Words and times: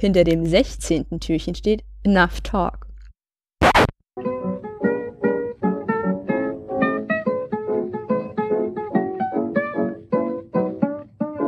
Hinter 0.00 0.24
dem 0.24 0.46
16. 0.46 1.20
Türchen 1.20 1.54
steht 1.54 1.82
Enough 2.04 2.40
Talk. 2.42 2.86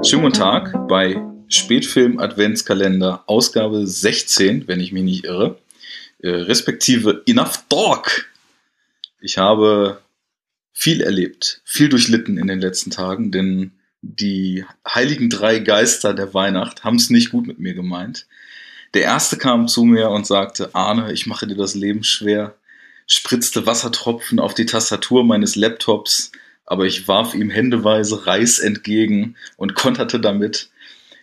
Schönen 0.02 0.23
guten 0.23 0.32
Tag 0.32 0.89
bei 0.89 1.23
Spätfilm 1.48 2.18
Adventskalender 2.18 3.23
Ausgabe 3.27 3.87
16, 3.87 4.66
wenn 4.66 4.80
ich 4.80 4.93
mich 4.93 5.05
nicht 5.05 5.25
irre, 5.25 5.57
respektive 6.29 7.23
Enough 7.27 7.64
Talk. 7.68 8.27
Ich 9.20 9.38
habe 9.38 10.01
viel 10.73 11.01
erlebt, 11.01 11.61
viel 11.65 11.88
durchlitten 11.88 12.38
in 12.38 12.47
den 12.47 12.61
letzten 12.61 12.91
Tagen, 12.91 13.30
denn 13.30 13.73
die 14.02 14.64
heiligen 14.88 15.28
drei 15.28 15.59
Geister 15.59 16.14
der 16.14 16.33
Weihnacht 16.33 16.84
haben 16.84 16.97
es 16.97 17.11
nicht 17.11 17.30
gut 17.30 17.47
mit 17.47 17.59
mir 17.59 17.75
gemeint. 17.75 18.27
Der 18.95 19.02
erste 19.02 19.37
kam 19.37 19.69
zu 19.69 19.84
mir 19.84 20.09
und 20.11 20.27
sagte, 20.27 20.75
Arne, 20.75 21.12
ich 21.12 21.27
mache 21.27 21.47
dir 21.47 21.56
das 21.56 21.75
Leben 21.75 22.02
schwer, 22.02 22.56
spritzte 23.06 23.66
Wassertropfen 23.66 24.41
auf 24.41 24.55
die 24.55 24.66
Tastatur 24.66 25.25
meines 25.25 25.55
Laptops, 25.55 26.33
aber 26.64 26.87
ich 26.87 27.09
warf 27.09 27.34
ihm 27.34 27.50
händeweise 27.50 28.27
Reis 28.27 28.59
entgegen 28.59 29.37
und 29.56 29.75
konterte 29.75 30.19
damit. 30.19 30.70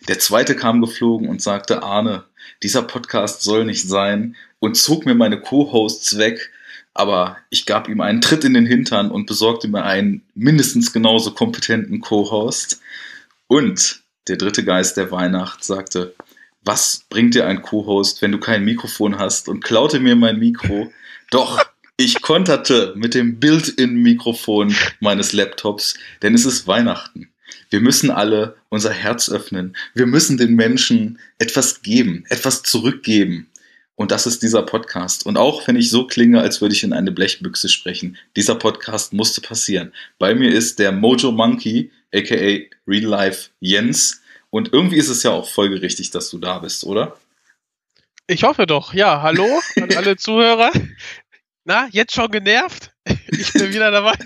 Der 0.06 0.18
zweite 0.18 0.54
kam 0.54 0.80
geflogen 0.80 1.28
und 1.28 1.42
sagte, 1.42 1.82
Arne, 1.82 2.24
dieser 2.62 2.82
Podcast 2.82 3.42
soll 3.42 3.64
nicht 3.64 3.88
sein 3.88 4.36
und 4.60 4.76
zog 4.76 5.06
mir 5.06 5.14
meine 5.14 5.40
Co-Hosts 5.40 6.18
weg, 6.18 6.50
aber 6.94 7.36
ich 7.50 7.66
gab 7.66 7.88
ihm 7.88 8.00
einen 8.00 8.20
Tritt 8.20 8.44
in 8.44 8.54
den 8.54 8.66
Hintern 8.66 9.10
und 9.10 9.26
besorgte 9.26 9.68
mir 9.68 9.84
einen 9.84 10.22
mindestens 10.34 10.92
genauso 10.92 11.32
kompetenten 11.32 12.00
Co-Host. 12.00 12.80
Und 13.46 14.02
der 14.26 14.36
dritte 14.36 14.64
Geist 14.64 14.96
der 14.96 15.10
Weihnacht 15.10 15.64
sagte, 15.64 16.14
was 16.64 17.04
bringt 17.08 17.34
dir 17.34 17.46
ein 17.46 17.62
Co-Host, 17.62 18.20
wenn 18.20 18.32
du 18.32 18.38
kein 18.38 18.64
Mikrofon 18.64 19.18
hast 19.18 19.48
und 19.48 19.62
klaute 19.62 20.00
mir 20.00 20.16
mein 20.16 20.38
Mikro. 20.38 20.92
Doch, 21.30 21.64
ich 21.96 22.20
konterte 22.20 22.94
mit 22.96 23.14
dem 23.14 23.40
Built-in-Mikrofon 23.40 24.74
meines 25.00 25.32
Laptops, 25.32 25.94
denn 26.22 26.34
es 26.34 26.44
ist 26.44 26.66
Weihnachten. 26.66 27.28
Wir 27.70 27.80
müssen 27.80 28.10
alle 28.10 28.56
unser 28.68 28.92
Herz 28.92 29.30
öffnen. 29.30 29.76
Wir 29.94 30.06
müssen 30.06 30.36
den 30.36 30.54
Menschen 30.54 31.18
etwas 31.38 31.82
geben, 31.82 32.24
etwas 32.28 32.62
zurückgeben. 32.62 33.48
Und 33.98 34.12
das 34.12 34.28
ist 34.28 34.44
dieser 34.44 34.62
Podcast. 34.62 35.26
Und 35.26 35.36
auch 35.36 35.66
wenn 35.66 35.74
ich 35.74 35.90
so 35.90 36.06
klinge, 36.06 36.40
als 36.40 36.60
würde 36.60 36.72
ich 36.72 36.84
in 36.84 36.92
eine 36.92 37.10
Blechbüchse 37.10 37.68
sprechen, 37.68 38.16
dieser 38.36 38.54
Podcast 38.54 39.12
musste 39.12 39.40
passieren. 39.40 39.92
Bei 40.20 40.36
mir 40.36 40.52
ist 40.52 40.78
der 40.78 40.92
Mojo 40.92 41.32
Monkey, 41.32 41.90
aka 42.14 42.60
Real 42.86 43.02
Life 43.02 43.50
Jens. 43.58 44.22
Und 44.50 44.72
irgendwie 44.72 44.98
ist 44.98 45.08
es 45.08 45.24
ja 45.24 45.32
auch 45.32 45.50
folgerichtig, 45.50 46.12
dass 46.12 46.30
du 46.30 46.38
da 46.38 46.60
bist, 46.60 46.84
oder? 46.84 47.18
Ich 48.28 48.44
hoffe 48.44 48.66
doch. 48.66 48.94
Ja, 48.94 49.20
hallo 49.20 49.48
an 49.74 49.92
alle 49.96 50.16
Zuhörer. 50.16 50.70
Na, 51.64 51.88
jetzt 51.90 52.14
schon 52.14 52.30
genervt? 52.30 52.92
Ich 53.30 53.52
bin 53.52 53.72
wieder 53.72 53.90
dabei. 53.90 54.14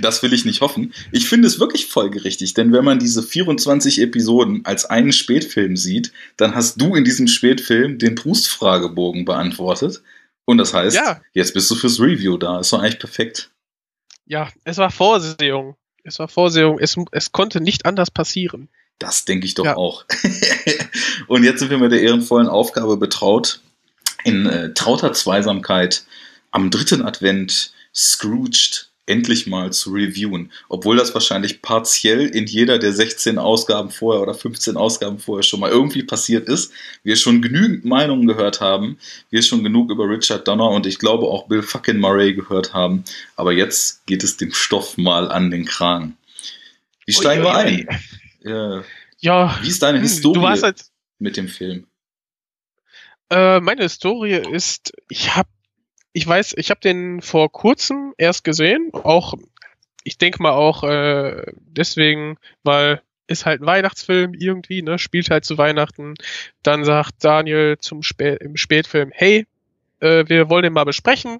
Das 0.00 0.22
will 0.22 0.32
ich 0.32 0.44
nicht 0.44 0.60
hoffen. 0.60 0.92
Ich 1.12 1.28
finde 1.28 1.46
es 1.46 1.60
wirklich 1.60 1.86
folgerichtig, 1.86 2.54
denn 2.54 2.72
wenn 2.72 2.84
man 2.84 2.98
diese 2.98 3.22
24 3.22 4.00
Episoden 4.00 4.64
als 4.64 4.84
einen 4.86 5.12
Spätfilm 5.12 5.76
sieht, 5.76 6.12
dann 6.36 6.56
hast 6.56 6.80
du 6.80 6.96
in 6.96 7.04
diesem 7.04 7.28
Spätfilm 7.28 7.98
den 7.98 8.16
Proust-Fragebogen 8.16 9.24
beantwortet. 9.24 10.02
Und 10.44 10.58
das 10.58 10.74
heißt, 10.74 10.96
ja. 10.96 11.20
jetzt 11.32 11.54
bist 11.54 11.70
du 11.70 11.76
fürs 11.76 12.00
Review 12.00 12.36
da. 12.38 12.58
Ist 12.58 12.72
doch 12.72 12.80
eigentlich 12.80 12.98
perfekt. 12.98 13.50
Ja, 14.26 14.48
es 14.64 14.78
war 14.78 14.90
Vorsehung. 14.90 15.76
Es 16.02 16.18
war 16.18 16.26
Vorsehung. 16.26 16.78
Es, 16.80 16.96
es 17.12 17.30
konnte 17.30 17.60
nicht 17.60 17.86
anders 17.86 18.10
passieren. 18.10 18.68
Das 18.98 19.24
denke 19.24 19.46
ich 19.46 19.54
doch 19.54 19.64
ja. 19.64 19.76
auch. 19.76 20.04
Und 21.26 21.44
jetzt 21.44 21.60
sind 21.60 21.70
wir 21.70 21.78
mit 21.78 21.92
der 21.92 22.02
ehrenvollen 22.02 22.48
Aufgabe 22.48 22.96
betraut, 22.96 23.60
in 24.24 24.46
äh, 24.46 24.74
trauter 24.74 25.12
Zweisamkeit 25.12 26.04
am 26.50 26.70
dritten 26.70 27.02
Advent 27.02 27.72
Scrooged 27.94 28.90
endlich 29.10 29.46
mal 29.46 29.72
zu 29.72 29.90
reviewen. 29.90 30.52
Obwohl 30.68 30.96
das 30.96 31.12
wahrscheinlich 31.14 31.62
partiell 31.62 32.26
in 32.26 32.46
jeder 32.46 32.78
der 32.78 32.92
16 32.92 33.38
Ausgaben 33.38 33.90
vorher 33.90 34.22
oder 34.22 34.34
15 34.34 34.76
Ausgaben 34.76 35.18
vorher 35.18 35.42
schon 35.42 35.60
mal 35.60 35.70
irgendwie 35.70 36.04
passiert 36.04 36.48
ist. 36.48 36.72
Wir 37.02 37.16
schon 37.16 37.42
genügend 37.42 37.84
Meinungen 37.84 38.26
gehört 38.26 38.60
haben. 38.60 38.98
Wir 39.30 39.42
schon 39.42 39.64
genug 39.64 39.90
über 39.90 40.08
Richard 40.08 40.46
Donner 40.46 40.70
und 40.70 40.86
ich 40.86 40.98
glaube 40.98 41.26
auch 41.26 41.48
Bill 41.48 41.62
fucking 41.62 41.98
Murray 41.98 42.34
gehört 42.34 42.72
haben. 42.72 43.04
Aber 43.36 43.52
jetzt 43.52 44.06
geht 44.06 44.22
es 44.22 44.36
dem 44.36 44.52
Stoff 44.52 44.96
mal 44.96 45.30
an 45.30 45.50
den 45.50 45.64
Kragen. 45.64 46.16
Wie 47.04 47.12
steigen 47.12 47.42
wir 47.42 47.54
ein? 47.54 47.88
Äh, 48.44 48.82
ja. 49.18 49.58
Wie 49.60 49.68
ist 49.68 49.82
deine 49.82 49.98
hm, 49.98 50.04
Historie 50.04 50.60
halt, 50.62 50.84
mit 51.18 51.36
dem 51.36 51.48
Film? 51.48 51.86
Äh, 53.28 53.60
meine 53.60 53.82
Historie 53.82 54.36
ist, 54.36 54.92
ich 55.08 55.34
habe 55.36 55.48
ich 56.12 56.26
weiß, 56.26 56.54
ich 56.56 56.70
habe 56.70 56.80
den 56.80 57.22
vor 57.22 57.50
kurzem 57.50 58.14
erst 58.18 58.44
gesehen, 58.44 58.90
auch 58.92 59.34
ich 60.02 60.18
denke 60.18 60.42
mal 60.42 60.52
auch 60.52 60.82
äh, 60.82 61.44
deswegen, 61.56 62.38
weil 62.62 63.02
ist 63.26 63.46
halt 63.46 63.60
ein 63.60 63.66
Weihnachtsfilm 63.66 64.34
irgendwie, 64.34 64.82
ne, 64.82 64.98
spielt 64.98 65.30
halt 65.30 65.44
zu 65.44 65.56
Weihnachten. 65.56 66.14
Dann 66.64 66.84
sagt 66.84 67.22
Daniel 67.22 67.78
zum 67.78 68.02
Spä 68.02 68.34
im 68.40 68.56
Spätfilm, 68.56 69.10
hey, 69.14 69.46
äh, 70.00 70.24
wir 70.26 70.50
wollen 70.50 70.64
den 70.64 70.72
mal 70.72 70.84
besprechen. 70.84 71.38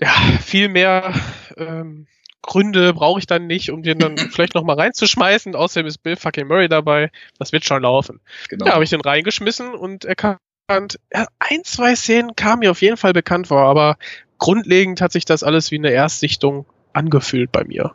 Ja, 0.00 0.12
viel 0.42 0.68
mehr 0.68 1.12
ähm, 1.56 2.06
Gründe 2.42 2.94
brauche 2.94 3.18
ich 3.18 3.26
dann 3.26 3.48
nicht, 3.48 3.70
um 3.70 3.82
den 3.82 3.98
dann 3.98 4.16
vielleicht 4.30 4.54
noch 4.54 4.62
mal 4.62 4.76
reinzuschmeißen. 4.76 5.56
Außerdem 5.56 5.86
ist 5.86 5.98
Bill 5.98 6.16
fucking 6.16 6.46
Murray 6.46 6.68
dabei. 6.68 7.10
Das 7.38 7.52
wird 7.52 7.64
schon 7.64 7.82
laufen. 7.82 8.20
Genau. 8.48 8.66
Ja, 8.66 8.74
habe 8.74 8.84
ich 8.84 8.90
den 8.90 9.00
reingeschmissen 9.00 9.74
und 9.74 10.04
er 10.04 10.14
kam 10.14 10.36
bekannt. 10.70 10.98
Ein, 11.10 11.64
zwei 11.64 11.94
Szenen 11.94 12.36
kamen 12.36 12.60
mir 12.60 12.70
auf 12.70 12.82
jeden 12.82 12.96
Fall 12.96 13.12
bekannt 13.12 13.48
vor, 13.48 13.62
aber 13.62 13.98
grundlegend 14.38 15.00
hat 15.00 15.12
sich 15.12 15.24
das 15.24 15.42
alles 15.42 15.70
wie 15.70 15.78
eine 15.78 15.90
Erstsichtung 15.90 16.66
angefühlt 16.92 17.52
bei 17.52 17.64
mir. 17.64 17.92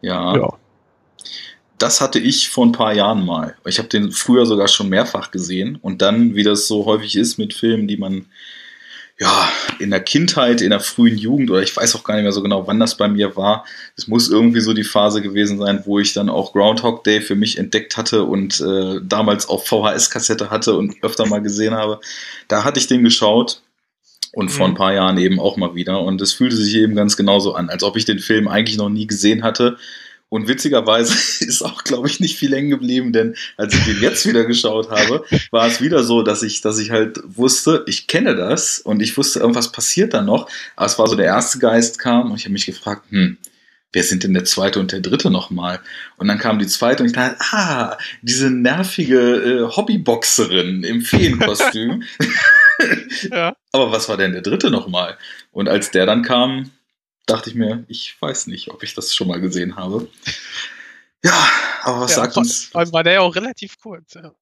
Ja. 0.00 0.36
ja. 0.36 0.52
Das 1.78 2.00
hatte 2.00 2.18
ich 2.18 2.48
vor 2.48 2.66
ein 2.66 2.72
paar 2.72 2.94
Jahren 2.94 3.24
mal. 3.24 3.56
Ich 3.64 3.78
habe 3.78 3.88
den 3.88 4.10
früher 4.10 4.46
sogar 4.46 4.68
schon 4.68 4.88
mehrfach 4.88 5.30
gesehen 5.30 5.76
und 5.80 6.02
dann, 6.02 6.34
wie 6.34 6.42
das 6.42 6.66
so 6.66 6.86
häufig 6.86 7.16
ist 7.16 7.38
mit 7.38 7.54
Filmen, 7.54 7.86
die 7.86 7.96
man 7.96 8.26
ja, 9.20 9.50
in 9.80 9.90
der 9.90 10.00
Kindheit, 10.00 10.60
in 10.60 10.70
der 10.70 10.80
frühen 10.80 11.18
Jugend 11.18 11.50
oder 11.50 11.60
ich 11.60 11.76
weiß 11.76 11.96
auch 11.96 12.04
gar 12.04 12.14
nicht 12.14 12.22
mehr 12.22 12.32
so 12.32 12.42
genau, 12.42 12.68
wann 12.68 12.78
das 12.78 12.96
bei 12.96 13.08
mir 13.08 13.34
war. 13.34 13.64
Es 13.96 14.06
muss 14.06 14.30
irgendwie 14.30 14.60
so 14.60 14.74
die 14.74 14.84
Phase 14.84 15.22
gewesen 15.22 15.58
sein, 15.58 15.82
wo 15.84 15.98
ich 15.98 16.12
dann 16.12 16.28
auch 16.28 16.52
Groundhog 16.52 17.02
Day 17.02 17.20
für 17.20 17.34
mich 17.34 17.58
entdeckt 17.58 17.96
hatte 17.96 18.24
und 18.24 18.60
äh, 18.60 19.00
damals 19.02 19.48
auf 19.48 19.66
VHS-Kassette 19.66 20.50
hatte 20.50 20.76
und 20.76 21.02
öfter 21.02 21.26
mal 21.26 21.42
gesehen 21.42 21.74
habe. 21.74 22.00
Da 22.46 22.62
hatte 22.62 22.78
ich 22.78 22.86
den 22.86 23.02
geschaut 23.02 23.60
und 24.32 24.50
vor 24.50 24.66
ein 24.66 24.72
mhm. 24.72 24.76
paar 24.76 24.94
Jahren 24.94 25.18
eben 25.18 25.40
auch 25.40 25.56
mal 25.56 25.74
wieder 25.74 26.00
und 26.00 26.20
es 26.20 26.32
fühlte 26.32 26.54
sich 26.54 26.76
eben 26.76 26.94
ganz 26.94 27.16
genauso 27.16 27.54
an, 27.54 27.70
als 27.70 27.82
ob 27.82 27.96
ich 27.96 28.04
den 28.04 28.20
Film 28.20 28.46
eigentlich 28.46 28.78
noch 28.78 28.88
nie 28.88 29.08
gesehen 29.08 29.42
hatte 29.42 29.78
und 30.28 30.48
witzigerweise 30.48 31.14
ist 31.44 31.62
auch, 31.62 31.84
glaube 31.84 32.08
ich, 32.08 32.20
nicht 32.20 32.38
viel 32.38 32.54
hängen 32.54 32.70
geblieben, 32.70 33.12
denn 33.12 33.34
als 33.56 33.74
ich 33.74 33.84
den 33.84 34.00
jetzt 34.00 34.26
wieder 34.26 34.44
geschaut 34.44 34.90
habe, 34.90 35.24
war 35.50 35.66
es 35.66 35.80
wieder 35.80 36.04
so, 36.04 36.22
dass 36.22 36.42
ich, 36.42 36.60
dass 36.60 36.78
ich 36.78 36.90
halt 36.90 37.20
wusste, 37.24 37.84
ich 37.86 38.06
kenne 38.06 38.36
das 38.36 38.78
und 38.78 39.00
ich 39.00 39.16
wusste, 39.16 39.40
irgendwas 39.40 39.72
passiert 39.72 40.14
da 40.14 40.22
noch. 40.22 40.50
Aber 40.76 40.86
es 40.86 40.98
war 40.98 41.06
so, 41.06 41.16
der 41.16 41.26
erste 41.26 41.58
Geist 41.58 41.98
kam 41.98 42.30
und 42.30 42.36
ich 42.36 42.44
habe 42.44 42.52
mich 42.52 42.66
gefragt, 42.66 43.04
hm, 43.10 43.38
wer 43.92 44.02
sind 44.02 44.22
denn 44.22 44.34
der 44.34 44.44
zweite 44.44 44.80
und 44.80 44.92
der 44.92 45.00
dritte 45.00 45.30
nochmal? 45.30 45.80
Und 46.18 46.28
dann 46.28 46.38
kam 46.38 46.58
die 46.58 46.66
zweite 46.66 47.02
und 47.02 47.08
ich 47.08 47.14
dachte, 47.14 47.36
ah, 47.52 47.96
diese 48.20 48.50
nervige 48.50 49.18
äh, 49.18 49.76
Hobbyboxerin 49.76 50.84
im 50.84 51.00
Feenkostüm. 51.00 52.02
ja. 53.30 53.56
Aber 53.72 53.92
was 53.92 54.08
war 54.08 54.18
denn 54.18 54.32
der 54.32 54.42
dritte 54.42 54.70
nochmal? 54.70 55.16
Und 55.52 55.68
als 55.68 55.90
der 55.90 56.04
dann 56.04 56.22
kam, 56.22 56.70
dachte 57.28 57.50
ich 57.50 57.56
mir, 57.56 57.84
ich 57.88 58.16
weiß 58.20 58.46
nicht, 58.48 58.70
ob 58.70 58.82
ich 58.82 58.94
das 58.94 59.14
schon 59.14 59.28
mal 59.28 59.40
gesehen 59.40 59.76
habe. 59.76 60.08
Ja, 61.24 61.48
aber 61.82 62.00
was 62.00 62.12
ja, 62.12 62.22
sagt 62.22 62.36
uns. 62.36 62.66
Vor 62.66 62.80
allem 62.80 62.92
war 62.92 63.04
der 63.04 63.14
ja 63.14 63.20
auch 63.20 63.34
relativ 63.34 63.78
kurz. 63.80 64.14
Ja. 64.14 64.32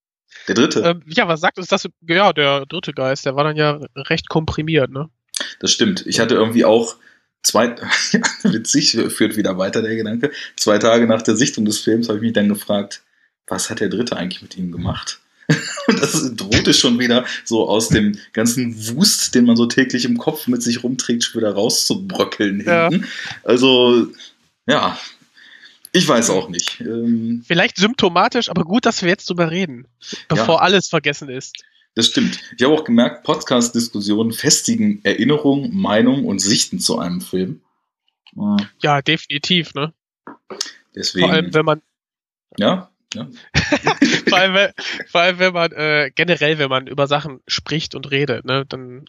Der 0.48 0.54
dritte? 0.54 0.80
Ähm, 0.80 1.02
ja, 1.06 1.26
was 1.28 1.40
sagt 1.40 1.58
uns 1.58 1.68
das? 1.68 1.88
Ja, 2.06 2.32
der 2.32 2.66
dritte 2.66 2.92
Geist, 2.92 3.24
der 3.26 3.36
war 3.36 3.44
dann 3.44 3.56
ja 3.56 3.80
recht 3.96 4.28
komprimiert, 4.28 4.90
ne? 4.90 5.08
Das 5.60 5.70
stimmt. 5.70 6.06
Ich 6.06 6.20
hatte 6.20 6.34
irgendwie 6.34 6.64
auch 6.64 6.96
zwei, 7.42 7.76
witzig, 8.42 8.98
führt 9.08 9.36
wieder 9.36 9.58
weiter 9.58 9.82
der 9.82 9.96
Gedanke. 9.96 10.30
Zwei 10.56 10.78
Tage 10.78 11.06
nach 11.06 11.22
der 11.22 11.36
Sichtung 11.36 11.64
des 11.64 11.78
Films 11.78 12.08
habe 12.08 12.18
ich 12.18 12.22
mich 12.22 12.32
dann 12.32 12.48
gefragt, 12.48 13.02
was 13.46 13.70
hat 13.70 13.80
der 13.80 13.88
dritte 13.88 14.16
eigentlich 14.16 14.42
mit 14.42 14.56
ihm 14.56 14.72
gemacht? 14.72 15.20
Und 15.86 16.02
das 16.02 16.34
drohte 16.34 16.74
schon 16.74 16.98
wieder 16.98 17.24
so 17.44 17.68
aus 17.68 17.88
dem 17.88 18.18
ganzen 18.32 18.74
Wust, 18.96 19.34
den 19.34 19.44
man 19.44 19.56
so 19.56 19.66
täglich 19.66 20.04
im 20.04 20.18
Kopf 20.18 20.46
mit 20.48 20.62
sich 20.62 20.82
rumträgt, 20.82 21.24
schon 21.24 21.40
wieder 21.40 21.52
rauszubröckeln 21.52 22.64
ja. 22.66 22.88
hinten. 22.88 23.06
Also, 23.44 24.08
ja, 24.66 24.98
ich 25.92 26.06
weiß 26.06 26.30
auch 26.30 26.48
nicht. 26.48 26.80
Ähm, 26.80 27.44
Vielleicht 27.46 27.76
symptomatisch, 27.76 28.50
aber 28.50 28.64
gut, 28.64 28.84
dass 28.84 29.02
wir 29.02 29.08
jetzt 29.08 29.30
drüber 29.30 29.50
reden, 29.50 29.86
bevor 30.28 30.56
ja. 30.56 30.60
alles 30.62 30.88
vergessen 30.88 31.28
ist. 31.28 31.64
Das 31.94 32.08
stimmt. 32.08 32.40
Ich 32.58 32.64
habe 32.64 32.74
auch 32.74 32.84
gemerkt, 32.84 33.24
Podcast-Diskussionen 33.24 34.32
festigen 34.32 35.00
Erinnerungen, 35.04 35.74
Meinungen 35.74 36.26
und 36.26 36.40
Sichten 36.40 36.80
zu 36.80 36.98
einem 36.98 37.22
Film. 37.22 37.62
Ja, 38.82 39.00
definitiv, 39.00 39.72
ne? 39.72 39.94
Deswegen. 40.94 41.26
Vor 41.26 41.34
allem, 41.34 41.54
wenn 41.54 41.64
man. 41.64 41.82
Ja, 42.58 42.90
ja. 43.14 43.28
vor, 44.28 44.38
allem, 44.38 44.54
wenn- 44.54 44.72
vor 45.08 45.20
allem, 45.20 45.38
wenn 45.38 45.52
man 45.52 45.72
äh, 45.72 46.10
generell, 46.14 46.58
wenn 46.58 46.68
man 46.68 46.86
über 46.86 47.06
Sachen 47.06 47.40
spricht 47.46 47.94
und 47.94 48.10
redet, 48.10 48.44
ne, 48.44 48.64
dann 48.68 49.04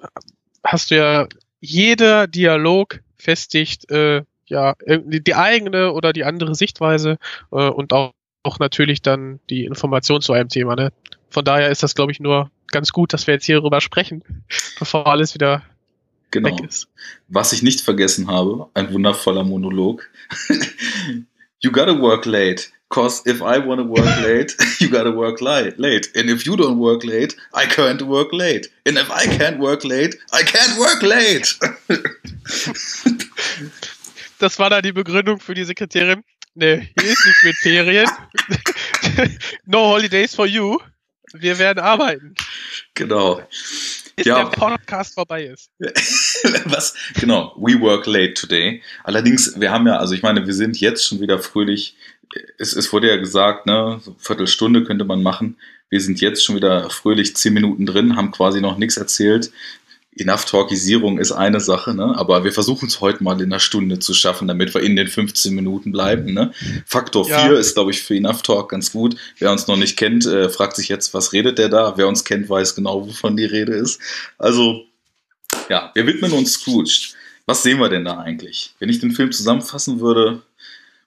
hast 0.63 0.91
du 0.91 0.95
ja 0.95 1.27
jeder 1.59 2.27
Dialog 2.27 2.99
festigt 3.17 3.89
äh, 3.91 4.23
ja 4.45 4.75
die 4.87 5.35
eigene 5.35 5.91
oder 5.91 6.13
die 6.13 6.23
andere 6.23 6.55
Sichtweise 6.55 7.17
äh, 7.51 7.67
und 7.69 7.91
auch, 7.93 8.13
auch 8.43 8.59
natürlich 8.59 9.01
dann 9.01 9.39
die 9.49 9.65
Information 9.65 10.21
zu 10.21 10.33
einem 10.33 10.49
Thema. 10.49 10.75
Ne? 10.75 10.93
Von 11.29 11.43
daher 11.43 11.69
ist 11.69 11.83
das, 11.83 11.95
glaube 11.95 12.11
ich, 12.11 12.19
nur 12.19 12.49
ganz 12.67 12.91
gut, 12.91 13.11
dass 13.13 13.27
wir 13.27 13.33
jetzt 13.33 13.45
hier 13.45 13.57
darüber 13.57 13.81
sprechen, 13.81 14.23
bevor 14.79 15.07
alles 15.07 15.33
wieder 15.33 15.63
Genau. 16.31 16.49
weg 16.57 16.65
ist. 16.67 16.89
Was 17.29 17.53
ich 17.53 17.63
nicht 17.63 17.79
vergessen 17.81 18.27
habe, 18.27 18.67
ein 18.73 18.91
wundervoller 18.93 19.45
Monolog. 19.45 20.09
you 21.61 21.71
gotta 21.71 21.99
work 21.99 22.25
late. 22.25 22.65
Cause 22.89 23.21
if 23.25 23.41
I 23.41 23.57
wanna 23.59 23.83
work 23.83 24.05
late, 24.23 24.55
you 24.79 24.89
gotta 24.89 25.11
work 25.11 25.41
li- 25.41 25.73
late. 25.77 26.09
And 26.15 26.29
if 26.29 26.45
you 26.45 26.55
don't 26.55 26.77
work 26.79 27.03
late, 27.03 27.35
I 27.53 27.65
can't 27.65 28.01
work 28.03 28.31
late. 28.31 28.69
And 28.85 28.97
if 28.97 29.11
I 29.11 29.25
can't 29.27 29.59
work 29.59 29.83
late, 29.83 30.15
I 30.33 30.43
can't 30.43 30.77
work 30.79 31.01
late. 31.03 31.55
Das 34.39 34.59
war 34.59 34.69
dann 34.69 34.83
die 34.83 34.91
Begründung 34.91 35.39
für 35.39 35.55
die 35.55 35.63
Sekretärin. 35.63 36.23
Nee, 36.53 36.89
hier 36.99 37.09
ist 37.09 37.25
nichts 37.25 37.43
mit 37.43 37.55
Ferien. 37.57 38.07
no 39.65 39.79
holidays 39.93 40.35
for 40.35 40.45
you. 40.45 40.77
Wir 41.33 41.57
werden 41.59 41.79
arbeiten. 41.79 42.35
genau. 42.93 43.41
Bis 44.15 44.25
Ja. 44.25 44.43
der 44.43 44.51
Podcast 44.51 45.13
vorbei 45.15 45.43
ist. 45.45 45.69
Was? 46.65 46.93
Genau. 47.19 47.53
We 47.57 47.79
work 47.79 48.05
late 48.07 48.33
today. 48.33 48.81
Allerdings, 49.03 49.59
wir 49.59 49.71
haben 49.71 49.85
ja, 49.87 49.97
also 49.97 50.13
ich 50.13 50.21
meine, 50.23 50.45
wir 50.45 50.53
sind 50.53 50.79
jetzt 50.79 51.05
schon 51.07 51.19
wieder 51.19 51.37
fröhlich. 51.39 51.95
Es, 52.57 52.73
es 52.73 52.91
wurde 52.91 53.09
ja 53.09 53.17
gesagt, 53.17 53.65
ne, 53.65 53.99
so 54.03 54.15
Viertelstunde 54.19 54.83
könnte 54.83 55.05
man 55.05 55.23
machen. 55.23 55.57
Wir 55.89 56.01
sind 56.01 56.19
jetzt 56.19 56.43
schon 56.43 56.55
wieder 56.55 56.89
fröhlich 56.89 57.35
zehn 57.35 57.53
Minuten 57.53 57.85
drin, 57.85 58.15
haben 58.15 58.31
quasi 58.31 58.59
noch 58.61 58.77
nichts 58.77 58.97
erzählt. 58.97 59.51
Enough 60.19 60.45
Talkisierung 60.45 61.19
ist 61.19 61.31
eine 61.31 61.59
Sache, 61.59 61.93
ne? 61.93 62.15
aber 62.17 62.43
wir 62.43 62.51
versuchen 62.51 62.87
es 62.87 63.01
heute 63.01 63.23
mal 63.23 63.39
in 63.39 63.51
einer 63.51 63.59
Stunde 63.59 63.99
zu 63.99 64.13
schaffen, 64.13 64.47
damit 64.47 64.73
wir 64.73 64.81
in 64.81 64.95
den 64.95 65.07
15 65.07 65.53
Minuten 65.53 65.91
bleiben. 65.91 66.33
Ne? 66.33 66.51
Faktor 66.85 67.27
Ja. 67.27 67.45
4 67.45 67.59
ist, 67.59 67.75
glaube 67.75 67.91
ich, 67.91 68.01
für 68.01 68.15
Enough 68.15 68.41
Talk 68.41 68.69
ganz 68.69 68.91
gut. 68.91 69.15
Wer 69.37 69.51
uns 69.51 69.67
noch 69.67 69.77
nicht 69.77 69.97
kennt, 69.97 70.25
äh, 70.25 70.49
fragt 70.49 70.75
sich 70.75 70.89
jetzt, 70.89 71.13
was 71.13 71.33
redet 71.33 71.59
der 71.59 71.69
da? 71.69 71.97
Wer 71.97 72.07
uns 72.07 72.23
kennt, 72.23 72.49
weiß 72.49 72.75
genau, 72.75 73.07
wovon 73.07 73.37
die 73.37 73.45
Rede 73.45 73.73
ist. 73.73 74.01
Also, 74.37 74.85
ja, 75.69 75.91
wir 75.93 76.07
widmen 76.07 76.31
uns 76.31 76.53
Scrooge. 76.53 77.13
Was 77.45 77.63
sehen 77.63 77.79
wir 77.79 77.89
denn 77.89 78.03
da 78.03 78.17
eigentlich? 78.17 78.73
Wenn 78.79 78.89
ich 78.89 78.99
den 78.99 79.11
Film 79.11 79.31
zusammenfassen 79.31 79.99
würde, 79.99 80.41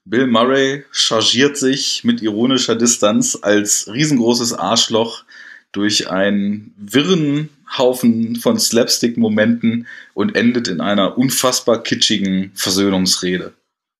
Bill 0.05 0.27
Murray 0.27 0.85
chargiert 0.93 1.57
sich 1.57 2.05
mit 2.05 2.23
ironischer 2.23 2.75
Distanz 2.75 3.39
als 3.41 3.89
riesengroßes 3.93 4.55
Arschloch 4.55 5.25
durch 5.73 6.11
einen 6.11 6.75
wirren 6.77 7.49
Haufen 7.79 8.37
von 8.37 8.59
Slapstick-Momenten 8.59 9.87
und 10.15 10.35
endet 10.35 10.67
in 10.69 10.81
einer 10.81 11.17
unfassbar 11.17 11.83
kitschigen 11.83 12.51
Versöhnungsrede. 12.55 13.55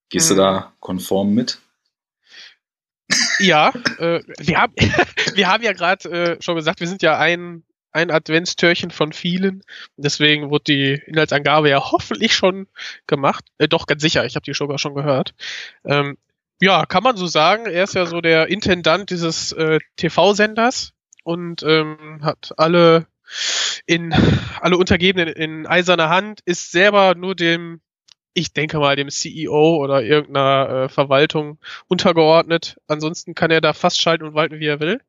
Gehst 0.09 0.29
du 0.29 0.33
Mhm. 0.33 0.39
da 0.39 0.73
konform 0.81 1.33
mit? 1.33 1.59
Ja, 3.39 3.69
äh, 3.97 4.21
wir, 4.39 4.61
haben, 4.61 4.73
wir 5.35 5.47
haben 5.47 5.63
ja 5.63 5.73
gerade 5.73 6.09
äh, 6.09 6.41
schon 6.41 6.55
gesagt, 6.55 6.79
wir 6.81 6.87
sind 6.87 7.01
ja 7.01 7.17
ein, 7.17 7.63
ein 7.91 8.11
Adventstürchen 8.11 8.91
von 8.91 9.13
vielen. 9.13 9.63
Deswegen 9.97 10.49
wurde 10.49 10.63
die 10.65 11.01
Inhaltsangabe 11.05 11.69
ja 11.69 11.91
hoffentlich 11.91 12.35
schon 12.35 12.67
gemacht. 13.07 13.45
Äh, 13.57 13.67
doch, 13.67 13.87
ganz 13.87 14.01
sicher, 14.01 14.25
ich 14.25 14.35
habe 14.35 14.43
die 14.43 14.53
sogar 14.53 14.79
schon 14.79 14.95
gehört. 14.95 15.33
Ähm, 15.85 16.17
ja, 16.61 16.85
kann 16.85 17.03
man 17.03 17.17
so 17.17 17.27
sagen. 17.27 17.65
Er 17.65 17.83
ist 17.83 17.95
ja 17.95 18.05
so 18.05 18.21
der 18.21 18.47
Intendant 18.47 19.09
dieses 19.09 19.51
äh, 19.51 19.79
TV-Senders 19.97 20.93
und 21.23 21.63
ähm, 21.63 22.19
hat 22.23 22.53
alle 22.57 23.07
in 23.85 24.13
alle 24.59 24.77
Untergebenen 24.77 25.27
in 25.27 25.65
eiserner 25.65 26.09
Hand, 26.09 26.41
ist 26.45 26.71
selber 26.71 27.15
nur 27.15 27.35
dem, 27.35 27.81
ich 28.33 28.53
denke 28.53 28.79
mal, 28.79 28.95
dem 28.95 29.09
CEO 29.09 29.77
oder 29.77 30.03
irgendeiner 30.03 30.83
äh, 30.85 30.89
Verwaltung 30.89 31.59
untergeordnet. 31.87 32.77
Ansonsten 32.87 33.35
kann 33.35 33.51
er 33.51 33.61
da 33.61 33.73
fast 33.73 34.01
schalten 34.01 34.25
und 34.25 34.33
walten, 34.33 34.59
wie 34.59 34.67
er 34.67 34.79
will. 34.79 35.01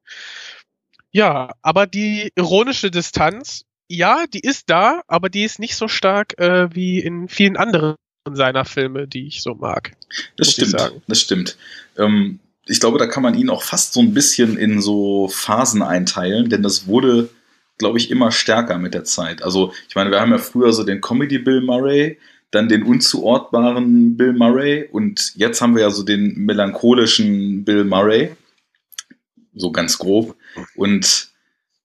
Ja, 1.13 1.53
aber 1.63 1.87
die 1.87 2.33
ironische 2.37 2.91
Distanz, 2.91 3.65
ja, 3.89 4.25
die 4.33 4.41
ist 4.41 4.71
da, 4.71 5.03
aber 5.07 5.29
die 5.29 5.45
ist 5.45 5.59
nicht 5.59 5.77
so 5.77 5.87
stark 5.87 6.39
äh, 6.39 6.75
wie 6.75 6.99
in 6.99 7.29
vielen 7.29 7.57
anderen 7.57 7.97
seiner 8.31 8.65
Filme, 8.65 9.07
die 9.07 9.27
ich 9.27 9.43
so 9.43 9.55
mag. 9.55 9.93
Das 10.37 10.53
stimmt, 10.53 10.93
das 11.07 11.21
stimmt. 11.21 11.57
Ähm, 11.99 12.41
ich 12.67 12.81
glaube, 12.81 12.99
da 12.99 13.07
kann 13.07 13.23
man 13.23 13.35
ihn 13.35 13.51
auch 13.51 13.63
fast 13.63 13.93
so 13.93 14.01
ein 14.01 14.15
bisschen 14.15 14.57
in 14.57 14.81
so 14.81 15.29
Phasen 15.29 15.83
einteilen, 15.83 16.49
denn 16.49 16.63
das 16.63 16.87
wurde, 16.87 17.29
glaube 17.79 17.99
ich, 17.99 18.11
immer 18.11 18.31
stärker 18.31 18.79
mit 18.79 18.95
der 18.95 19.05
Zeit. 19.05 19.43
Also, 19.43 19.73
ich 19.89 19.95
meine, 19.95 20.11
wir 20.11 20.21
haben 20.21 20.31
ja 20.31 20.39
früher 20.39 20.73
so 20.73 20.85
den 20.85 21.01
Comedy 21.01 21.39
Bill 21.39 21.61
Murray, 21.61 22.19
dann 22.53 22.69
den 22.69 22.85
unzuortbaren 22.85 24.17
Bill 24.17 24.35
Murray 24.35 24.89
und 24.91 25.33
jetzt 25.35 25.61
haben 25.61 25.75
wir 25.75 25.83
ja 25.83 25.91
so 25.91 26.03
den 26.03 26.35
melancholischen 26.37 27.65
Bill 27.65 27.85
Murray, 27.85 28.37
so 29.55 29.73
ganz 29.73 29.99
grob. 29.99 30.37
Und 30.75 31.29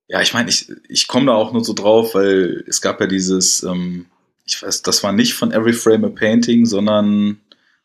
ja, 0.07 0.21
ich 0.21 0.33
meine, 0.33 0.49
ich, 0.49 0.71
ich 0.87 1.07
komme 1.07 1.27
da 1.27 1.33
auch 1.33 1.51
nur 1.51 1.63
so 1.63 1.73
drauf, 1.73 2.15
weil 2.15 2.63
es 2.67 2.81
gab 2.81 3.01
ja 3.01 3.07
dieses, 3.07 3.63
ähm, 3.63 4.05
ich 4.45 4.61
weiß, 4.61 4.81
das 4.81 5.03
war 5.03 5.11
nicht 5.11 5.33
von 5.33 5.51
Every 5.51 5.73
Frame 5.73 6.05
a 6.05 6.09
Painting, 6.09 6.65
sondern 6.65 7.39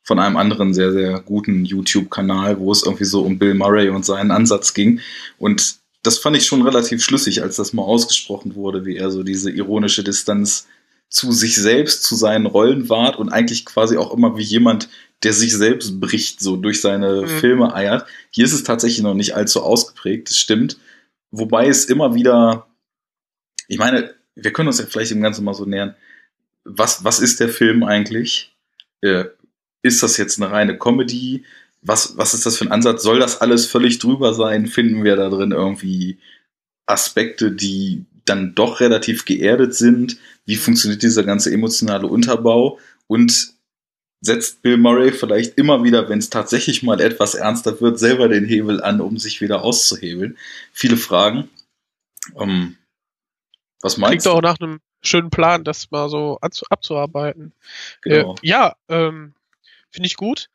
von 0.05 0.19
einem 0.19 0.37
anderen 0.37 0.75
sehr, 0.75 0.93
sehr 0.93 1.21
guten 1.21 1.65
YouTube-Kanal, 1.65 2.59
wo 2.59 2.73
es 2.73 2.83
irgendwie 2.83 3.05
so 3.05 3.23
um 3.23 3.39
Bill 3.39 3.55
Murray 3.55 3.89
und 3.89 4.05
seinen 4.05 4.31
Ansatz 4.31 4.75
ging. 4.75 5.01
Und 5.39 5.77
das 6.03 6.19
fand 6.19 6.37
ich 6.37 6.47
schon 6.47 6.63
relativ 6.63 7.03
schlüssig, 7.03 7.43
als 7.43 7.57
das 7.57 7.73
mal 7.73 7.83
ausgesprochen 7.83 8.55
wurde, 8.55 8.85
wie 8.85 8.97
er 8.97 9.11
so 9.11 9.23
diese 9.23 9.51
ironische 9.51 10.03
Distanz 10.03 10.67
zu 11.09 11.31
sich 11.31 11.57
selbst, 11.57 12.05
zu 12.05 12.17
seinen 12.17 12.47
Rollen 12.47 12.89
wahrt 12.89 13.17
und 13.17 13.29
eigentlich 13.29 13.65
quasi 13.65 13.97
auch 13.97 14.13
immer 14.13 14.37
wie 14.37 14.43
jemand, 14.43 14.89
der 15.23 15.33
sich 15.33 15.57
selbst 15.57 16.01
bricht, 16.01 16.41
so 16.41 16.57
durch 16.57 16.81
seine 16.81 17.23
Mhm. 17.23 17.27
Filme 17.27 17.75
eiert. 17.75 18.07
Hier 18.31 18.45
ist 18.45 18.53
es 18.53 18.65
tatsächlich 18.65 19.03
noch 19.03 19.15
nicht 19.15 19.35
allzu 19.35 19.63
ausgeprägt, 19.63 20.31
das 20.31 20.37
stimmt. 20.37 20.79
Wobei 21.31 21.69
es 21.69 21.85
immer 21.85 22.15
wieder, 22.15 22.67
ich 23.69 23.79
meine, 23.79 24.15
wir 24.35 24.53
können 24.53 24.69
uns 24.69 24.79
ja 24.79 24.87
vielleicht 24.87 25.13
im 25.13 25.23
Ganzen 25.23 25.45
mal 25.45 25.55
so 25.55 25.65
nähern. 25.65 25.95
Was, 26.65 27.05
was 27.05 27.21
ist 27.21 27.41
der 27.41 27.49
Film 27.49 27.83
eigentlich? 27.85 28.55
Äh, 29.01 29.25
ist 29.83 30.03
das 30.03 30.17
jetzt 30.17 30.41
eine 30.41 30.51
reine 30.51 30.79
Comedy? 30.79 31.45
Was, 31.83 32.17
was 32.17 32.35
ist 32.35 32.47
das 32.47 32.57
für 32.57 32.65
ein 32.65 32.73
Ansatz? 32.73 33.03
Soll 33.03 33.19
das 33.19 33.41
alles 33.41 33.67
völlig 33.67 33.99
drüber 33.99 34.35
sein? 34.35 34.67
Finden 34.67 35.05
wir 35.05 35.17
da 35.17 35.29
drin 35.29 35.53
irgendwie 35.53 36.19
Aspekte, 36.87 37.51
die 37.51 38.05
dann 38.25 38.55
doch 38.55 38.81
relativ 38.81 39.25
geerdet 39.25 39.75
sind? 39.75 40.19
Wie 40.47 40.57
funktioniert 40.57 41.03
dieser 41.03 41.25
ganze 41.25 41.53
emotionale 41.53 42.07
Unterbau? 42.07 42.79
Und 43.09 43.55
setzt 44.23 44.63
Bill 44.63 44.79
Murray 44.79 45.13
vielleicht 45.13 45.59
immer 45.59 45.85
wieder, 45.85 46.09
wenn 46.09 46.21
es 46.21 46.31
tatsächlich 46.31 46.83
mal 46.83 47.01
etwas 47.01 47.35
ernster 47.35 47.81
wird, 47.81 47.99
selber 47.99 48.29
den 48.29 48.47
Hebel 48.47 48.83
an, 48.83 49.01
um 49.01 49.19
sich 49.19 49.41
wieder 49.41 49.63
auszuhebeln? 49.63 50.39
Viele 50.73 50.97
Fragen. 50.97 51.51
Ähm, 52.39 52.79
was 53.83 53.95
Klingt 53.95 54.09
meinst 54.09 54.27
doch 54.27 54.33
du? 54.33 54.39
auch 54.39 54.43
nach 54.43 54.61
einem 54.61 54.81
schönen 55.03 55.31
Plan, 55.31 55.65
das 55.65 55.91
mal 55.91 56.09
so 56.09 56.39
abzu 56.41 56.65
abzuarbeiten. 56.71 57.53
Genau. 58.03 58.37
Äh, 58.37 58.47
ja, 58.47 58.77
ähm, 58.89 59.35
finde 59.91 60.07
ich 60.07 60.17
gut. 60.17 60.49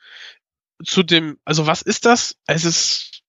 Zu 0.84 1.04
dem, 1.04 1.38
also 1.44 1.68
was 1.68 1.82
ist 1.82 2.06
das? 2.06 2.38
Es 2.46 2.64
ist 2.64 3.24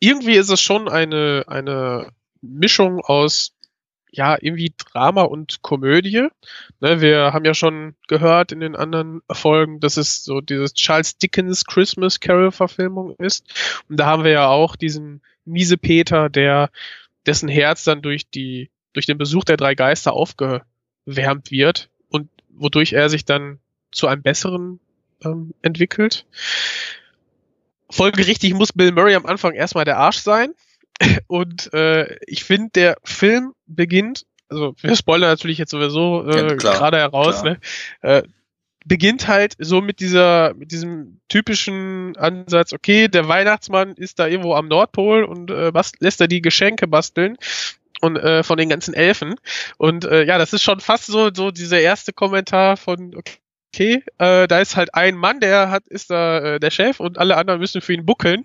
irgendwie 0.00 0.36
ist 0.36 0.50
es 0.50 0.60
schon 0.60 0.88
eine 0.88 1.44
eine 1.46 2.12
Mischung 2.42 3.00
aus 3.00 3.54
ja 4.12 4.36
irgendwie 4.40 4.72
Drama 4.76 5.22
und 5.22 5.62
Komödie. 5.62 6.28
Ne, 6.80 7.00
wir 7.00 7.32
haben 7.32 7.44
ja 7.44 7.54
schon 7.54 7.94
gehört 8.08 8.52
in 8.52 8.60
den 8.60 8.76
anderen 8.76 9.22
Folgen, 9.30 9.80
dass 9.80 9.96
es 9.96 10.24
so 10.24 10.40
dieses 10.40 10.74
Charles 10.74 11.18
Dickens 11.18 11.64
Christmas 11.64 12.20
Carol 12.20 12.52
Verfilmung 12.52 13.14
ist. 13.16 13.44
Und 13.88 13.98
da 13.98 14.06
haben 14.06 14.24
wir 14.24 14.32
ja 14.32 14.48
auch 14.48 14.76
diesen 14.76 15.22
miese 15.44 15.76
Peter, 15.76 16.28
der 16.28 16.70
dessen 17.26 17.48
Herz 17.48 17.84
dann 17.84 18.02
durch 18.02 18.28
die 18.28 18.70
durch 18.92 19.06
den 19.06 19.18
Besuch 19.18 19.44
der 19.44 19.56
drei 19.56 19.74
Geister 19.74 20.12
aufgewärmt 20.12 21.50
wird 21.50 21.90
und 22.08 22.28
wodurch 22.48 22.92
er 22.92 23.08
sich 23.08 23.24
dann 23.24 23.60
zu 23.92 24.08
einem 24.08 24.22
besseren 24.22 24.80
ähm, 25.24 25.54
entwickelt. 25.62 26.26
Folgerichtig 27.88 28.54
muss 28.54 28.72
Bill 28.72 28.92
Murray 28.92 29.14
am 29.14 29.26
Anfang 29.26 29.52
erstmal 29.54 29.84
der 29.84 29.98
Arsch 29.98 30.18
sein. 30.18 30.54
Und 31.26 31.72
äh, 31.72 32.16
ich 32.26 32.44
finde, 32.44 32.70
der 32.74 32.96
Film 33.04 33.52
beginnt, 33.66 34.26
also 34.48 34.74
wir 34.80 34.96
spoilern 34.96 35.30
natürlich 35.30 35.58
jetzt 35.58 35.70
sowieso 35.70 36.24
Ja, 36.28 36.48
äh, 36.48 36.56
klar, 36.56 36.78
gerade 36.78 36.98
heraus, 36.98 37.42
klar. 37.42 37.54
ne? 37.54 37.60
Äh, 38.02 38.22
beginnt 38.86 39.28
halt 39.28 39.54
so 39.58 39.80
mit 39.80 40.00
dieser, 40.00 40.54
mit 40.54 40.72
diesem 40.72 41.20
typischen 41.28 42.16
Ansatz, 42.16 42.72
okay, 42.72 43.08
der 43.08 43.28
Weihnachtsmann 43.28 43.92
ist 43.92 44.18
da 44.18 44.26
irgendwo 44.26 44.54
am 44.54 44.68
Nordpol 44.68 45.24
und 45.24 45.50
äh, 45.50 45.70
lässt 46.00 46.20
da 46.20 46.26
die 46.26 46.40
Geschenke 46.40 46.88
basteln. 46.88 47.36
und 48.00 48.16
äh, 48.16 48.42
von 48.42 48.56
den 48.56 48.70
ganzen 48.70 48.94
Elfen. 48.94 49.34
Und 49.76 50.04
äh, 50.04 50.24
ja, 50.24 50.38
das 50.38 50.52
ist 50.52 50.62
schon 50.62 50.80
fast 50.80 51.06
so, 51.06 51.30
so 51.34 51.50
dieser 51.50 51.80
erste 51.80 52.12
Kommentar 52.12 52.78
von, 52.78 53.14
okay, 53.14 53.34
okay, 53.72 54.02
äh, 54.18 54.48
da 54.48 54.60
ist 54.60 54.76
halt 54.76 54.94
ein 54.94 55.16
Mann, 55.16 55.40
der 55.40 55.70
hat, 55.70 55.86
ist 55.86 56.10
da 56.10 56.56
äh, 56.56 56.60
der 56.60 56.70
Chef 56.70 56.98
und 57.00 57.18
alle 57.18 57.36
anderen 57.36 57.60
müssen 57.60 57.80
für 57.80 57.92
ihn 57.92 58.04
buckeln. 58.04 58.44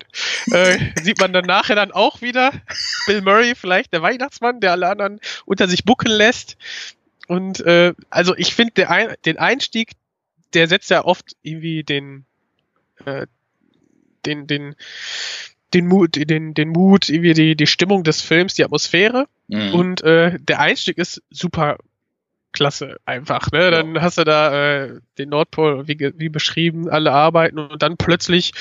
Äh, 0.51 0.77
sieht 1.01 1.19
man 1.19 1.33
dann 1.33 1.45
nachher 1.45 1.75
dann 1.75 1.91
auch 1.91 2.21
wieder 2.21 2.51
Bill 3.07 3.21
Murray, 3.21 3.55
vielleicht 3.55 3.93
der 3.93 4.01
Weihnachtsmann, 4.01 4.59
der 4.59 4.71
alle 4.71 4.87
anderen 4.87 5.19
unter 5.45 5.67
sich 5.67 5.83
buckeln 5.83 6.15
lässt. 6.15 6.57
Und 7.27 7.59
äh, 7.61 7.93
also 8.09 8.35
ich 8.37 8.53
finde 8.53 8.89
ein, 8.89 9.15
den 9.25 9.37
Einstieg, 9.37 9.91
der 10.53 10.67
setzt 10.67 10.91
ja 10.91 11.03
oft 11.03 11.35
irgendwie 11.41 11.83
den, 11.83 12.25
äh, 13.05 13.25
den, 14.25 14.45
den, 14.45 14.75
den 15.73 15.87
Mut, 15.87 16.15
den, 16.15 16.53
den 16.53 16.69
Mut, 16.69 17.09
irgendwie 17.09 17.33
die, 17.33 17.55
die 17.55 17.67
Stimmung 17.67 18.03
des 18.03 18.21
Films, 18.21 18.53
die 18.53 18.63
Atmosphäre. 18.63 19.27
Mhm. 19.47 19.73
Und 19.73 20.01
äh, 20.03 20.37
der 20.39 20.59
Einstieg 20.59 20.99
ist 20.99 21.23
super 21.31 21.77
klasse 22.55 22.97
einfach. 23.05 23.51
Ne? 23.51 23.69
Dann 23.69 23.95
ja. 23.95 24.01
hast 24.01 24.17
du 24.17 24.23
da 24.23 24.85
äh, 24.85 24.99
den 25.17 25.29
Nordpol, 25.29 25.87
wie, 25.87 26.13
wie 26.17 26.29
beschrieben, 26.29 26.89
alle 26.89 27.11
arbeiten 27.11 27.59
und 27.59 27.83
dann 27.83 27.97
plötzlich 27.97 28.53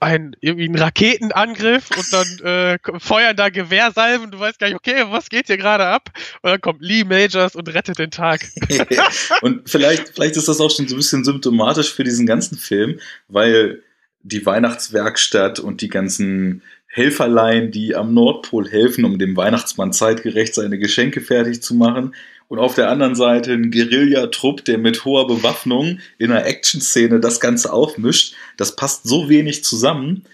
ein 0.00 0.36
irgendwie 0.40 0.68
ein 0.68 0.76
Raketenangriff 0.76 1.90
und 1.90 2.12
dann 2.12 2.38
äh, 2.46 2.78
feuern 3.00 3.36
da 3.36 3.48
Gewehrsalven, 3.48 4.30
du 4.30 4.38
weißt 4.38 4.60
gar 4.60 4.68
nicht, 4.68 4.76
okay, 4.76 5.04
was 5.08 5.28
geht 5.28 5.48
hier 5.48 5.56
gerade 5.56 5.86
ab? 5.86 6.10
Und 6.42 6.50
dann 6.50 6.60
kommt 6.60 6.82
Lee 6.82 7.04
Majors 7.04 7.56
und 7.56 7.72
rettet 7.74 7.98
den 7.98 8.10
Tag. 8.10 8.40
und 9.42 9.68
vielleicht, 9.68 10.10
vielleicht 10.10 10.36
ist 10.36 10.46
das 10.46 10.60
auch 10.60 10.70
schon 10.70 10.86
so 10.86 10.94
ein 10.94 10.98
bisschen 10.98 11.24
symptomatisch 11.24 11.92
für 11.92 12.04
diesen 12.04 12.26
ganzen 12.26 12.56
Film, 12.56 13.00
weil 13.26 13.82
die 14.22 14.44
Weihnachtswerkstatt 14.44 15.58
und 15.58 15.80
die 15.80 15.88
ganzen 15.88 16.62
Helferlein, 16.86 17.70
die 17.70 17.94
am 17.94 18.14
Nordpol 18.14 18.68
helfen, 18.68 19.04
um 19.04 19.18
dem 19.18 19.36
Weihnachtsmann 19.36 19.92
zeitgerecht 19.92 20.54
seine 20.54 20.78
Geschenke 20.78 21.20
fertig 21.20 21.62
zu 21.62 21.74
machen, 21.74 22.14
und 22.48 22.58
auf 22.58 22.74
der 22.74 22.88
anderen 22.88 23.14
Seite 23.14 23.52
ein 23.52 23.70
Guerillatrupp, 23.70 24.64
der 24.64 24.78
mit 24.78 25.04
hoher 25.04 25.26
Bewaffnung 25.26 26.00
in 26.18 26.32
einer 26.32 26.46
Action-Szene 26.46 27.20
das 27.20 27.40
Ganze 27.40 27.72
aufmischt. 27.72 28.34
Das 28.56 28.74
passt 28.74 29.04
so 29.04 29.28
wenig 29.28 29.64
zusammen, 29.64 30.24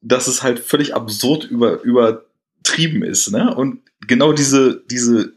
dass 0.00 0.26
es 0.26 0.42
halt 0.42 0.58
völlig 0.58 0.94
absurd 0.94 1.44
über, 1.44 1.80
übertrieben 1.82 3.04
ist. 3.04 3.30
Ne? 3.30 3.54
Und 3.54 3.80
genau 4.06 4.32
diese, 4.32 4.82
diese 4.90 5.32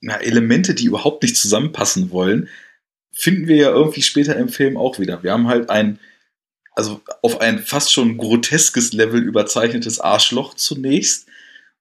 na, 0.00 0.16
Elemente, 0.16 0.74
die 0.74 0.86
überhaupt 0.86 1.24
nicht 1.24 1.36
zusammenpassen 1.36 2.12
wollen, 2.12 2.48
finden 3.12 3.48
wir 3.48 3.56
ja 3.56 3.70
irgendwie 3.70 4.02
später 4.02 4.36
im 4.36 4.48
Film 4.48 4.76
auch 4.76 5.00
wieder. 5.00 5.24
Wir 5.24 5.32
haben 5.32 5.48
halt 5.48 5.70
ein, 5.70 5.98
also 6.74 7.02
auf 7.20 7.40
ein 7.40 7.58
fast 7.58 7.92
schon 7.92 8.16
groteskes 8.16 8.92
Level 8.92 9.20
überzeichnetes 9.20 9.98
Arschloch 10.00 10.54
zunächst 10.54 11.26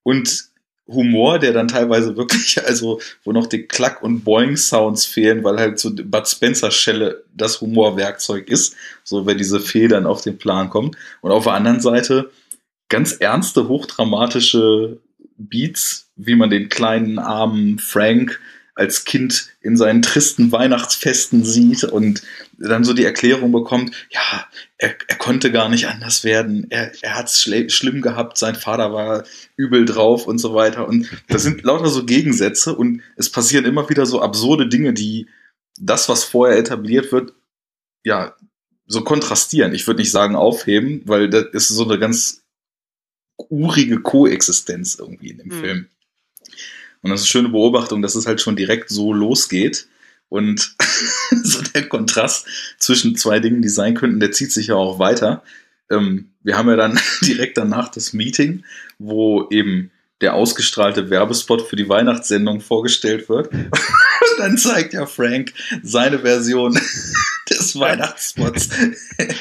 und 0.01 0.50
Humor, 0.93 1.39
der 1.39 1.53
dann 1.53 1.67
teilweise 1.67 2.15
wirklich, 2.17 2.63
also 2.65 2.99
wo 3.23 3.31
noch 3.31 3.47
die 3.47 3.63
Klack- 3.63 4.03
und 4.03 4.23
Boing-Sounds 4.23 5.05
fehlen, 5.05 5.43
weil 5.43 5.57
halt 5.57 5.79
so 5.79 5.91
Bud 5.93 6.27
Spencer-Schelle 6.27 7.23
das 7.35 7.61
Humorwerkzeug 7.61 8.49
ist, 8.49 8.75
so 9.03 9.25
wenn 9.25 9.37
diese 9.37 9.59
Federn 9.59 10.05
auf 10.05 10.21
den 10.21 10.37
Plan 10.37 10.69
kommen. 10.69 10.91
Und 11.21 11.31
auf 11.31 11.43
der 11.43 11.53
anderen 11.53 11.79
Seite 11.79 12.31
ganz 12.89 13.13
ernste, 13.13 13.67
hochdramatische 13.67 14.99
Beats, 15.37 16.09
wie 16.15 16.35
man 16.35 16.49
den 16.49 16.69
kleinen 16.69 17.19
armen 17.19 17.79
Frank 17.79 18.39
als 18.75 19.05
Kind 19.05 19.49
in 19.61 19.77
seinen 19.77 20.01
tristen 20.01 20.51
Weihnachtsfesten 20.51 21.43
sieht 21.43 21.83
und 21.83 22.21
dann 22.57 22.83
so 22.83 22.93
die 22.93 23.05
Erklärung 23.05 23.51
bekommt, 23.51 23.93
ja, 24.09 24.47
er, 24.77 24.95
er 25.07 25.17
konnte 25.17 25.51
gar 25.51 25.69
nicht 25.69 25.87
anders 25.87 26.23
werden, 26.23 26.67
er, 26.69 26.91
er 27.01 27.15
hat 27.15 27.27
es 27.27 27.41
schlimm 27.41 28.01
gehabt, 28.01 28.37
sein 28.37 28.55
Vater 28.55 28.93
war 28.93 29.23
übel 29.55 29.85
drauf 29.85 30.27
und 30.27 30.37
so 30.37 30.53
weiter. 30.53 30.87
Und 30.87 31.09
das 31.27 31.43
sind 31.43 31.63
lauter 31.63 31.89
so 31.89 32.05
Gegensätze 32.05 32.75
und 32.75 33.01
es 33.17 33.29
passieren 33.29 33.65
immer 33.65 33.89
wieder 33.89 34.05
so 34.05 34.21
absurde 34.21 34.67
Dinge, 34.67 34.93
die 34.93 35.27
das, 35.79 36.09
was 36.09 36.23
vorher 36.23 36.57
etabliert 36.57 37.11
wird, 37.11 37.33
ja, 38.03 38.35
so 38.87 39.03
kontrastieren. 39.03 39.73
Ich 39.73 39.87
würde 39.87 40.01
nicht 40.01 40.11
sagen 40.11 40.35
aufheben, 40.35 41.01
weil 41.05 41.29
das 41.29 41.45
ist 41.51 41.69
so 41.69 41.85
eine 41.85 41.97
ganz 41.97 42.43
urige 43.49 44.01
Koexistenz 44.01 44.95
irgendwie 44.95 45.31
in 45.31 45.37
dem 45.37 45.47
mhm. 45.47 45.61
Film. 45.61 45.87
Und 47.01 47.09
das 47.09 47.21
ist 47.21 47.27
eine 47.27 47.31
schöne 47.31 47.49
Beobachtung, 47.49 48.01
dass 48.01 48.15
es 48.15 48.27
halt 48.27 48.41
schon 48.41 48.55
direkt 48.55 48.89
so 48.89 49.13
losgeht. 49.13 49.87
Und 50.29 50.75
so 51.43 51.61
der 51.61 51.89
Kontrast 51.89 52.47
zwischen 52.77 53.15
zwei 53.15 53.39
Dingen, 53.39 53.61
die 53.61 53.69
sein 53.69 53.95
könnten, 53.95 54.19
der 54.19 54.31
zieht 54.31 54.51
sich 54.51 54.67
ja 54.67 54.75
auch 54.75 54.99
weiter. 54.99 55.43
Ähm, 55.89 56.31
wir 56.41 56.57
haben 56.57 56.69
ja 56.69 56.75
dann 56.75 56.99
direkt 57.21 57.57
danach 57.57 57.89
das 57.89 58.13
Meeting, 58.13 58.63
wo 58.97 59.47
eben 59.49 59.91
der 60.21 60.35
ausgestrahlte 60.35 61.09
Werbespot 61.09 61.67
für 61.67 61.75
die 61.75 61.89
Weihnachtssendung 61.89 62.61
vorgestellt 62.61 63.27
wird. 63.27 63.51
Und 63.53 63.71
dann 64.37 64.57
zeigt 64.57 64.93
ja 64.93 65.05
Frank 65.05 65.53
seine 65.81 66.19
Version 66.19 66.79
des 67.49 67.77
Weihnachtsspots, 67.77 68.69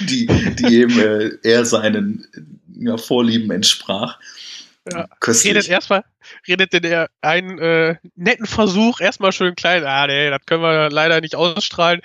die, 0.00 0.26
die 0.26 0.74
eben 0.74 0.98
äh, 0.98 1.30
er 1.42 1.64
seinen 1.66 2.26
ja, 2.74 2.96
Vorlieben 2.96 3.50
entsprach. 3.50 4.18
Ja. 4.90 5.08
Redet 5.22 5.68
erstmal, 5.68 6.04
redet 6.46 6.72
denn 6.72 6.84
er 6.84 7.10
einen 7.20 7.58
äh, 7.58 7.96
netten 8.16 8.46
Versuch, 8.46 9.00
erstmal 9.00 9.32
schön 9.32 9.54
klein, 9.54 9.84
ah 9.84 10.06
nee, 10.06 10.30
das 10.30 10.40
können 10.46 10.62
wir 10.62 10.90
leider 10.90 11.20
nicht 11.20 11.34
ausstrahlen. 11.37 12.00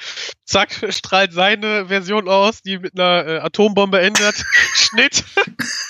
Zack, 0.45 0.73
strahlt 0.89 1.33
seine 1.33 1.87
Version 1.87 2.27
aus, 2.27 2.61
die 2.61 2.79
mit 2.79 2.99
einer 2.99 3.27
äh, 3.27 3.39
Atombombe 3.39 3.99
endet. 3.99 4.45
Schnitt. 4.73 5.23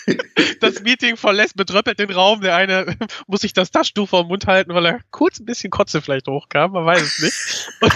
das 0.61 0.81
Meeting 0.81 1.17
verlässt, 1.17 1.55
betröppelt 1.55 1.99
den 1.99 2.11
Raum. 2.11 2.41
Der 2.41 2.55
eine 2.55 2.97
muss 3.27 3.41
sich 3.41 3.53
das 3.53 3.71
Taschentuch 3.71 4.09
den 4.11 4.27
Mund 4.27 4.47
halten, 4.47 4.73
weil 4.73 4.85
er 4.85 4.99
kurz 5.11 5.39
ein 5.39 5.45
bisschen 5.45 5.71
Kotze 5.71 6.01
vielleicht 6.01 6.27
hochkam, 6.27 6.71
man 6.71 6.85
weiß 6.85 7.01
es 7.01 7.19
nicht. 7.19 7.69
Und, 7.81 7.93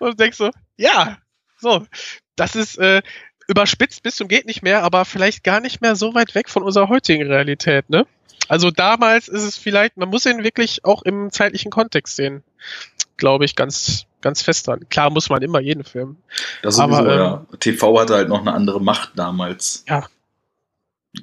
und 0.00 0.20
denkst 0.20 0.36
so, 0.38 0.50
ja, 0.76 1.18
so, 1.58 1.86
das 2.36 2.56
ist, 2.56 2.78
äh, 2.78 3.02
überspitzt 3.48 4.02
bis 4.02 4.16
zum 4.16 4.28
geht 4.28 4.46
nicht 4.46 4.62
mehr, 4.62 4.82
aber 4.82 5.04
vielleicht 5.04 5.44
gar 5.44 5.60
nicht 5.60 5.80
mehr 5.80 5.96
so 5.96 6.14
weit 6.14 6.34
weg 6.34 6.48
von 6.48 6.62
unserer 6.62 6.88
heutigen 6.88 7.26
Realität, 7.26 7.90
ne? 7.90 8.06
Also 8.48 8.70
damals 8.70 9.28
ist 9.28 9.42
es 9.42 9.56
vielleicht, 9.56 9.96
man 9.96 10.08
muss 10.08 10.26
ihn 10.26 10.44
wirklich 10.44 10.84
auch 10.84 11.02
im 11.02 11.30
zeitlichen 11.30 11.70
Kontext 11.70 12.16
sehen, 12.16 12.42
glaube 13.16 13.44
ich, 13.44 13.56
ganz, 13.56 14.06
ganz 14.20 14.42
fest 14.42 14.66
dran. 14.66 14.86
Klar 14.90 15.10
muss 15.10 15.30
man 15.30 15.42
immer 15.42 15.60
jeden 15.60 15.84
Film. 15.84 16.16
Das 16.62 16.76
sowieso, 16.76 16.98
aber, 16.98 17.12
ähm, 17.12 17.18
ja. 17.18 17.46
TV 17.58 17.98
hatte 17.98 18.14
halt 18.14 18.28
noch 18.28 18.40
eine 18.40 18.52
andere 18.52 18.80
Macht 18.80 19.12
damals. 19.16 19.84
Ja. 19.88 20.06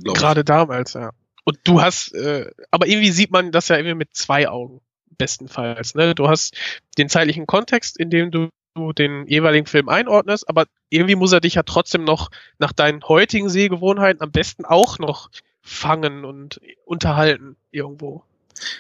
Gerade 0.04 0.44
damals, 0.44 0.94
ja. 0.94 1.12
Und 1.44 1.60
du 1.63 1.82
hast, 1.82 2.13
äh, 2.13 2.50
aber 2.72 2.88
irgendwie 2.88 3.12
sieht 3.12 3.32
man 3.32 3.51
das 3.51 3.68
ja 3.68 3.75
irgendwie 3.75 3.96
mit 3.96 4.16
zwei 4.16 4.48
Augen, 4.48 4.82
bestenfalls. 5.18 5.96
Ne? 5.96 6.16
Du 6.16 6.28
hast 6.28 6.56
den 6.98 7.10
zeitlichen 7.10 7.46
Kontext, 7.46 7.98
in 7.98 8.10
dem 8.10 8.32
du 8.32 8.50
du 8.75 8.94
den 8.94 9.28
jeweiligen 9.28 9.66
Film 9.66 9.90
einordnest, 9.90 10.48
aber 10.48 10.66
irgendwie 10.90 11.16
muss 11.16 11.32
er 11.32 11.42
dich 11.42 11.56
ja 11.56 11.63
trotzdem 11.63 12.04
noch 12.04 12.30
nach 12.60 12.72
deinen 12.72 13.04
heutigen 13.04 13.50
Sehgewohnheiten 13.50 14.22
am 14.22 14.32
besten 14.32 14.66
auch 14.66 15.00
noch 15.00 15.30
fangen 15.62 16.25
und 16.25 16.60
unterhalten 16.86 17.56
irgendwo. 17.72 18.24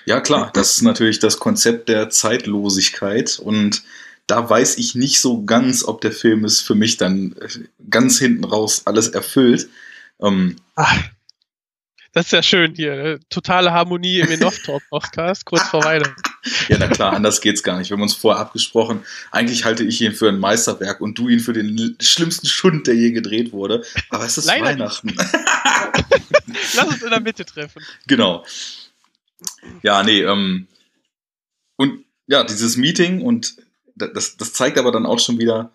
Ja, 0.05 0.19
klar, 0.21 0.51
das 0.53 0.75
ist 0.75 0.81
natürlich 0.81 1.19
das 1.19 1.39
Konzept 1.39 1.89
der 1.89 2.09
Zeitlosigkeit 2.09 3.39
und 3.39 3.83
da 4.27 4.49
weiß 4.49 4.77
ich 4.77 4.95
nicht 4.95 5.19
so 5.19 5.43
ganz, 5.43 5.83
ob 5.83 6.01
der 6.01 6.11
Film 6.11 6.45
es 6.45 6.61
für 6.61 6.75
mich 6.75 6.97
dann 6.97 7.35
ganz 7.89 8.19
hinten 8.19 8.43
raus 8.43 8.83
alles 8.85 9.09
erfüllt. 9.09 9.69
Ähm, 10.21 10.55
Ach, 10.75 10.95
das 12.13 12.27
ist 12.27 12.31
ja 12.31 12.43
schön 12.43 12.75
hier. 12.75 12.95
Ne? 12.95 13.19
Totale 13.29 13.71
Harmonie 13.71 14.19
im 14.19 14.31
Enough-Talk-Podcast, 14.31 15.45
kurz 15.45 15.63
vor 15.63 15.83
Weihnachten. 15.83 16.21
Ja, 16.69 16.77
na 16.79 16.87
klar, 16.87 17.13
anders 17.13 17.41
geht's 17.41 17.63
gar 17.63 17.77
nicht. 17.77 17.89
Wir 17.89 17.95
haben 17.95 18.01
uns 18.01 18.15
vorher 18.15 18.41
abgesprochen. 18.41 19.05
Eigentlich 19.31 19.65
halte 19.65 19.83
ich 19.83 20.01
ihn 20.01 20.13
für 20.13 20.29
ein 20.29 20.39
Meisterwerk 20.39 21.01
und 21.01 21.17
du 21.17 21.29
ihn 21.29 21.39
für 21.39 21.53
den 21.53 21.95
schlimmsten 22.01 22.47
Schund, 22.47 22.87
der 22.87 22.95
je 22.95 23.11
gedreht 23.11 23.51
wurde. 23.51 23.83
Aber 24.09 24.25
es 24.25 24.37
ist 24.37 24.45
Leider 24.45 24.65
Weihnachten. 24.65 25.15
Lass 26.75 26.87
uns 26.87 27.03
in 27.03 27.09
der 27.09 27.19
Mitte 27.19 27.45
treffen. 27.45 27.83
Genau. 28.07 28.45
Ja, 29.83 30.03
nee, 30.03 30.21
ähm, 30.21 30.67
und 31.77 32.05
ja, 32.27 32.43
dieses 32.43 32.77
Meeting 32.77 33.21
und 33.21 33.55
das, 33.95 34.37
das 34.37 34.53
zeigt 34.53 34.77
aber 34.77 34.91
dann 34.91 35.05
auch 35.05 35.19
schon 35.19 35.39
wieder 35.39 35.71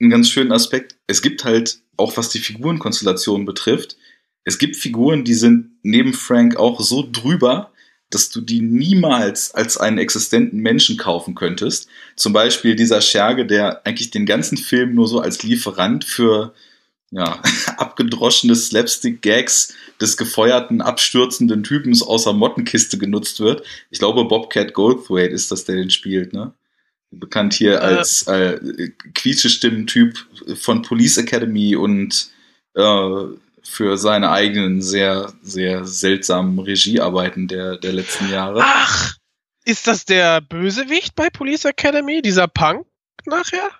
einen 0.00 0.10
ganz 0.10 0.28
schönen 0.28 0.52
Aspekt. 0.52 0.96
Es 1.06 1.22
gibt 1.22 1.44
halt, 1.44 1.80
auch 1.96 2.16
was 2.16 2.30
die 2.30 2.40
Figurenkonstellation 2.40 3.44
betrifft, 3.44 3.96
es 4.44 4.58
gibt 4.58 4.76
Figuren, 4.76 5.24
die 5.24 5.34
sind 5.34 5.78
neben 5.82 6.14
Frank 6.14 6.56
auch 6.56 6.80
so 6.80 7.08
drüber, 7.10 7.71
dass 8.14 8.30
du 8.30 8.40
die 8.40 8.60
niemals 8.60 9.54
als 9.54 9.78
einen 9.78 9.98
existenten 9.98 10.60
Menschen 10.60 10.96
kaufen 10.96 11.34
könntest. 11.34 11.88
Zum 12.16 12.32
Beispiel 12.32 12.76
dieser 12.76 13.00
Scherge, 13.00 13.46
der 13.46 13.86
eigentlich 13.86 14.10
den 14.10 14.26
ganzen 14.26 14.58
Film 14.58 14.94
nur 14.94 15.08
so 15.08 15.20
als 15.20 15.42
Lieferant 15.42 16.04
für 16.04 16.54
ja, 17.10 17.40
abgedroschene 17.76 18.54
Slapstick-Gags 18.54 19.74
des 20.00 20.16
gefeuerten, 20.16 20.80
abstürzenden 20.80 21.62
Typens 21.62 22.02
außer 22.02 22.32
Mottenkiste 22.32 22.98
genutzt 22.98 23.40
wird. 23.40 23.64
Ich 23.90 23.98
glaube, 23.98 24.24
Bobcat 24.24 24.74
Goldthwait 24.74 25.32
ist 25.32 25.50
das, 25.52 25.64
der 25.64 25.76
den 25.76 25.90
spielt, 25.90 26.32
ne? 26.32 26.52
Bekannt 27.14 27.52
hier 27.52 27.82
als 27.82 28.26
äh, 28.26 28.58
Quietschestimmen-Typ 29.14 30.16
von 30.54 30.80
Police 30.80 31.18
Academy 31.18 31.76
und 31.76 32.30
äh, 32.74 33.24
für 33.64 33.96
seine 33.96 34.30
eigenen 34.30 34.82
sehr, 34.82 35.32
sehr 35.42 35.84
seltsamen 35.84 36.58
Regiearbeiten 36.58 37.48
der, 37.48 37.76
der 37.78 37.92
letzten 37.92 38.30
Jahre. 38.30 38.60
Ach, 38.62 39.14
ist 39.64 39.86
das 39.86 40.04
der 40.04 40.40
Bösewicht 40.40 41.14
bei 41.14 41.30
Police 41.30 41.64
Academy, 41.64 42.22
dieser 42.22 42.48
Punk 42.48 42.86
nachher? 43.26 43.70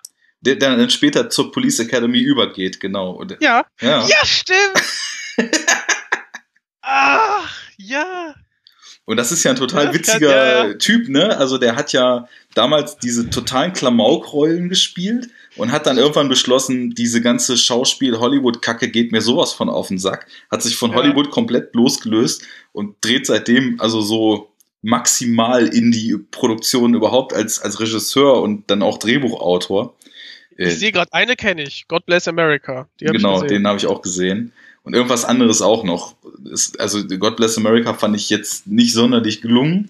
Der, 0.41 0.55
der 0.55 0.75
dann 0.75 0.89
später 0.89 1.29
zur 1.29 1.51
Police 1.51 1.79
Academy 1.79 2.19
übergeht, 2.19 2.79
genau. 2.79 3.23
Ja. 3.39 3.65
ja. 3.81 4.05
Ja, 4.07 4.25
stimmt. 4.25 4.83
Ach, 6.81 7.49
ja. 7.77 8.35
Und 9.05 9.17
das 9.17 9.31
ist 9.31 9.43
ja 9.43 9.51
ein 9.51 9.57
total 9.57 9.87
das 9.87 9.95
witziger 9.95 10.29
kann- 10.29 10.37
ja, 10.37 10.67
ja. 10.67 10.73
Typ, 10.75 11.09
ne? 11.09 11.37
Also 11.37 11.57
der 11.57 11.75
hat 11.75 11.91
ja 11.93 12.27
damals 12.53 12.97
diese 12.97 13.29
totalen 13.29 13.73
Klamaukrollen 13.73 14.69
gespielt 14.69 15.29
und 15.55 15.71
hat 15.71 15.85
dann 15.85 15.97
irgendwann 15.97 16.29
beschlossen, 16.29 16.91
diese 16.91 17.21
ganze 17.21 17.57
Schauspiel-Hollywood-Kacke 17.57 18.89
geht 18.89 19.11
mir 19.11 19.21
sowas 19.21 19.53
von 19.53 19.69
auf 19.69 19.87
den 19.87 19.97
Sack. 19.99 20.27
Hat 20.51 20.61
sich 20.63 20.75
von 20.75 20.91
Ja. 20.91 20.97
Hollywood 20.97 21.29
komplett 21.31 21.73
losgelöst 21.75 22.43
und 22.71 22.95
dreht 23.01 23.25
seitdem 23.25 23.79
also 23.79 24.01
so 24.01 24.49
maximal 24.81 25.67
in 25.67 25.91
die 25.91 26.17
Produktion 26.31 26.93
überhaupt 26.93 27.33
als, 27.33 27.59
als 27.59 27.79
Regisseur 27.79 28.41
und 28.41 28.69
dann 28.69 28.81
auch 28.81 28.97
Drehbuchautor. 28.97 29.95
Äh, 30.57 30.67
Ich 30.69 30.79
sehe 30.79 30.91
gerade, 30.91 31.11
eine 31.13 31.35
kenne 31.35 31.63
ich. 31.63 31.87
God 31.87 32.05
Bless 32.05 32.27
America. 32.27 32.87
Genau, 32.99 33.41
den 33.43 33.65
habe 33.67 33.77
ich 33.77 33.87
auch 33.87 34.01
gesehen. 34.01 34.51
Und 34.83 34.93
irgendwas 34.93 35.23
anderes 35.23 35.61
auch 35.61 35.85
noch. 35.85 36.15
Ist, 36.51 36.79
also 36.79 37.05
God 37.07 37.37
Bless 37.37 37.57
America 37.57 37.93
fand 37.93 38.15
ich 38.17 38.29
jetzt 38.29 38.67
nicht 38.67 38.93
sonderlich 38.93 39.41
gelungen. 39.41 39.89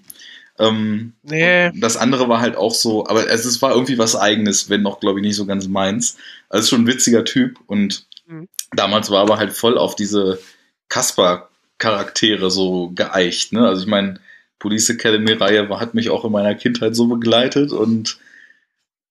Ähm, 0.59 1.13
Nee. 1.23 1.71
das 1.79 1.97
andere 1.97 2.29
war 2.29 2.39
halt 2.39 2.55
auch 2.55 2.73
so, 2.73 3.07
aber 3.07 3.27
es, 3.29 3.43
es 3.45 3.61
war 3.61 3.71
irgendwie 3.71 3.97
was 3.97 4.15
eigenes, 4.15 4.69
wenn 4.69 4.81
noch, 4.83 4.99
glaube 4.99 5.19
ich, 5.19 5.25
nicht 5.25 5.35
so 5.35 5.45
ganz 5.45 5.67
meins. 5.67 6.17
Also 6.49 6.67
schon 6.69 6.83
ein 6.83 6.87
witziger 6.87 7.25
Typ 7.25 7.59
und 7.67 8.05
Mhm. 8.27 8.47
damals 8.75 9.09
war 9.11 9.21
aber 9.21 9.37
halt 9.37 9.51
voll 9.53 9.77
auf 9.77 9.95
diese 9.95 10.39
Kasper-Charaktere 10.89 12.49
so 12.51 12.91
geeicht. 12.95 13.53
Ne? 13.53 13.67
Also 13.67 13.81
ich 13.83 13.87
meine, 13.87 14.19
Police 14.59 14.89
Academy-Reihe 14.89 15.67
hat 15.79 15.93
mich 15.93 16.09
auch 16.09 16.23
in 16.25 16.31
meiner 16.31 16.55
Kindheit 16.55 16.95
so 16.95 17.07
begleitet 17.07 17.71
und 17.71 18.17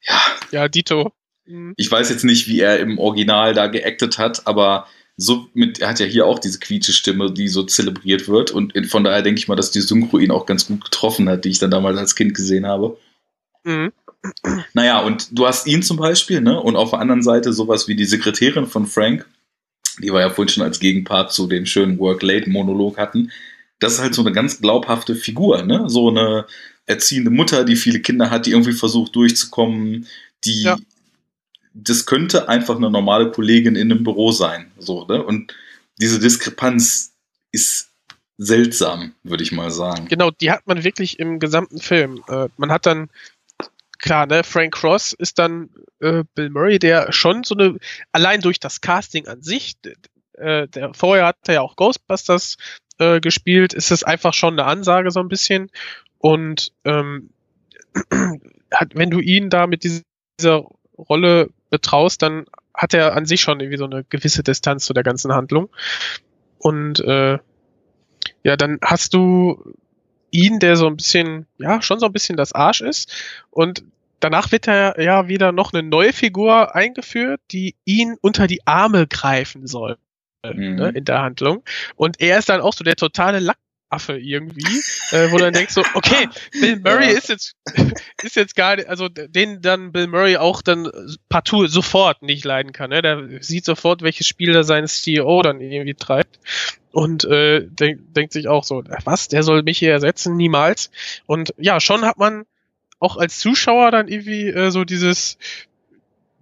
ja, 0.03 0.21
Ja, 0.51 0.69
Dito. 0.69 1.13
Mhm. 1.45 1.75
ich 1.77 1.91
weiß 1.91 2.09
jetzt 2.11 2.25
nicht, 2.25 2.49
wie 2.49 2.61
er 2.61 2.79
im 2.79 2.99
Original 2.99 3.53
da 3.53 3.67
geactet 3.67 4.17
hat, 4.19 4.47
aber 4.47 4.87
so 5.17 5.47
mit, 5.55 5.81
er 5.81 5.89
hat 5.91 6.01
ja 6.01 6.07
hier 6.07 6.27
auch 6.27 6.39
diese 6.39 6.59
quietsche 6.59 6.93
Stimme, 6.93 7.33
die 7.33 7.49
so 7.49 7.63
zelebriert 7.63 8.29
wird. 8.29 8.51
Und 8.51 8.73
von 8.87 9.05
daher 9.05 9.23
denke 9.23 9.39
ich 9.39 9.49
mal, 9.49 9.57
dass 9.57 9.71
die 9.71 9.81
Synchro 9.81 10.19
ihn 10.19 10.31
auch 10.31 10.47
ganz 10.47 10.67
gut 10.67 10.85
getroffen 10.85 11.29
hat, 11.29 11.45
die 11.45 11.51
ich 11.51 11.59
dann 11.59 11.71
damals 11.71 11.99
als 11.99 12.17
Kind 12.17 12.35
gesehen 12.35 12.67
habe. 12.67 12.99
Mhm. 13.65 13.93
Naja, 14.73 15.01
und 15.01 15.37
du 15.37 15.47
hast 15.47 15.67
ihn 15.67 15.83
zum 15.83 15.97
Beispiel, 15.97 16.41
ne? 16.41 16.61
Und 16.61 16.77
auf 16.77 16.91
der 16.91 17.01
anderen 17.01 17.23
Seite 17.23 17.53
sowas 17.53 17.89
wie 17.89 17.97
die 17.97 18.05
Sekretärin 18.05 18.67
von 18.67 18.87
Frank, 18.87 19.27
die 19.99 20.13
wir 20.13 20.21
ja 20.21 20.31
vorhin 20.31 20.49
schon 20.49 20.63
als 20.63 20.81
Gegenpart 20.81 21.33
zu 21.33 21.47
dem 21.47 21.67
schönen 21.67 21.99
Work-Late-Monolog 21.99 22.99
hatten. 22.99 23.33
Das 23.81 23.95
ist 23.95 24.01
halt 24.01 24.15
so 24.15 24.23
eine 24.23 24.33
ganz 24.33 24.61
glaubhafte 24.61 25.17
Figur, 25.17 25.63
ne? 25.65 25.85
So 25.89 26.09
eine 26.09 26.47
erziehende 26.87 27.31
Mutter, 27.31 27.65
die 27.65 27.77
viele 27.77 28.01
Kinder 28.01 28.31
hat, 28.31 28.47
die 28.47 28.53
irgendwie 28.53 28.73
versucht 28.73 29.15
durchzukommen, 29.15 30.07
die 30.45 30.63
Ja. 30.63 30.79
Das 31.75 32.07
könnte 32.07 32.49
einfach 32.49 32.77
eine 32.77 32.91
normale 32.91 33.31
Kollegin 33.31 33.77
in 33.77 33.91
einem 33.91 34.05
Büro 34.05 34.33
sein, 34.33 34.71
so, 34.79 35.07
ne? 35.07 35.23
Und 35.23 35.55
diese 35.99 36.19
Diskrepanz 36.19 37.13
ist 37.53 37.91
seltsam, 38.39 39.15
würde 39.23 39.43
ich 39.43 39.53
mal 39.53 39.71
sagen. 39.71 40.09
Genau, 40.09 40.31
die 40.31 40.51
hat 40.51 40.67
man 40.67 40.85
wirklich 40.85 41.19
im 41.19 41.39
gesamten 41.39 41.79
Film. 41.79 42.23
Äh, 42.29 42.49
man 42.57 42.73
hat 42.73 42.87
dann, 42.87 43.09
klar, 43.99 44.27
ne, 44.27 44.43
Frank 44.43 44.75
Cross 44.75 45.13
ist 45.13 45.39
dann 45.39 45.71
äh, 46.01 46.25
Bill 46.35 46.51
Murray, 46.51 46.79
der 46.79 47.13
schon 47.13 47.45
so 47.45 47.55
eine, 47.55 47.79
allein 48.11 48.41
durch 48.41 48.59
das 48.59 48.81
Casting 48.81 49.29
an 49.29 49.43
sich, 49.43 49.77
äh, 50.35 50.67
der 50.69 50.95
vorher 50.95 51.27
hat 51.27 51.37
er 51.47 51.55
ja 51.55 51.61
auch 51.61 51.77
Ghostbusters 51.77 52.57
äh, 52.99 53.21
gespielt, 53.21 53.75
ist 53.75 53.93
es 53.93 54.03
einfach 54.03 54.35
schon 54.35 54.59
eine 54.59 54.65
Ansage 54.65 55.11
so 55.11 55.21
ein 55.21 55.29
bisschen. 55.29 55.71
Und 56.19 56.73
ähm, 56.85 57.31
hat, 58.73 58.95
wenn 58.95 59.11
du 59.11 59.21
ihn 59.21 59.51
da 59.51 59.67
mit 59.67 59.85
dieser 59.85 60.03
Rolle 60.97 61.51
betraust, 61.73 62.23
dann 62.23 62.45
hat 62.73 62.95
er 62.95 63.17
an 63.17 63.27
sich 63.27 63.41
schon 63.41 63.59
irgendwie 63.59 63.79
so 63.79 63.87
eine 63.87 64.05
gewisse 64.05 64.45
Distanz 64.45 64.85
zu 64.85 64.93
der 64.93 65.03
ganzen 65.03 65.33
Handlung. 65.33 65.69
Und 66.59 67.01
äh, 67.01 67.39
ja, 68.45 68.57
dann 68.57 68.79
hast 68.85 69.15
du 69.15 69.75
ihn, 70.31 70.61
der 70.61 70.77
so 70.77 70.87
ein 70.87 70.97
bisschen, 70.97 71.47
ja, 71.59 71.83
schon 71.83 71.99
so 71.99 72.07
ein 72.07 72.13
bisschen 72.13 72.37
das 72.37 72.53
Arsch 72.53 72.81
ist. 72.81 73.13
Und 73.51 73.83
danach 74.21 74.53
wird 74.53 74.69
er 74.69 75.01
ja 75.03 75.27
wieder 75.27 75.51
noch 75.51 75.73
eine 75.73 75.83
neue 75.83 76.13
Figur 76.13 76.75
eingeführt, 76.77 77.41
die 77.51 77.75
ihn 77.85 78.17
unter 78.21 78.47
die 78.47 78.65
Arme 78.67 79.09
greifen 79.09 79.67
soll 79.67 79.99
Mhm. 80.45 80.75
ne, 80.75 80.89
in 80.91 81.05
der 81.05 81.23
Handlung. 81.23 81.63
Und 81.97 82.21
er 82.21 82.39
ist 82.39 82.49
dann 82.49 82.61
auch 82.61 82.73
so 82.73 82.83
der 82.85 82.97
totale 82.97 83.39
Lackaffe 83.93 84.19
irgendwie, 84.19 84.81
äh, 85.11 85.31
wo 85.31 85.37
du 85.37 85.45
dann 85.45 85.53
denkst 85.53 85.75
so, 85.75 85.83
okay, 85.95 86.29
Bill 86.53 86.81
Murray 86.81 87.13
Ja. 87.13 87.19
ist 87.19 87.29
jetzt 87.29 87.55
ist 88.23 88.37
jetzt 88.37 88.57
gar 88.57 88.77
nicht, 88.77 88.89
also 88.89 89.09
den 89.09 89.61
dann 89.61 89.93
Bill 89.93 90.07
Murray 90.07 90.37
auch 90.37 90.63
dann 90.63 90.91
partout 91.29 91.67
sofort 91.67 92.23
nicht 92.23 92.45
leiden 92.45 92.73
kann. 92.73 92.91
Ne? 92.91 93.03
Der 93.03 93.43
sieht 93.43 93.65
sofort, 93.65 94.03
welches 94.03 94.27
Spiel 94.27 94.53
da 94.53 94.63
sein 94.63 94.87
CEO 94.87 95.43
dann 95.43 95.61
irgendwie 95.61 95.95
treibt 95.95 96.41
und 96.93 97.25
äh, 97.25 97.67
denk, 97.69 98.15
denkt 98.15 98.33
sich 98.33 98.49
auch 98.49 98.65
so, 98.65 98.83
was, 99.05 99.29
der 99.29 99.43
soll 99.43 99.63
mich 99.63 99.79
hier 99.79 99.93
ersetzen? 99.93 100.37
Niemals. 100.37 100.91
Und 101.27 101.55
ja, 101.59 101.81
schon 101.81 102.05
hat 102.05 102.19
man 102.19 102.45
auch 102.99 103.17
als 103.17 103.41
Zuschauer 103.41 103.91
dann 103.91 104.09
irgendwie 104.09 104.49
äh, 104.49 104.71
so 104.71 104.85
dieses 104.85 105.37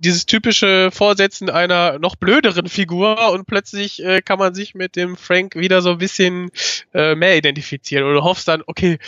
dieses 0.00 0.26
typische 0.26 0.90
Vorsetzen 0.92 1.48
einer 1.50 1.98
noch 1.98 2.16
blöderen 2.16 2.68
Figur 2.68 3.30
und 3.32 3.46
plötzlich 3.46 4.02
äh, 4.02 4.20
kann 4.22 4.38
man 4.38 4.54
sich 4.54 4.74
mit 4.74 4.96
dem 4.96 5.16
Frank 5.16 5.54
wieder 5.56 5.80
so 5.82 5.90
ein 5.90 5.98
bisschen 5.98 6.50
äh, 6.92 7.14
mehr 7.14 7.36
identifizieren 7.36 8.04
oder 8.04 8.14
du 8.14 8.22
hoffst 8.22 8.48
dann, 8.48 8.62
okay, 8.66 8.98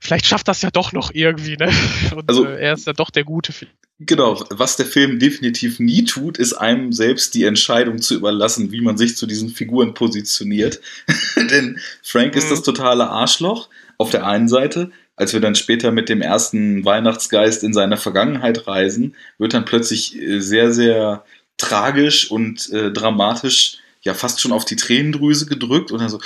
vielleicht 0.00 0.26
schafft 0.26 0.48
das 0.48 0.62
ja 0.62 0.70
doch 0.70 0.92
noch 0.92 1.10
irgendwie, 1.12 1.56
ne? 1.56 1.70
Und 2.16 2.28
Also- 2.28 2.46
äh, 2.46 2.60
er 2.60 2.72
ist 2.74 2.86
ja 2.86 2.92
doch 2.92 3.10
der 3.10 3.24
Gute. 3.24 3.52
Fi- 3.52 3.68
Genau, 3.98 4.44
was 4.50 4.76
der 4.76 4.84
Film 4.84 5.18
definitiv 5.18 5.80
nie 5.80 6.04
tut, 6.04 6.36
ist 6.36 6.52
einem 6.52 6.92
selbst 6.92 7.32
die 7.34 7.44
Entscheidung 7.44 8.02
zu 8.02 8.14
überlassen, 8.14 8.70
wie 8.70 8.82
man 8.82 8.98
sich 8.98 9.16
zu 9.16 9.26
diesen 9.26 9.48
Figuren 9.48 9.94
positioniert. 9.94 10.82
Denn 11.50 11.80
Frank 12.02 12.36
ist 12.36 12.44
Mhm. 12.46 12.50
das 12.50 12.62
totale 12.62 13.08
Arschloch 13.08 13.70
auf 13.96 14.10
der 14.10 14.26
einen 14.26 14.48
Seite. 14.48 14.90
Als 15.16 15.32
wir 15.32 15.40
dann 15.40 15.54
später 15.54 15.90
mit 15.90 16.08
dem 16.08 16.20
ersten 16.20 16.84
Weihnachtsgeist 16.84 17.64
in 17.64 17.72
seine 17.72 17.96
Vergangenheit 17.96 18.66
reisen, 18.66 19.16
wird 19.38 19.54
dann 19.54 19.64
plötzlich 19.64 20.20
äh, 20.20 20.40
sehr, 20.40 20.72
sehr 20.72 21.24
tragisch 21.56 22.30
und 22.30 22.70
äh, 22.70 22.92
dramatisch, 22.92 23.78
ja 24.02 24.14
fast 24.14 24.40
schon 24.40 24.52
auf 24.52 24.64
die 24.64 24.76
Tränendrüse 24.76 25.46
gedrückt 25.46 25.90
und 25.90 26.00
also 26.00 26.20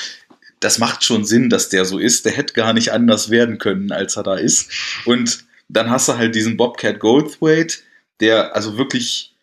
das 0.61 0.79
macht 0.79 1.05
schon 1.05 1.25
Sinn, 1.25 1.49
dass 1.49 1.71
der 1.71 1.87
so 1.87 1.99
ist. 1.99 2.27
Der 2.27 2.33
hätte 2.33 2.53
gar 2.53 2.75
nicht 2.75 2.93
anders 2.93 3.31
werden 3.31 3.59
können, 3.59 3.93
als 3.93 4.17
er 4.17 4.23
da 4.23 4.35
ist. 4.35 4.71
Und 5.07 5.45
dann 5.69 5.89
hast 5.89 6.09
du 6.09 6.19
halt 6.19 6.35
diesen 6.35 6.59
Bobcat 6.59 7.01
Goldthwait, 7.01 7.83
der 8.21 8.55
also 8.55 8.77
wirklich 8.77 9.35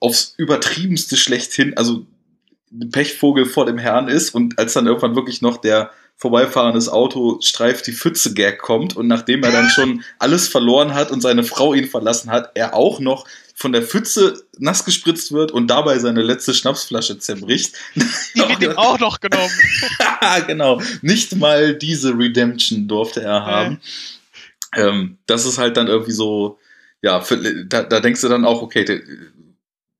aufs 0.00 0.34
übertriebenste 0.36 1.16
schlechthin, 1.16 1.76
also 1.76 2.06
ein 2.72 2.90
Pechvogel 2.90 3.46
vor 3.46 3.66
dem 3.66 3.78
Herrn 3.78 4.08
ist 4.08 4.34
und 4.34 4.58
als 4.58 4.72
dann 4.74 4.86
irgendwann 4.86 5.16
wirklich 5.16 5.40
noch 5.40 5.56
der 5.56 5.90
vorbeifahrendes 6.18 6.88
Auto 6.88 7.38
streift 7.40 7.86
die 7.86 7.92
Pfütze 7.92 8.34
Gag 8.34 8.58
kommt 8.58 8.96
und 8.96 9.06
nachdem 9.06 9.42
er 9.44 9.52
dann 9.52 9.68
schon 9.74 10.04
alles 10.18 10.48
verloren 10.48 10.94
hat 10.94 11.10
und 11.10 11.20
seine 11.20 11.44
Frau 11.44 11.72
ihn 11.74 11.88
verlassen 11.88 12.30
hat, 12.30 12.50
er 12.54 12.74
auch 12.74 13.00
noch 13.00 13.26
von 13.54 13.72
der 13.72 13.82
Pfütze 13.82 14.44
nass 14.58 14.84
gespritzt 14.84 15.32
wird 15.32 15.50
und 15.50 15.68
dabei 15.68 15.98
seine 15.98 16.22
letzte 16.22 16.54
Schnapsflasche 16.54 17.18
zerbricht. 17.18 17.74
Die 17.94 18.40
wird 18.40 18.62
ihm 18.62 18.72
auch 18.76 18.98
noch 18.98 19.20
genommen. 19.20 19.50
genau. 20.46 20.80
Nicht 21.02 21.34
mal 21.34 21.74
diese 21.74 22.16
Redemption 22.16 22.86
durfte 22.86 23.22
er 23.22 23.44
haben. 23.44 23.80
Ähm, 24.76 25.18
das 25.26 25.46
ist 25.46 25.58
halt 25.58 25.76
dann 25.76 25.88
irgendwie 25.88 26.12
so, 26.12 26.58
ja, 27.02 27.20
für, 27.20 27.64
da, 27.64 27.82
da 27.82 28.00
denkst 28.00 28.20
du 28.20 28.28
dann 28.28 28.44
auch, 28.44 28.62
okay, 28.62 29.02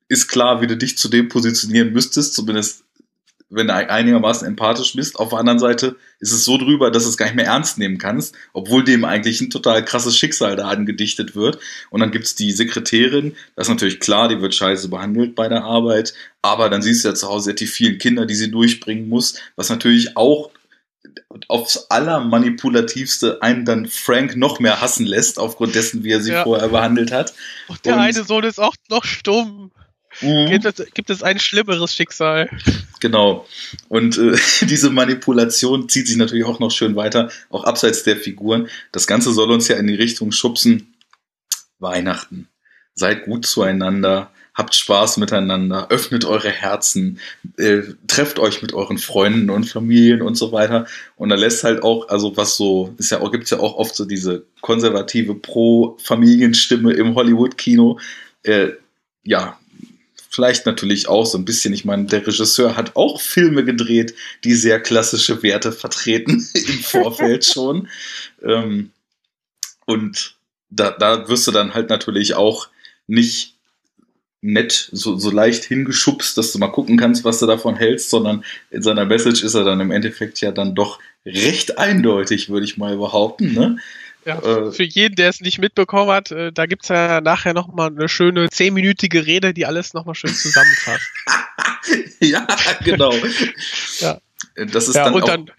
ist 0.09 0.29
klar, 0.29 0.61
wie 0.61 0.67
du 0.67 0.77
dich 0.77 0.97
zu 0.97 1.09
dem 1.09 1.29
positionieren 1.29 1.93
müsstest, 1.93 2.35
zumindest 2.35 2.85
wenn 3.51 3.67
du 3.69 3.75
einigermaßen 3.75 4.47
empathisch 4.47 4.95
bist. 4.95 5.19
Auf 5.19 5.31
der 5.31 5.39
anderen 5.39 5.59
Seite 5.59 5.97
ist 6.21 6.33
es 6.33 6.45
so 6.45 6.59
drüber, 6.59 6.91
dass 6.91 7.05
du 7.05 7.09
es 7.09 7.17
gar 7.17 7.27
nicht 7.27 7.35
mehr 7.37 7.47
ernst 7.47 7.79
nehmen 7.79 7.97
kannst, 7.97 8.35
obwohl 8.53 8.85
dem 8.85 9.05
eigentlich 9.05 9.41
ein 9.41 9.49
total 9.51 9.85
krasses 9.85 10.17
Schicksal 10.19 10.55
da 10.57 10.69
angedichtet 10.69 11.35
wird. 11.35 11.59
Und 11.91 12.01
dann 12.01 12.11
gibt's 12.11 12.35
die 12.35 12.53
Sekretärin, 12.53 13.37
das 13.57 13.67
ist 13.69 13.71
natürlich 13.71 14.01
klar, 14.01 14.29
die 14.29 14.41
wird 14.43 14.55
scheiße 14.55 14.89
behandelt 14.89 15.35
bei 15.35 15.49
der 15.49 15.65
Arbeit, 15.65 16.13
aber 16.43 16.69
dann 16.69 16.83
siehst 16.83 17.05
du 17.05 17.09
ja 17.09 17.15
zu 17.15 17.29
Hause, 17.29 17.55
die 17.55 17.67
vielen 17.67 17.99
Kinder, 17.99 18.27
die 18.27 18.35
sie 18.35 18.51
durchbringen 18.51 19.09
muss, 19.09 19.41
was 19.57 19.71
natürlich 19.71 20.17
auch 20.17 20.51
aufs 21.49 21.87
allermanipulativste 21.91 23.43
einen 23.43 23.65
dann 23.65 23.87
Frank 23.87 24.37
noch 24.37 24.61
mehr 24.61 24.81
hassen 24.81 25.07
lässt, 25.07 25.39
aufgrund 25.39 25.75
dessen, 25.75 26.05
wie 26.05 26.11
er 26.13 26.21
sie 26.21 26.33
Ja. 26.33 26.45
vorher 26.45 26.69
behandelt 26.69 27.13
hat. 27.13 27.35
Und 27.69 27.85
der 27.85 27.95
Und- 27.95 28.01
eine 28.01 28.25
Sohn 28.25 28.45
ist 28.45 28.59
auch 28.61 28.75
noch 28.91 29.05
stumm. 29.05 29.71
Gibt 30.21 30.65
es, 30.65 30.87
gibt 30.95 31.11
es 31.11 31.23
ein 31.23 31.39
schlimmeres 31.39 31.95
Schicksal? 31.95 32.51
Genau. 33.01 33.47
Und 33.89 34.19
äh, 34.19 34.37
diese 34.67 34.91
Manipulation 34.91 35.89
zieht 35.89 36.09
sich 36.09 36.17
natürlich 36.17 36.45
auch 36.45 36.59
noch 36.59 36.71
schön 36.71 36.97
weiter, 36.97 37.31
auch 37.51 37.65
abseits 37.65 38.03
der 38.03 38.17
Figuren. 38.17 38.69
Das 38.93 39.07
Ganze 39.07 39.33
soll 39.33 39.51
uns 39.51 39.69
ja 39.69 39.77
in 39.77 39.87
die 39.87 39.95
Richtung 39.95 40.33
schubsen. 40.33 40.95
Weihnachten. 41.79 42.49
Seid 42.95 43.25
gut 43.25 43.47
zueinander. 43.47 44.33
habt 44.55 44.75
Spaß 44.75 45.19
miteinander, 45.19 45.87
öffnet 45.89 46.25
eure 46.25 46.51
Herzen, 46.51 47.21
äh, 47.59 47.83
trefft 48.09 48.41
euch 48.41 48.61
mit 48.61 48.73
euren 48.73 48.99
Freunden 48.99 49.51
und 49.51 49.67
Familien 49.67 50.21
und 50.21 50.35
so 50.35 50.51
weiter. 50.51 50.89
Und 51.15 51.29
da 51.29 51.37
lässt 51.37 51.63
halt 51.63 51.85
auch, 51.85 52.09
also 52.09 52.37
was 52.37 52.57
so, 52.57 52.93
ist 52.99 53.13
ja 53.13 53.21
auch, 53.21 53.31
gibt's 53.31 53.51
ja 53.51 53.61
auch 53.61 53.77
oft 53.77 53.95
so 53.95 54.05
diese 54.05 54.47
konservative 54.61 55.37
Pro-Familienstimme 55.37 56.93
im 56.93 57.15
Hollywood-Kino. 57.15 58.01
Äh, 58.43 58.71
ja, 59.23 59.61
vielleicht 60.29 60.67
natürlich 60.67 61.09
auch 61.09 61.27
so 61.27 61.39
ein 61.39 61.45
bisschen, 61.45 61.73
ich 61.73 61.85
meine, 61.85 62.05
der 62.05 62.27
Regisseur 62.27 62.77
hat 62.77 62.97
auch 62.97 63.21
Filme 63.21 63.65
gedreht, 63.65 64.15
die 64.45 64.55
sehr 64.55 64.81
klassische 64.81 65.43
Werte 65.43 65.73
vertreten 65.73 66.47
im 66.55 66.79
Vorfeld 66.81 67.45
schon. 67.53 67.89
Ähm, 68.43 68.91
und 69.87 70.37
da, 70.71 70.91
da 70.91 71.29
wirst 71.29 71.47
du 71.47 71.51
dann 71.51 71.75
halt 71.75 71.89
natürlich 71.89 72.35
auch 72.35 72.69
nicht 73.07 73.55
nett, 74.41 74.91
so, 74.93 75.17
so 75.17 75.31
leicht 75.31 75.65
hingeschubst, 75.65 76.37
dass 76.39 76.53
du 76.53 76.59
mal 76.59 76.69
gucken 76.69 76.97
kannst, 76.97 77.25
was 77.25 77.41
du 77.41 77.47
davon 77.47 77.75
hältst, 77.75 78.11
sondern 78.11 78.45
in 78.71 78.83
seiner 78.83 79.05
Message 79.05 79.43
ist 79.43 79.55
er 79.55 79.65
dann 79.65 79.81
im 79.81 79.91
Endeffekt 79.91 80.41
ja 80.41 80.53
dann 80.53 80.75
doch 80.75 81.01
recht 81.27 81.79
eindeutig, 81.79 82.49
würde 82.49 82.65
ich 82.65 82.77
mal 82.77 82.97
behaupten. 82.97 83.53
Ne? 83.53 83.79
Ja, 84.25 84.39
äh, 84.41 84.73
für 84.73 84.83
jeden, 84.83 85.15
der 85.17 85.29
es 85.31 85.41
nicht 85.41 85.59
mitbekommen 85.59 86.11
hat, 86.11 86.31
äh, 86.31 86.53
da 86.53 86.67
gibt's 86.67 86.89
ja 86.89 87.21
nachher 87.21 87.55
nochmal 87.55 87.89
eine 87.89 88.09
schöne 88.09 88.51
zehnminütige 88.51 89.27
Rede, 89.27 89.55
die 89.55 89.65
alles 89.65 89.95
nochmal 89.95 90.15
schön 90.15 90.35
zusammenfasst. 90.35 91.09
ja, 92.21 92.47
genau. 92.85 93.15
ja. 94.01 94.21
Das 94.55 94.89
ist 94.89 94.97
ja, 94.97 95.05
dann 95.05 95.15
und 95.15 95.23
auch, 95.23 95.29
dann 95.29 95.51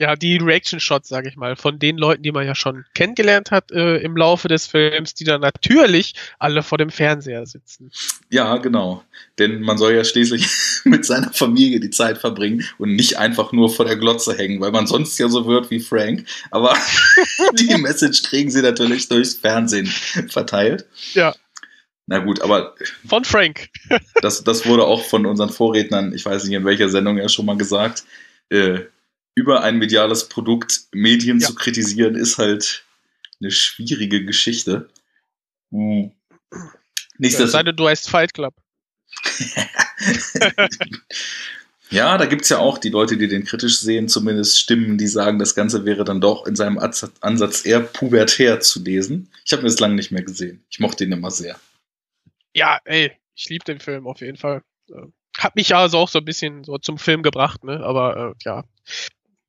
ja, 0.00 0.16
die 0.16 0.38
Reaction-Shots, 0.38 1.10
sage 1.10 1.28
ich 1.28 1.36
mal, 1.36 1.56
von 1.56 1.78
den 1.78 1.98
Leuten, 1.98 2.22
die 2.22 2.32
man 2.32 2.46
ja 2.46 2.54
schon 2.54 2.86
kennengelernt 2.94 3.50
hat 3.50 3.70
äh, 3.70 3.98
im 3.98 4.16
Laufe 4.16 4.48
des 4.48 4.66
Films, 4.66 5.12
die 5.12 5.24
dann 5.24 5.42
natürlich 5.42 6.14
alle 6.38 6.62
vor 6.62 6.78
dem 6.78 6.88
Fernseher 6.88 7.44
sitzen. 7.44 7.92
Ja, 8.30 8.56
genau. 8.56 9.04
Denn 9.38 9.60
man 9.60 9.76
soll 9.76 9.92
ja 9.94 10.02
schließlich 10.02 10.48
mit 10.84 11.04
seiner 11.04 11.34
Familie 11.34 11.80
die 11.80 11.90
Zeit 11.90 12.16
verbringen 12.16 12.64
und 12.78 12.96
nicht 12.96 13.18
einfach 13.18 13.52
nur 13.52 13.68
vor 13.68 13.84
der 13.84 13.96
Glotze 13.96 14.36
hängen, 14.36 14.58
weil 14.62 14.72
man 14.72 14.86
sonst 14.86 15.18
ja 15.18 15.28
so 15.28 15.46
wird 15.46 15.70
wie 15.70 15.80
Frank. 15.80 16.26
Aber 16.50 16.74
die 17.58 17.76
Message 17.76 18.22
kriegen 18.22 18.50
sie 18.50 18.62
natürlich 18.62 19.06
durchs 19.08 19.34
Fernsehen 19.34 19.86
verteilt. 19.86 20.86
Ja. 21.12 21.34
Na 22.06 22.20
gut, 22.20 22.40
aber. 22.40 22.74
Von 23.06 23.24
Frank. 23.24 23.68
das, 24.22 24.42
das 24.44 24.64
wurde 24.64 24.84
auch 24.84 25.04
von 25.04 25.26
unseren 25.26 25.50
Vorrednern, 25.50 26.14
ich 26.14 26.24
weiß 26.24 26.44
nicht 26.44 26.56
in 26.56 26.64
welcher 26.64 26.88
Sendung 26.88 27.18
ja 27.18 27.28
schon 27.28 27.44
mal 27.44 27.58
gesagt, 27.58 28.04
äh, 28.48 28.80
über 29.34 29.62
ein 29.62 29.78
mediales 29.78 30.28
Produkt 30.28 30.82
Medien 30.92 31.40
ja. 31.40 31.46
zu 31.48 31.54
kritisieren, 31.54 32.14
ist 32.14 32.38
halt 32.38 32.84
eine 33.40 33.50
schwierige 33.50 34.24
Geschichte. 34.24 34.90
Hm. 35.70 36.12
Nichtsdestotrotz. 37.18 37.52
Sei 37.52 37.62
denn, 37.62 37.76
du 37.76 37.88
heißt 37.88 38.08
Fight 38.08 38.34
Club. 38.34 38.54
ja, 41.90 42.16
da 42.18 42.26
gibt 42.26 42.42
es 42.42 42.48
ja 42.48 42.58
auch 42.58 42.78
die 42.78 42.88
Leute, 42.88 43.16
die 43.16 43.28
den 43.28 43.44
kritisch 43.44 43.80
sehen, 43.80 44.08
zumindest 44.08 44.58
Stimmen, 44.60 44.98
die 44.98 45.06
sagen, 45.06 45.38
das 45.38 45.54
Ganze 45.54 45.84
wäre 45.84 46.04
dann 46.04 46.20
doch 46.20 46.46
in 46.46 46.56
seinem 46.56 46.78
Ansatz 46.78 47.64
eher 47.64 47.80
pubertär 47.80 48.60
zu 48.60 48.82
lesen. 48.82 49.30
Ich 49.44 49.52
habe 49.52 49.62
mir 49.62 49.68
das 49.68 49.80
lange 49.80 49.94
nicht 49.94 50.10
mehr 50.10 50.22
gesehen. 50.22 50.64
Ich 50.70 50.80
mochte 50.80 51.04
ihn 51.04 51.12
immer 51.12 51.30
sehr. 51.30 51.58
Ja, 52.54 52.80
ey, 52.84 53.12
ich 53.34 53.48
liebe 53.48 53.64
den 53.64 53.80
Film 53.80 54.06
auf 54.06 54.20
jeden 54.20 54.36
Fall. 54.36 54.62
Hat 55.36 55.56
mich 55.56 55.74
also 55.74 55.98
auch 55.98 56.08
so 56.08 56.18
ein 56.18 56.24
bisschen 56.24 56.64
so 56.64 56.78
zum 56.78 56.98
Film 56.98 57.22
gebracht, 57.22 57.64
ne? 57.64 57.80
Aber 57.80 58.34
äh, 58.34 58.44
ja, 58.44 58.64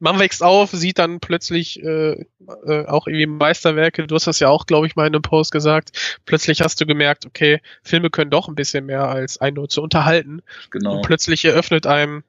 man 0.02 0.20
wächst 0.20 0.42
auf, 0.42 0.72
sieht 0.72 0.98
dann 0.98 1.20
plötzlich 1.20 1.82
äh, 1.84 2.14
äh, 2.14 2.86
auch 2.88 3.08
irgendwie 3.08 3.28
Meisterwerke. 3.28 4.08
Du 4.08 4.16
hast 4.16 4.26
das 4.26 4.40
ja 4.40 4.50
auch, 4.50 4.66
glaube 4.66 4.88
ich, 4.88 4.96
mal 4.96 5.06
in 5.06 5.14
einem 5.14 5.22
Post 5.22 5.52
gesagt. 5.52 6.20
Plötzlich 6.26 6.62
hast 6.62 6.82
du 6.82 6.86
gemerkt, 6.86 7.26
okay, 7.26 7.62
Filme 7.84 8.10
können 8.10 8.32
doch 8.32 8.48
ein 8.48 8.56
bisschen 8.56 8.88
mehr 8.88 9.08
als 9.08 9.40
ein 9.40 9.54
nur 9.54 9.70
zu 9.70 9.82
unterhalten. 9.82 10.42
Genau. 10.72 10.96
Und 10.96 11.02
plötzlich 11.04 11.46
eröffnet 11.46 11.86
einem 11.86 12.24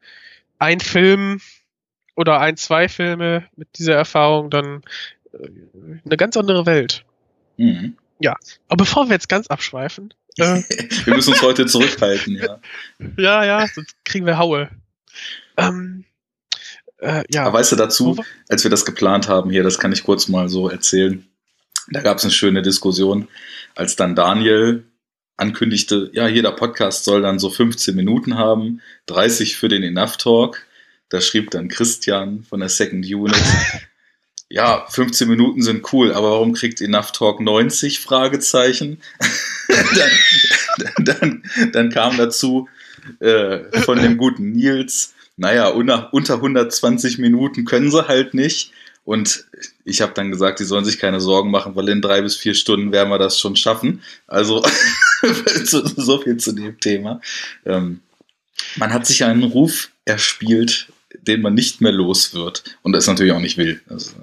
ein 0.58 0.80
Film 0.80 1.40
oder 2.14 2.40
ein, 2.40 2.58
zwei 2.58 2.88
Filme 2.88 3.46
mit 3.56 3.68
dieser 3.78 3.94
Erfahrung 3.94 4.50
dann 4.50 4.82
äh, 5.32 5.48
eine 6.04 6.16
ganz 6.18 6.36
andere 6.36 6.66
Welt. 6.66 7.04
Mhm. 7.56 7.96
Ja, 8.20 8.36
aber 8.68 8.84
bevor 8.84 9.08
wir 9.08 9.14
jetzt 9.14 9.30
ganz 9.30 9.46
abschweifen. 9.46 10.12
Äh, 10.36 10.62
wir 11.06 11.14
müssen 11.14 11.32
uns 11.32 11.42
heute 11.42 11.64
zurückhalten, 11.64 12.36
ja. 12.42 12.60
ja, 13.16 13.44
ja, 13.44 13.66
sonst 13.66 13.96
kriegen 14.04 14.26
wir 14.26 14.36
Haue. 14.36 14.68
Ähm, 15.56 16.04
äh, 17.02 17.24
ja. 17.30 17.44
Aber 17.44 17.58
weißt 17.58 17.72
du 17.72 17.76
dazu, 17.76 18.16
als 18.48 18.62
wir 18.64 18.70
das 18.70 18.84
geplant 18.84 19.28
haben 19.28 19.50
hier, 19.50 19.62
das 19.62 19.78
kann 19.78 19.92
ich 19.92 20.04
kurz 20.04 20.28
mal 20.28 20.48
so 20.48 20.68
erzählen. 20.68 21.26
Da 21.90 22.00
gab 22.00 22.18
es 22.18 22.24
eine 22.24 22.32
schöne 22.32 22.62
Diskussion, 22.62 23.28
als 23.74 23.96
dann 23.96 24.14
Daniel 24.14 24.84
ankündigte, 25.36 26.10
ja, 26.12 26.28
jeder 26.28 26.52
Podcast 26.52 27.04
soll 27.04 27.22
dann 27.22 27.40
so 27.40 27.50
15 27.50 27.96
Minuten 27.96 28.36
haben, 28.36 28.80
30 29.06 29.56
für 29.56 29.68
den 29.68 29.82
Enough 29.82 30.16
Talk. 30.16 30.64
Da 31.08 31.20
schrieb 31.20 31.50
dann 31.50 31.68
Christian 31.68 32.44
von 32.44 32.60
der 32.60 32.68
Second 32.68 33.04
Unit, 33.04 33.34
ja, 34.48 34.86
15 34.88 35.28
Minuten 35.28 35.62
sind 35.62 35.92
cool, 35.92 36.12
aber 36.12 36.30
warum 36.30 36.52
kriegt 36.52 36.80
Enough 36.80 37.10
Talk 37.12 37.40
90? 37.40 38.00
Fragezeichen. 38.00 39.00
dann, 39.68 41.04
dann, 41.04 41.42
dann, 41.72 41.90
kam 41.90 42.16
dazu 42.16 42.68
äh, 43.18 43.80
von 43.80 44.00
dem 44.00 44.16
guten 44.18 44.52
Nils, 44.52 45.14
naja, 45.36 45.68
unter, 45.68 46.12
unter 46.12 46.34
120 46.34 47.18
Minuten 47.18 47.64
können 47.64 47.90
sie 47.90 48.08
halt 48.08 48.34
nicht. 48.34 48.72
Und 49.04 49.46
ich 49.84 50.00
habe 50.00 50.12
dann 50.14 50.30
gesagt, 50.30 50.58
sie 50.58 50.64
sollen 50.64 50.84
sich 50.84 50.98
keine 50.98 51.20
Sorgen 51.20 51.50
machen, 51.50 51.74
weil 51.74 51.88
in 51.88 52.02
drei 52.02 52.22
bis 52.22 52.36
vier 52.36 52.54
Stunden 52.54 52.92
werden 52.92 53.08
wir 53.08 53.18
das 53.18 53.38
schon 53.38 53.56
schaffen. 53.56 54.02
Also 54.28 54.64
so 55.64 56.18
viel 56.18 56.36
zu 56.36 56.52
dem 56.52 56.78
Thema. 56.78 57.20
Ähm, 57.64 58.00
man 58.76 58.92
hat 58.92 59.06
sich 59.06 59.24
einen 59.24 59.42
Ruf 59.42 59.90
erspielt, 60.04 60.92
den 61.20 61.42
man 61.42 61.54
nicht 61.54 61.80
mehr 61.80 61.92
los 61.92 62.34
wird. 62.34 62.62
Und 62.82 62.92
das 62.92 63.06
natürlich 63.06 63.32
auch 63.32 63.40
nicht 63.40 63.56
will. 63.56 63.80
Ist 63.88 64.14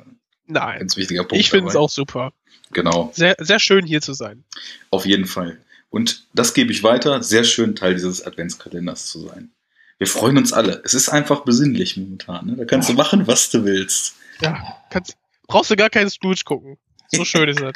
Nein. 0.48 0.64
Ein 0.64 0.80
ganz 0.80 0.98
wichtiger 0.98 1.24
Punkt. 1.24 1.42
Ich 1.44 1.50
finde 1.50 1.70
es 1.70 1.76
auch 1.76 1.90
super. 1.90 2.34
Genau. 2.72 3.12
Sehr, 3.14 3.36
sehr 3.40 3.60
schön 3.60 3.86
hier 3.86 4.02
zu 4.02 4.14
sein. 4.14 4.44
Auf 4.90 5.06
jeden 5.06 5.26
Fall. 5.26 5.60
Und 5.90 6.26
das 6.34 6.54
gebe 6.54 6.72
ich 6.72 6.84
weiter. 6.84 7.22
Sehr 7.22 7.44
schön 7.44 7.76
Teil 7.76 7.94
dieses 7.96 8.26
Adventskalenders 8.26 9.08
zu 9.08 9.20
sein. 9.28 9.52
Wir 10.00 10.08
freuen 10.08 10.38
uns 10.38 10.54
alle. 10.54 10.82
Es 10.86 10.94
ist 10.94 11.10
einfach 11.10 11.42
besinnlich 11.42 11.98
momentan. 11.98 12.48
Ne? 12.48 12.56
Da 12.56 12.66
kannst 12.66 12.88
ja. 12.90 12.96
du 12.96 13.02
machen, 13.02 13.28
was 13.28 13.50
du 13.50 13.66
willst. 13.66 14.16
Ja, 14.42 14.58
kannst, 14.90 15.18
brauchst 15.46 15.70
du 15.70 15.76
gar 15.76 15.90
keinen 15.90 16.10
Scrooge 16.10 16.42
gucken. 16.46 16.78
So 17.10 17.26
schön 17.26 17.50
ist 17.50 17.60
das. 17.60 17.74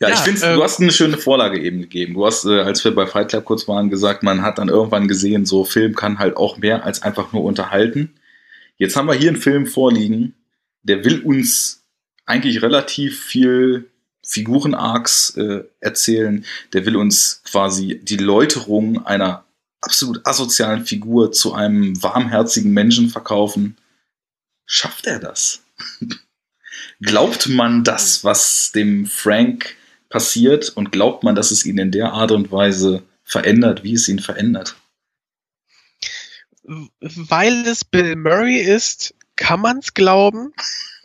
ja, 0.00 0.08
ja, 0.08 0.08
ich 0.10 0.20
finde, 0.20 0.46
ähm, 0.46 0.56
du 0.56 0.62
hast 0.62 0.80
eine 0.80 0.92
schöne 0.92 1.18
Vorlage 1.18 1.58
eben 1.58 1.80
gegeben. 1.80 2.14
Du 2.14 2.24
hast, 2.24 2.44
äh, 2.44 2.60
als 2.60 2.84
wir 2.84 2.94
bei 2.94 3.06
Fight 3.06 3.30
Club 3.30 3.44
kurz 3.44 3.66
waren, 3.66 3.90
gesagt, 3.90 4.22
man 4.22 4.42
hat 4.42 4.58
dann 4.58 4.68
irgendwann 4.68 5.08
gesehen, 5.08 5.46
so 5.46 5.64
Film 5.64 5.96
kann 5.96 6.20
halt 6.20 6.36
auch 6.36 6.58
mehr 6.58 6.84
als 6.84 7.02
einfach 7.02 7.32
nur 7.32 7.42
unterhalten. 7.42 8.14
Jetzt 8.76 8.94
haben 8.94 9.08
wir 9.08 9.14
hier 9.14 9.30
einen 9.30 9.40
Film 9.40 9.66
vorliegen, 9.66 10.34
der 10.82 11.04
will 11.04 11.22
uns 11.22 11.84
eigentlich 12.24 12.62
relativ 12.62 13.20
viel 13.20 13.90
Figuren-Arcs 14.24 15.36
äh, 15.36 15.64
erzählen. 15.80 16.44
Der 16.72 16.86
will 16.86 16.96
uns 16.96 17.42
quasi 17.44 18.00
die 18.02 18.16
Läuterung 18.16 19.04
einer 19.06 19.44
absolut 19.80 20.26
asozialen 20.26 20.86
Figur 20.86 21.32
zu 21.32 21.54
einem 21.54 22.02
warmherzigen 22.02 22.72
Menschen 22.72 23.10
verkaufen. 23.10 23.76
Schafft 24.66 25.06
er 25.06 25.18
das? 25.18 25.62
glaubt 27.00 27.48
man 27.48 27.84
das, 27.84 28.24
was 28.24 28.72
dem 28.72 29.06
Frank 29.06 29.76
passiert 30.08 30.70
und 30.70 30.92
glaubt 30.92 31.24
man, 31.24 31.34
dass 31.34 31.50
es 31.50 31.64
ihn 31.66 31.78
in 31.78 31.90
der 31.90 32.12
Art 32.12 32.30
und 32.30 32.52
Weise 32.52 33.02
verändert, 33.24 33.82
wie 33.84 33.94
es 33.94 34.08
ihn 34.08 34.18
verändert? 34.18 34.76
Weil 36.62 37.66
es 37.66 37.84
Bill 37.84 38.16
Murray 38.16 38.60
ist, 38.60 39.14
kann 39.36 39.60
man 39.60 39.78
es 39.78 39.92
glauben. 39.92 40.52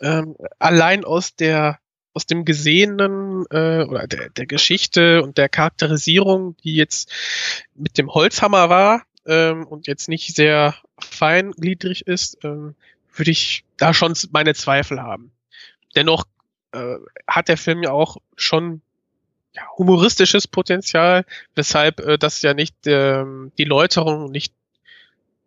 Ähm, 0.01 0.35
allein 0.59 1.03
aus 1.03 1.35
der 1.35 1.79
aus 2.19 2.25
dem 2.25 2.43
Gesehenen 2.43 3.45
äh, 3.49 3.83
oder 3.83 4.05
der, 4.05 4.29
der 4.29 4.45
Geschichte 4.45 5.23
und 5.23 5.37
der 5.37 5.47
Charakterisierung, 5.47 6.57
die 6.65 6.75
jetzt 6.75 7.09
mit 7.75 7.97
dem 7.97 8.13
Holzhammer 8.13 8.69
war 8.69 9.03
ähm, 9.25 9.65
und 9.65 9.87
jetzt 9.87 10.09
nicht 10.09 10.35
sehr 10.35 10.75
feingliedrig 10.99 12.07
ist, 12.07 12.43
ähm, 12.43 12.75
würde 13.15 13.31
ich 13.31 13.63
da 13.77 13.93
schon 13.93 14.15
meine 14.31 14.53
Zweifel 14.53 15.01
haben. 15.01 15.31
Dennoch 15.95 16.25
äh, 16.73 16.95
hat 17.25 17.47
der 17.47 17.55
Film 17.55 17.83
ja 17.83 17.91
auch 17.91 18.17
schon 18.35 18.81
ja, 19.55 19.61
humoristisches 19.77 20.45
Potenzial, 20.45 21.23
weshalb 21.55 22.01
äh, 22.01 22.17
das 22.17 22.41
ja 22.41 22.53
nicht 22.53 22.85
äh, 22.85 23.23
die 23.57 23.63
Läuterung 23.63 24.29
nicht 24.29 24.53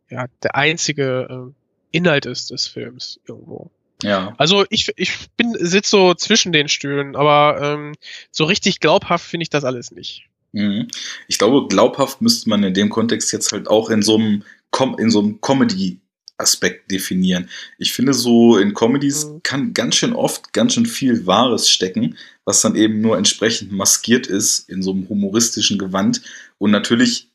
ja, 0.08 0.24
der 0.42 0.54
einzige 0.54 1.52
äh, 1.52 1.52
Inhalt 1.94 2.24
ist 2.24 2.50
des 2.50 2.66
Films 2.66 3.20
irgendwo. 3.28 3.70
Ja. 4.02 4.34
Also 4.38 4.64
ich, 4.70 4.90
ich 4.96 5.30
bin 5.36 5.54
sitze 5.58 5.90
so 5.90 6.14
zwischen 6.14 6.52
den 6.52 6.68
Stühlen, 6.68 7.16
aber 7.16 7.60
ähm, 7.62 7.94
so 8.30 8.44
richtig 8.44 8.80
glaubhaft 8.80 9.24
finde 9.24 9.42
ich 9.42 9.50
das 9.50 9.64
alles 9.64 9.90
nicht. 9.90 10.26
Mhm. 10.52 10.88
Ich 11.28 11.38
glaube, 11.38 11.66
glaubhaft 11.68 12.20
müsste 12.20 12.48
man 12.48 12.62
in 12.62 12.74
dem 12.74 12.90
Kontext 12.90 13.32
jetzt 13.32 13.52
halt 13.52 13.68
auch 13.68 13.90
in 13.90 14.02
so 14.02 14.16
einem, 14.16 14.44
Com 14.70 14.98
in 14.98 15.10
so 15.10 15.20
einem 15.20 15.40
Comedy 15.40 16.00
Aspekt 16.38 16.90
definieren. 16.90 17.48
Ich 17.78 17.92
finde 17.92 18.14
so 18.14 18.56
in 18.56 18.74
Comedies 18.74 19.26
Mhm. 19.26 19.42
kann 19.42 19.74
ganz 19.74 19.96
schön 19.96 20.12
oft 20.12 20.52
ganz 20.52 20.74
schön 20.74 20.86
viel 20.86 21.26
Wahres 21.26 21.68
stecken, 21.68 22.16
was 22.44 22.60
dann 22.62 22.74
eben 22.74 23.00
nur 23.00 23.16
entsprechend 23.16 23.70
maskiert 23.72 24.26
ist 24.26 24.68
in 24.68 24.82
so 24.82 24.92
einem 24.92 25.08
humoristischen 25.08 25.78
Gewand 25.78 26.22
und 26.58 26.70
natürlich 26.70 27.31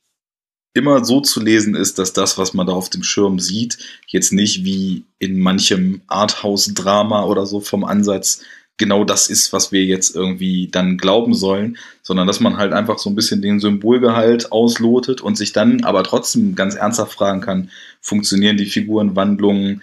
immer 0.78 1.04
so 1.04 1.20
zu 1.22 1.42
lesen 1.42 1.76
ist, 1.76 2.00
dass 2.00 2.14
das, 2.14 2.38
was 2.38 2.54
man 2.54 2.68
da 2.68 2.74
auf 2.74 2.90
dem 2.90 3.04
Schirm 3.04 3.40
sieht, 3.40 3.78
jetzt 4.08 4.32
nicht 4.32 4.64
wie 4.64 5.06
in 5.20 5.40
manchem 5.40 6.02
Arthouse-Drama 6.08 7.26
oder 7.26 7.46
so 7.46 7.60
vom 7.60 7.84
Ansatz 7.84 8.42
genau 8.78 9.04
das 9.04 9.30
ist, 9.30 9.52
was 9.54 9.72
wir 9.72 9.84
jetzt 9.84 10.16
irgendwie 10.16 10.70
dann 10.70 10.98
glauben 10.98 11.34
sollen, 11.34 11.78
sondern 12.04 12.28
dass 12.28 12.40
man 12.40 12.58
halt 12.58 12.74
einfach 12.74 13.00
so 13.00 13.10
ein 13.10 13.16
bisschen 13.16 13.42
den 13.42 13.60
Symbolgehalt 13.60 14.52
auslotet 14.52 15.20
und 15.22 15.36
sich 15.36 15.52
dann 15.52 15.84
aber 15.84 16.04
trotzdem 16.04 16.56
ganz 16.56 16.76
ernsthaft 16.76 17.14
fragen 17.14 17.42
kann, 17.42 17.72
funktionieren 18.02 18.58
die 18.58 18.68
Figurenwandlungen, 18.68 19.82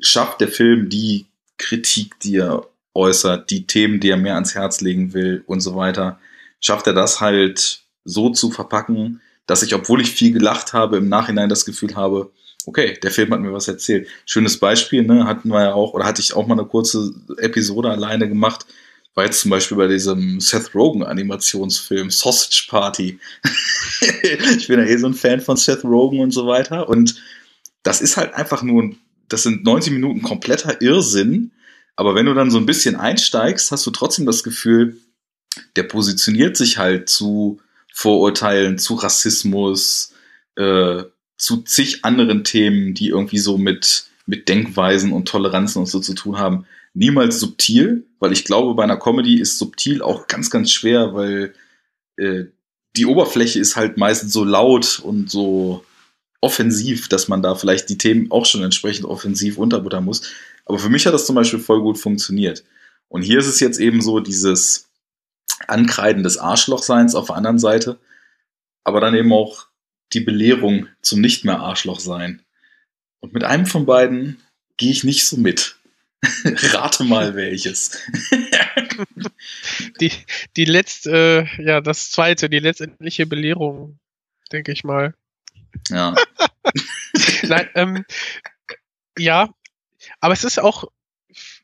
schafft 0.00 0.40
der 0.40 0.48
Film 0.48 0.88
die 0.88 1.26
Kritik, 1.58 2.18
die 2.20 2.38
er 2.38 2.66
äußert, 2.94 3.50
die 3.50 3.66
Themen, 3.66 4.00
die 4.00 4.10
er 4.10 4.16
mehr 4.16 4.34
ans 4.34 4.54
Herz 4.54 4.80
legen 4.80 5.14
will 5.14 5.44
und 5.46 5.60
so 5.60 5.76
weiter, 5.76 6.18
schafft 6.60 6.88
er 6.88 6.92
das 6.92 7.20
halt 7.20 7.82
so 8.04 8.30
zu 8.30 8.50
verpacken, 8.50 9.20
dass 9.46 9.62
ich, 9.62 9.74
obwohl 9.74 10.00
ich 10.00 10.10
viel 10.10 10.32
gelacht 10.32 10.72
habe, 10.72 10.96
im 10.96 11.08
Nachhinein 11.08 11.48
das 11.48 11.64
Gefühl 11.64 11.96
habe, 11.96 12.30
okay, 12.66 12.98
der 13.02 13.10
Film 13.10 13.32
hat 13.32 13.40
mir 13.40 13.52
was 13.52 13.68
erzählt. 13.68 14.08
Schönes 14.26 14.58
Beispiel, 14.58 15.02
ne, 15.02 15.26
hatten 15.26 15.48
wir 15.48 15.62
ja 15.62 15.72
auch, 15.74 15.94
oder 15.94 16.04
hatte 16.04 16.20
ich 16.20 16.34
auch 16.34 16.46
mal 16.46 16.58
eine 16.58 16.68
kurze 16.68 17.12
Episode 17.38 17.90
alleine 17.90 18.28
gemacht, 18.28 18.66
war 19.14 19.24
jetzt 19.24 19.40
zum 19.40 19.50
Beispiel 19.50 19.76
bei 19.76 19.88
diesem 19.88 20.40
Seth 20.40 20.74
Rogen 20.74 21.02
Animationsfilm 21.02 22.10
Sausage 22.10 22.66
Party. 22.68 23.18
ich 24.56 24.68
bin 24.68 24.78
ja 24.78 24.86
eh 24.86 24.96
so 24.96 25.06
ein 25.06 25.14
Fan 25.14 25.40
von 25.40 25.56
Seth 25.56 25.84
Rogen 25.84 26.20
und 26.20 26.30
so 26.30 26.46
weiter 26.46 26.88
und 26.88 27.20
das 27.82 28.00
ist 28.00 28.16
halt 28.16 28.34
einfach 28.34 28.62
nur, 28.62 28.94
das 29.28 29.42
sind 29.42 29.64
90 29.64 29.92
Minuten 29.92 30.22
kompletter 30.22 30.80
Irrsinn, 30.80 31.50
aber 31.96 32.14
wenn 32.14 32.26
du 32.26 32.34
dann 32.34 32.50
so 32.50 32.58
ein 32.58 32.66
bisschen 32.66 32.96
einsteigst, 32.96 33.72
hast 33.72 33.86
du 33.86 33.90
trotzdem 33.90 34.26
das 34.26 34.42
Gefühl, 34.42 34.96
der 35.76 35.82
positioniert 35.84 36.56
sich 36.56 36.78
halt 36.78 37.08
zu 37.08 37.60
Vorurteilen, 38.00 38.78
zu 38.78 38.94
Rassismus, 38.94 40.14
äh, 40.56 41.02
zu 41.36 41.58
zig 41.58 42.02
anderen 42.02 42.44
Themen, 42.44 42.94
die 42.94 43.08
irgendwie 43.08 43.36
so 43.36 43.58
mit, 43.58 44.06
mit 44.24 44.48
Denkweisen 44.48 45.12
und 45.12 45.28
Toleranzen 45.28 45.80
und 45.80 45.86
so 45.86 46.00
zu 46.00 46.14
tun 46.14 46.38
haben. 46.38 46.64
Niemals 46.94 47.38
subtil, 47.38 48.06
weil 48.18 48.32
ich 48.32 48.46
glaube, 48.46 48.74
bei 48.74 48.84
einer 48.84 48.96
Comedy 48.96 49.38
ist 49.38 49.58
subtil 49.58 50.00
auch 50.00 50.28
ganz, 50.28 50.48
ganz 50.48 50.70
schwer, 50.70 51.12
weil 51.12 51.52
äh, 52.16 52.44
die 52.96 53.04
Oberfläche 53.04 53.60
ist 53.60 53.76
halt 53.76 53.98
meistens 53.98 54.32
so 54.32 54.44
laut 54.44 54.98
und 55.04 55.30
so 55.30 55.84
offensiv, 56.40 57.08
dass 57.08 57.28
man 57.28 57.42
da 57.42 57.54
vielleicht 57.54 57.90
die 57.90 57.98
Themen 57.98 58.30
auch 58.30 58.46
schon 58.46 58.62
entsprechend 58.62 59.04
offensiv 59.04 59.58
unterbuttern 59.58 60.06
muss. 60.06 60.22
Aber 60.64 60.78
für 60.78 60.88
mich 60.88 61.04
hat 61.04 61.12
das 61.12 61.26
zum 61.26 61.36
Beispiel 61.36 61.58
voll 61.58 61.82
gut 61.82 61.98
funktioniert. 61.98 62.64
Und 63.08 63.20
hier 63.20 63.40
ist 63.40 63.46
es 63.46 63.60
jetzt 63.60 63.78
eben 63.78 64.00
so 64.00 64.20
dieses 64.20 64.89
Ankreiden 65.66 66.22
des 66.22 66.38
Arschlochseins 66.38 67.14
auf 67.14 67.26
der 67.26 67.36
anderen 67.36 67.58
Seite, 67.58 67.98
aber 68.84 69.00
dann 69.00 69.14
eben 69.14 69.32
auch 69.32 69.66
die 70.12 70.20
Belehrung 70.20 70.88
zum 71.02 71.20
nicht 71.20 71.44
mehr 71.44 71.60
Arschloch 71.60 72.00
sein. 72.00 72.42
Und 73.20 73.34
mit 73.34 73.44
einem 73.44 73.66
von 73.66 73.86
beiden 73.86 74.42
gehe 74.76 74.90
ich 74.90 75.04
nicht 75.04 75.26
so 75.26 75.36
mit. 75.36 75.76
Rate 76.44 77.04
mal 77.04 77.34
welches. 77.34 77.98
Die, 80.00 80.12
die 80.56 80.66
letzte, 80.66 81.46
äh, 81.58 81.64
ja, 81.64 81.80
das 81.80 82.10
zweite, 82.10 82.50
die 82.50 82.58
letztendliche 82.58 83.26
Belehrung, 83.26 83.98
denke 84.52 84.72
ich 84.72 84.84
mal. 84.84 85.14
ja. 85.88 86.14
Nein, 87.42 87.68
ähm, 87.74 88.04
ja, 89.16 89.48
aber 90.20 90.34
es 90.34 90.44
ist 90.44 90.58
auch, 90.58 90.84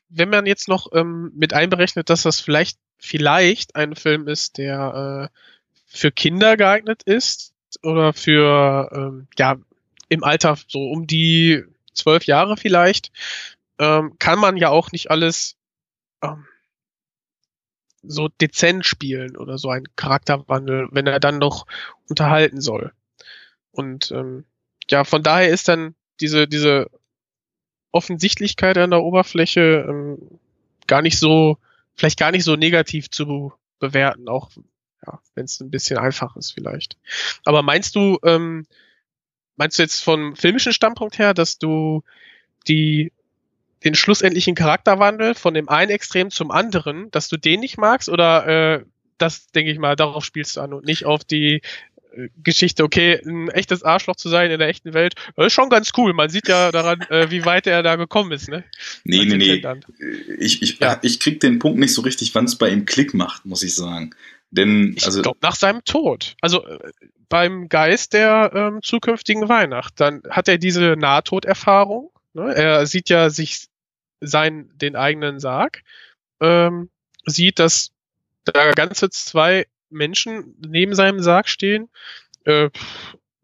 wenn 0.09 0.29
man 0.29 0.45
jetzt 0.45 0.67
noch 0.67 0.87
ähm, 0.93 1.31
mit 1.35 1.53
einberechnet, 1.53 2.09
dass 2.09 2.23
das 2.23 2.39
vielleicht, 2.39 2.79
vielleicht 2.97 3.75
ein 3.75 3.95
Film 3.95 4.27
ist, 4.27 4.57
der 4.57 5.29
äh, 5.31 5.37
für 5.85 6.11
Kinder 6.11 6.57
geeignet 6.57 7.03
ist 7.03 7.53
oder 7.83 8.13
für, 8.13 8.89
ähm, 8.93 9.27
ja, 9.37 9.57
im 10.09 10.23
Alter 10.23 10.57
so 10.67 10.79
um 10.79 11.07
die 11.07 11.63
zwölf 11.93 12.25
Jahre 12.25 12.57
vielleicht, 12.57 13.11
ähm, 13.79 14.15
kann 14.19 14.39
man 14.39 14.57
ja 14.57 14.69
auch 14.69 14.91
nicht 14.91 15.11
alles 15.11 15.55
ähm, 16.21 16.45
so 18.03 18.29
dezent 18.29 18.85
spielen 18.85 19.35
oder 19.35 19.57
so 19.57 19.69
ein 19.69 19.83
Charakterwandel, 19.95 20.87
wenn 20.91 21.07
er 21.07 21.19
dann 21.19 21.39
noch 21.39 21.65
unterhalten 22.09 22.61
soll. 22.61 22.93
Und 23.71 24.11
ähm, 24.11 24.45
ja, 24.89 25.03
von 25.03 25.23
daher 25.23 25.49
ist 25.49 25.67
dann 25.67 25.95
diese, 26.19 26.47
diese 26.47 26.89
Offensichtlichkeit 27.97 28.77
an 28.77 28.91
der 28.91 29.03
Oberfläche 29.03 29.85
ähm, 29.89 30.17
gar 30.87 31.01
nicht 31.01 31.19
so, 31.19 31.57
vielleicht 31.95 32.19
gar 32.19 32.31
nicht 32.31 32.43
so 32.43 32.55
negativ 32.55 33.09
zu 33.09 33.51
bewerten, 33.79 34.29
auch 34.29 34.51
ja, 35.05 35.19
wenn 35.35 35.45
es 35.45 35.59
ein 35.59 35.71
bisschen 35.71 35.97
einfach 35.97 36.35
ist 36.35 36.51
vielleicht. 36.51 36.97
Aber 37.45 37.61
meinst 37.61 37.95
du, 37.95 38.19
ähm, 38.23 38.65
meinst 39.55 39.77
du 39.77 39.83
jetzt 39.83 40.01
vom 40.01 40.35
filmischen 40.35 40.73
Standpunkt 40.73 41.19
her, 41.19 41.33
dass 41.33 41.57
du 41.57 42.03
die 42.67 43.11
den 43.83 43.95
schlussendlichen 43.95 44.55
Charakterwandel 44.55 45.35
von 45.35 45.53
dem 45.53 45.69
einen 45.69 45.91
Extrem 45.91 46.31
zum 46.31 46.49
anderen, 46.51 47.11
dass 47.11 47.29
du 47.29 47.37
den 47.37 47.59
nicht 47.59 47.77
magst 47.77 48.09
oder 48.09 48.47
äh, 48.47 48.85
das 49.17 49.47
denke 49.51 49.71
ich 49.71 49.79
mal, 49.79 49.95
darauf 49.95 50.25
spielst 50.25 50.57
du 50.57 50.61
an 50.61 50.73
und 50.73 50.85
nicht 50.85 51.05
auf 51.05 51.23
die 51.23 51.61
Geschichte, 52.41 52.83
okay, 52.83 53.21
ein 53.25 53.49
echtes 53.49 53.83
Arschloch 53.83 54.15
zu 54.15 54.29
sein 54.29 54.49
in 54.51 54.59
der 54.59 54.67
echten 54.67 54.93
Welt, 54.93 55.15
ist 55.35 55.53
schon 55.53 55.69
ganz 55.69 55.91
cool. 55.97 56.13
Man 56.13 56.29
sieht 56.29 56.47
ja 56.47 56.71
daran, 56.71 57.01
äh, 57.09 57.29
wie 57.29 57.45
weit 57.45 57.67
er 57.67 57.83
da 57.83 57.95
gekommen 57.95 58.31
ist, 58.31 58.49
ne? 58.49 58.63
Nee, 59.03 59.19
Als 59.19 59.27
nee, 59.29 59.37
nee. 59.37 60.35
Ich, 60.39 60.61
ich, 60.61 60.79
Ja. 60.79 60.99
ich 61.03 61.19
krieg 61.19 61.39
den 61.39 61.59
Punkt 61.59 61.79
nicht 61.79 61.93
so 61.93 62.01
richtig, 62.01 62.33
wann 62.33 62.45
es 62.45 62.55
bei 62.55 62.69
ihm 62.69 62.85
Klick 62.85 63.13
macht, 63.13 63.45
muss 63.45 63.63
ich 63.63 63.75
sagen. 63.75 64.11
Denn, 64.49 64.93
Ich 64.97 65.05
also, 65.05 65.21
glaube, 65.21 65.39
nach 65.41 65.55
seinem 65.55 65.83
Tod. 65.83 66.35
Also 66.41 66.65
äh, 66.65 66.79
beim 67.29 67.69
Geist 67.69 68.13
der 68.13 68.51
ähm, 68.53 68.79
zukünftigen 68.81 69.49
Weihnacht. 69.49 69.99
Dann 69.99 70.23
hat 70.29 70.47
er 70.47 70.57
diese 70.57 70.95
Nahtoderfahrung. 70.97 72.11
Ne? 72.33 72.53
Er 72.55 72.85
sieht 72.85 73.09
ja 73.09 73.29
sich 73.29 73.67
sein, 74.21 74.71
den 74.75 74.95
eigenen 74.95 75.39
Sarg. 75.39 75.83
Ähm, 76.39 76.89
sieht, 77.25 77.59
dass 77.59 77.91
da 78.45 78.71
ganze 78.71 79.09
zwei 79.09 79.67
Menschen 79.89 80.55
neben 80.65 80.95
seinem 80.95 81.21
Sarg 81.21 81.49
stehen. 81.49 81.89
Äh, 82.45 82.69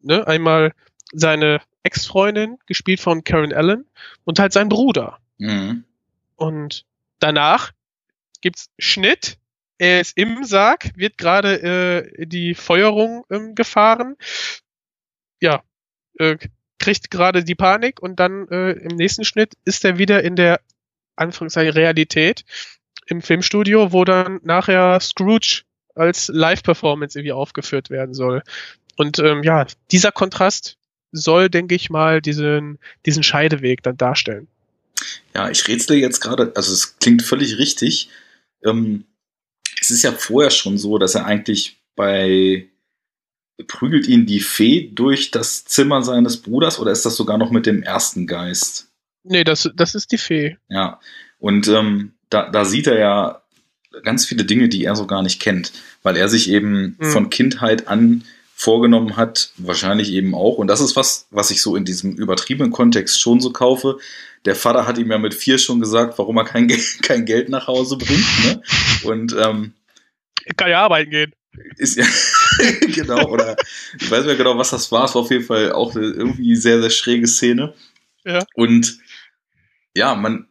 ne? 0.02 0.28
Einmal 0.28 0.74
seine 1.12 1.62
Ex-Freundin, 1.84 2.58
gespielt 2.66 3.00
von 3.00 3.24
Karen 3.24 3.54
Allen, 3.54 3.86
und 4.24 4.40
halt 4.40 4.54
sein 4.54 4.70
Bruder. 4.70 5.20
mhm. 5.38 5.84
Und 6.36 6.86
danach 7.20 7.72
gibt's 8.42 8.70
Schnitt. 8.78 9.38
Er 9.78 10.02
ist 10.02 10.18
im 10.18 10.44
Sarg, 10.44 10.92
wird 10.96 11.18
gerade 11.18 11.62
äh, 11.62 12.26
die 12.26 12.56
Feuerung 12.56 13.26
ähm, 13.30 13.56
gefahren. 13.56 14.16
Ja, 15.40 15.64
äh, 16.20 16.38
kriegt 16.80 17.12
gerade 17.12 17.44
die 17.44 17.56
Panik 17.56 18.02
und 18.02 18.20
dann 18.20 18.48
äh, 18.50 18.72
im 18.72 18.96
nächsten 18.98 19.24
Schnitt 19.24 19.54
ist 19.64 19.86
er 19.86 19.98
wieder 19.98 20.24
in 20.24 20.36
der 20.36 20.60
Anführungszeichen 21.16 21.74
Realität 21.74 22.44
im 23.06 23.22
Filmstudio, 23.22 23.94
wo 23.94 24.04
dann 24.04 24.40
nachher 24.44 25.00
Scrooge 25.00 25.64
als 25.96 26.28
Live-Performance 26.28 27.18
irgendwie 27.18 27.34
aufgeführt 27.34 27.90
werden 27.90 28.14
soll. 28.14 28.44
Und 28.96 29.20
ähm, 29.20 29.44
ja, 29.44 29.66
dieser 29.92 30.12
Kontrast 30.12 30.78
soll, 31.12 31.50
denke 31.50 31.76
ich 31.76 31.90
mal, 31.90 32.22
diesen, 32.22 32.80
diesen 33.06 33.24
Scheideweg 33.24 33.84
dann 33.84 33.98
darstellen. 33.98 34.48
Ja, 35.34 35.50
ich 35.50 35.68
rätsel 35.68 35.98
jetzt 35.98 36.22
gerade, 36.22 36.52
also 36.56 36.74
es 36.74 36.98
klingt 36.98 37.24
völlig 37.24 37.58
richtig. 37.58 38.10
Ähm, 38.64 39.06
es 39.80 39.92
ist 39.92 40.04
ja 40.04 40.12
vorher 40.12 40.52
schon 40.52 40.78
so, 40.78 40.98
dass 40.98 41.16
er 41.16 41.26
eigentlich 41.26 41.78
bei 41.96 42.68
prügelt 43.68 44.08
ihn 44.08 44.26
die 44.26 44.40
Fee 44.40 44.90
durch 44.94 45.30
das 45.32 45.66
Zimmer 45.66 46.02
seines 46.02 46.42
Bruders 46.42 46.80
oder 46.80 46.92
ist 46.92 47.06
das 47.06 47.16
sogar 47.16 47.38
noch 47.38 47.52
mit 47.52 47.66
dem 47.66 47.84
ersten 47.84 48.26
Geist? 48.26 48.90
Nee, 49.24 49.44
das, 49.44 49.70
das 49.76 49.96
ist 49.96 50.12
die 50.12 50.18
Fee. 50.18 50.58
Ja, 50.70 51.00
und 51.38 51.68
ähm, 51.68 52.14
da, 52.30 52.50
da 52.50 52.66
sieht 52.66 52.88
er 52.88 52.98
ja 52.98 53.43
ganz 54.04 54.26
viele 54.26 54.46
Dinge, 54.46 54.70
die 54.70 54.84
er 54.86 54.96
so 54.96 55.06
gar 55.08 55.22
nicht 55.24 55.42
kennt, 55.42 55.72
weil 56.02 56.18
er 56.18 56.30
sich 56.30 56.50
eben 56.50 56.96
Mhm. 57.00 57.12
von 57.12 57.30
Kindheit 57.30 57.88
an 57.88 58.24
vorgenommen 58.56 59.18
hat, 59.18 59.52
wahrscheinlich 59.58 60.12
eben 60.14 60.34
auch, 60.36 60.58
und 60.58 60.68
das 60.68 60.80
ist 60.80 60.96
was, 60.96 61.28
was 61.32 61.52
ich 61.52 61.62
so 61.62 61.76
in 61.76 61.86
diesem 61.86 62.16
übertriebenen 62.16 62.72
Kontext 62.72 63.20
schon 63.20 63.42
so 63.42 63.52
kaufe. 63.52 63.98
Der 64.46 64.56
Vater 64.56 64.86
hat 64.88 64.98
ihm 64.98 65.10
ja 65.12 65.18
mit 65.18 65.34
vier 65.34 65.58
schon 65.58 65.80
gesagt, 65.80 66.18
warum 66.18 66.38
er 66.38 66.46
kein, 66.46 66.68
Geld, 66.68 66.82
kein 67.02 67.26
Geld 67.26 67.50
nach 67.50 67.68
Hause 67.68 67.98
bringt, 67.98 68.26
ne? 68.46 68.62
Und 69.04 69.36
ähm, 69.38 69.74
Er 70.46 70.54
kann 70.56 70.70
ja 70.70 70.82
arbeiten 70.82 71.12
gehen. 71.12 71.34
ist 71.78 71.98
ja 71.98 72.06
genau, 72.94 73.28
oder 73.30 73.56
ich 74.00 74.10
weiß 74.10 74.20
nicht 74.20 74.28
mehr 74.28 74.36
genau, 74.36 74.58
was 74.58 74.70
das 74.70 74.92
war. 74.92 75.06
Es 75.06 75.16
war 75.16 75.22
auf 75.24 75.32
jeden 75.32 75.46
Fall 75.46 75.72
auch 75.72 75.96
eine 75.96 76.06
irgendwie 76.06 76.56
sehr, 76.56 76.80
sehr 76.82 76.90
schräge 76.92 77.28
Szene. 77.28 77.74
Ja. 78.24 78.44
Und 78.56 78.98
ja, 79.96 80.14
man, 80.16 80.48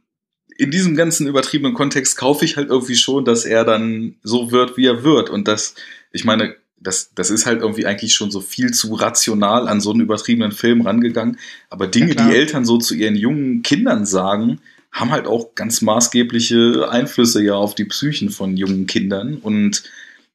in 0.59 0.71
diesem 0.71 0.97
ganzen 0.97 1.27
übertriebenen 1.27 1.75
Kontext 1.75 2.17
kaufe 2.17 2.45
ich 2.45 2.57
halt 2.57 2.69
irgendwie 2.69 2.97
schon, 2.97 3.25
dass 3.25 3.45
er 3.45 3.65
dann 3.65 4.17
so 4.23 4.51
wird, 4.51 4.77
wie 4.77 4.87
er 4.87 5.05
wird. 5.05 5.31
Und 5.31 5.49
das, 5.49 5.75
ich 6.13 6.25
meine, 6.25 6.57
das, 6.79 7.13
das 7.15 7.31
ist 7.31 7.47
halt 7.47 7.61
irgendwie 7.61 7.87
eigentlich 7.87 8.15
schon 8.15 8.31
so 8.31 8.41
viel 8.41 8.73
zu 8.73 8.95
rational 8.95 9.69
an 9.69 9.81
so 9.81 9.91
einen 9.91 10.01
übertriebenen 10.01 10.53
Film 10.53 10.83
rangegangen. 10.83 11.39
Aber 11.71 11.87
Dinge, 11.87 12.15
Ja, 12.15 12.27
die. 12.27 12.35
Eltern 12.35 12.65
so 12.65 12.79
zu 12.79 12.95
ihren 12.95 13.17
jungen 13.17 13.63
Kindern 13.63 14.05
sagen, 14.05 14.61
haben 14.91 15.11
halt 15.11 15.27
auch 15.27 15.55
ganz 15.55 15.81
maßgebliche 15.81 16.89
Einflüsse 16.91 17.43
ja 17.43 17.55
auf 17.55 17.75
die 17.75 17.87
Psychen 17.87 18.31
von 18.31 18.57
jungen 18.57 18.87
Kindern. 18.87 19.37
Und 19.37 19.85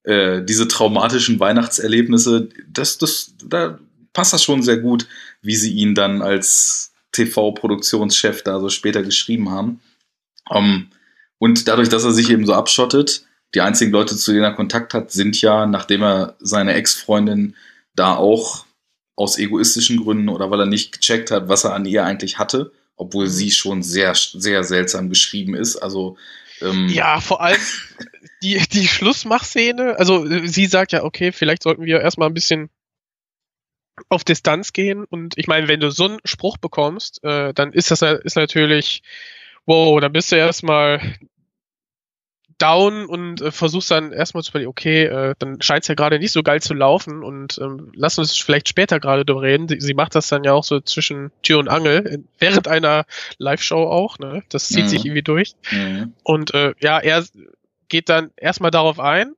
äh, 0.04 0.42
diese 0.44 0.68
traumatischen 0.68 1.40
Weihnachtserlebnisse, 1.40 2.50
das, 2.72 2.98
das, 2.98 3.34
da 3.46 3.78
passt 4.14 4.34
das 4.34 4.44
schon 4.44 4.64
sehr 4.64 4.78
gut, 4.78 5.08
wie 5.42 5.56
sie 5.56 5.74
ihn 5.74 5.94
dann 5.94 6.22
als 6.22 6.92
TV-Produktionschef 7.12 8.42
da 8.42 8.60
so 8.60 8.70
später 8.70 9.04
geschrieben 9.04 9.52
haben. 9.52 9.80
Ähm, 10.54 10.90
und 11.40 11.68
dadurch, 11.68 11.90
dass 11.90 12.04
er 12.04 12.12
sich 12.12 12.30
eben 12.30 12.46
so 12.46 12.54
abschottet, 12.54 13.26
die 13.56 13.62
einzigen 13.62 13.92
Leute, 13.92 14.16
zu 14.18 14.32
denen 14.32 14.44
er 14.44 14.54
Kontakt 14.54 14.94
hat, 14.94 15.12
sind 15.12 15.40
ja, 15.42 15.66
nachdem 15.66 16.04
er 16.04 16.36
seine 16.40 16.74
Ex-Freundin 16.74 17.56
da 17.96 18.16
auch 18.16 18.66
aus 19.16 19.38
egoistischen 19.38 19.98
Gründen 19.98 20.30
oder 20.30 20.52
weil 20.52 20.60
er 20.60 20.66
nicht 20.66 20.92
gecheckt 20.92 21.32
hat, 21.32 21.50
was 21.50 21.64
er 21.64 21.74
an 21.74 21.86
ihr 21.86 22.06
eigentlich 22.06 22.38
hatte, 22.38 22.72
obwohl 22.96 23.28
sie 23.28 23.52
schon 23.52 23.82
sehr, 23.84 24.14
sehr 24.16 24.64
seltsam 24.64 25.10
geschrieben 25.10 25.56
ist. 25.56 25.78
Also 25.78 26.18
ähm, 26.62 26.90
Ja, 26.90 27.20
vor 27.20 27.42
allem 27.42 27.62
die, 28.44 28.62
die 28.72 28.88
Schlussmachszene, 28.88 29.98
also 29.98 30.26
äh, 30.26 30.48
sie 30.48 30.68
sagt 30.68 30.92
ja, 30.92 31.04
okay, 31.04 31.32
vielleicht 31.32 31.64
sollten 31.64 31.86
wir 31.86 32.02
erstmal 32.02 32.30
ein 32.30 32.34
bisschen 32.34 32.70
auf 34.10 34.24
Distanz 34.24 34.74
gehen. 34.74 35.06
Und 35.06 35.38
ich 35.38 35.48
meine, 35.48 35.68
wenn 35.68 35.80
du 35.80 35.90
so 35.90 36.06
einen 36.06 36.20
Spruch 36.24 36.58
bekommst, 36.58 37.24
äh, 37.24 37.54
dann 37.54 37.74
ist 37.74 37.92
das 37.92 38.02
ist 38.02 38.36
natürlich, 38.36 39.02
wow, 39.68 40.00
dann 40.02 40.12
bist 40.14 40.32
du 40.32 40.36
erstmal 40.38 41.00
down 42.58 43.06
und 43.06 43.40
äh, 43.42 43.52
versuchst 43.52 43.92
dann 43.92 44.12
erstmal 44.12 44.42
zu 44.42 44.50
überlegen, 44.50 44.70
okay, 44.70 45.04
äh, 45.04 45.36
dann 45.38 45.62
scheint 45.62 45.84
es 45.84 45.90
ja 45.90 45.94
gerade 45.96 46.18
nicht 46.18 46.32
so 46.32 46.42
geil 46.42 46.60
zu 46.60 46.74
laufen 46.74 47.24
und 47.24 47.60
ähm, 47.62 47.92
lass 47.94 48.18
uns 48.18 48.36
vielleicht 48.36 48.68
später 48.68 49.00
gerade 49.00 49.26
darüber 49.26 49.44
reden. 49.44 49.68
Sie, 49.68 49.80
sie 49.80 49.94
macht 49.94 50.16
das 50.16 50.28
dann 50.28 50.44
ja 50.44 50.54
auch 50.54 50.64
so 50.64 50.80
zwischen 50.80 51.32
Tür 51.44 51.60
und 51.60 51.68
Angel, 51.68 52.08
äh, 52.08 52.18
während 52.40 52.68
einer 52.68 53.06
Live-Show 53.38 53.84
auch, 53.84 54.18
ne? 54.18 54.42
Das 54.50 54.70
zieht 54.70 54.86
Mhm. 54.86 54.90
sich 54.90 55.06
irgendwie 55.06 55.22
durch. 55.22 55.54
mhm. 55.72 56.14
Und 56.24 56.54
äh, 56.56 56.74
ja, 56.80 56.98
er 56.98 57.24
geht 57.90 58.10
dann 58.10 58.32
erstmal 58.38 58.72
darauf 58.72 59.00
ein, 59.00 59.34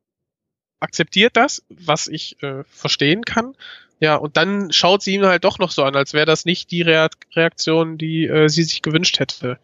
akzeptiert 0.79 1.35
das, 1.35 1.63
was 1.67 2.07
ich 2.07 2.41
äh, 2.41 2.63
verstehen 2.69 3.25
kann. 3.25 3.53
Ja, 3.99 4.15
und 4.15 4.37
dann 4.37 4.71
schaut 4.71 5.01
sie 5.01 5.15
ihn 5.15 5.25
halt 5.25 5.43
doch 5.43 5.59
noch 5.59 5.71
so 5.71 5.83
an, 5.83 5.97
als 5.97 6.13
wäre 6.13 6.25
das 6.25 6.45
nicht 6.45 6.71
die 6.71 6.83
Rea 6.83 7.09
Reaktion, 7.35 7.97
die 7.97 8.27
äh, 8.27 8.47
sie 8.47 8.63
sich 8.63 8.81
gewünscht 8.81 9.19
hätte. 9.19 9.59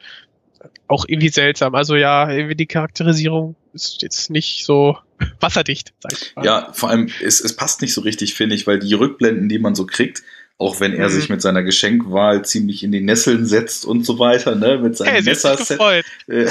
Auch 0.88 1.06
irgendwie 1.08 1.30
seltsam. 1.30 1.76
Also 1.76 1.96
ja, 1.96 2.30
irgendwie 2.32 2.56
die 2.56 2.68
Charakterisierung 2.68 3.56
ist 3.74 4.02
jetzt 4.02 4.30
nicht 4.30 4.66
so 4.66 4.98
wasserdicht, 5.40 5.94
sag 6.00 6.14
ich 6.14 6.36
mal. 6.36 6.46
Ja, 6.46 6.70
vor 6.74 6.90
allem, 6.90 7.10
es, 7.24 7.42
es 7.42 7.56
passt 7.56 7.82
nicht 7.82 7.94
so 7.94 8.02
richtig, 8.02 8.36
finde 8.36 8.56
ich, 8.56 8.68
weil 8.68 8.80
die 8.80 8.94
Rückblenden, 8.94 9.50
die 9.50 9.60
man 9.60 9.76
so 9.76 9.86
kriegt, 9.86 10.24
auch 10.58 10.80
wenn 10.80 10.94
er 10.94 11.10
Mhm. 11.10 11.14
sich 11.14 11.30
mit 11.30 11.42
seiner 11.42 11.64
Geschenkwahl 11.64 12.46
ziemlich 12.46 12.84
in 12.84 12.92
die 12.94 13.02
Nesseln 13.02 13.46
setzt 13.46 13.86
und 13.86 14.06
so 14.06 14.20
weiter, 14.20 14.56
ne, 14.56 14.78
mit 14.78 14.96
seinem 14.96 15.14
Hey, 15.16 15.22
Messerset. 15.24 15.80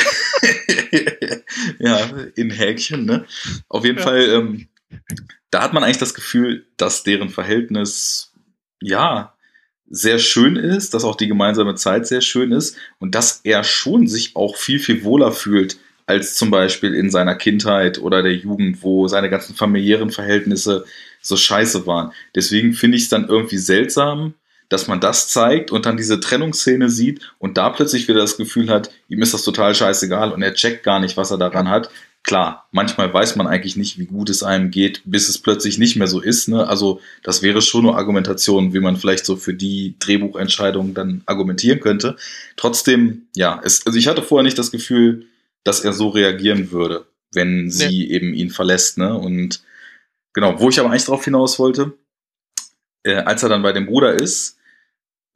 ja, 1.79 1.99
in 2.37 2.51
Häkchen, 2.51 3.07
ne? 3.07 3.25
Auf 3.69 3.85
jeden 3.85 3.99
Ja. 3.99 4.05
Fall, 4.05 4.21
ähm, 4.29 4.69
da 5.51 5.63
hat 5.63 5.73
man 5.73 5.83
eigentlich 5.85 5.99
das 5.99 6.15
Gefühl, 6.15 6.67
dass 6.77 7.03
deren 7.03 7.31
Verhältnis, 7.31 8.33
ja, 8.83 9.34
sehr 9.91 10.19
schön 10.19 10.57
ist, 10.57 10.95
dass 10.95 11.05
auch 11.05 11.17
die 11.17 11.29
gemeinsame 11.29 11.75
Zeit 11.75 12.07
sehr 12.07 12.21
schön 12.21 12.53
ist 12.53 12.77
und 12.99 13.15
dass 13.15 13.41
er 13.45 13.65
schon 13.65 14.07
sich 14.07 14.35
auch 14.35 14.57
viel, 14.57 14.79
viel 14.79 15.05
wohler 15.05 15.33
fühlt 15.33 15.79
als 16.07 16.35
zum 16.35 16.51
Beispiel 16.51 16.95
in 16.95 17.11
seiner 17.11 17.35
Kindheit 17.35 17.99
oder 17.99 18.23
der 18.23 18.35
Jugend, 18.35 18.83
wo 18.83 19.09
seine 19.09 19.31
ganzen 19.31 19.55
familiären 19.55 20.11
Verhältnisse 20.11 20.85
so 21.21 21.37
scheiße 21.37 21.87
waren. 21.87 22.13
Deswegen 22.35 22.75
finde 22.75 22.97
ich 22.97 23.05
es 23.05 23.09
dann 23.09 23.29
irgendwie 23.29 23.57
seltsam, 23.57 24.35
dass 24.69 24.89
man 24.89 25.01
das 25.01 25.29
zeigt 25.29 25.71
und 25.71 25.87
dann 25.87 25.97
diese 25.97 26.21
Trennungsszene 26.21 26.89
sieht 26.91 27.33
und 27.39 27.57
da 27.57 27.71
plötzlich 27.71 28.09
wieder 28.09 28.21
das 28.21 28.37
Gefühl 28.37 28.71
hat, 28.71 28.91
ihm 29.09 29.23
ist 29.23 29.35
das 29.35 29.43
total 29.43 29.75
scheißegal 29.75 30.33
und 30.33 30.43
er 30.43 30.55
checkt 30.55 30.83
gar 30.83 31.01
nicht, 31.01 31.17
was 31.17 31.31
er 31.31 31.39
daran 31.39 31.69
hat. 31.69 31.91
Klar, 32.23 32.67
manchmal 32.73 33.13
weiß 33.13 33.37
man 33.37 33.47
eigentlich 33.47 33.77
nicht, 33.77 33.99
wie 33.99 34.07
gut 34.07 34.31
es 34.31 34.43
einem 34.43 34.71
geht, 34.71 35.03
bis 35.05 35.29
es 35.29 35.37
plötzlich 35.37 35.77
nicht 35.77 35.97
mehr 35.97 36.07
so 36.07 36.21
ist. 36.21 36.49
Ne? 36.49 36.67
Also 36.67 37.01
das 37.23 37.43
wäre 37.43 37.61
schon 37.61 37.87
eine 37.87 37.99
Argumentation, 37.99 38.73
wie 38.73 38.81
man 38.81 38.97
vielleicht 38.97 39.27
so 39.27 39.37
für 39.37 39.53
die 39.53 39.97
Drehbuchentscheidung 39.99 40.95
dann 40.95 41.23
argumentieren 41.27 41.81
könnte. 41.81 42.17
Trotzdem, 42.57 43.27
ja, 43.37 43.61
es, 43.63 43.87
also 43.87 43.99
ich 43.99 44.09
hatte 44.09 44.23
vorher 44.23 44.43
nicht 44.43 44.59
das 44.59 44.71
Gefühl, 44.71 45.27
dass 45.65 45.81
er 45.81 45.93
so 45.93 46.09
reagieren 46.09 46.71
würde, 46.71 47.05
wenn 47.33 47.71
sie 47.71 48.11
eben 48.11 48.33
ihn 48.33 48.49
verlässt. 48.49 48.97
Ne? 48.97 49.15
Und 49.15 49.63
genau, 50.33 50.59
wo 50.61 50.71
ich 50.71 50.81
aber 50.81 50.91
eigentlich 50.91 51.05
drauf 51.05 51.25
hinaus 51.25 51.59
wollte, 51.59 51.93
äh, 53.05 53.17
als 53.17 53.43
er 53.43 53.49
dann 53.49 53.63
bei 53.63 53.73
dem 53.73 53.87
Bruder 53.87 54.15
ist, 54.15 54.59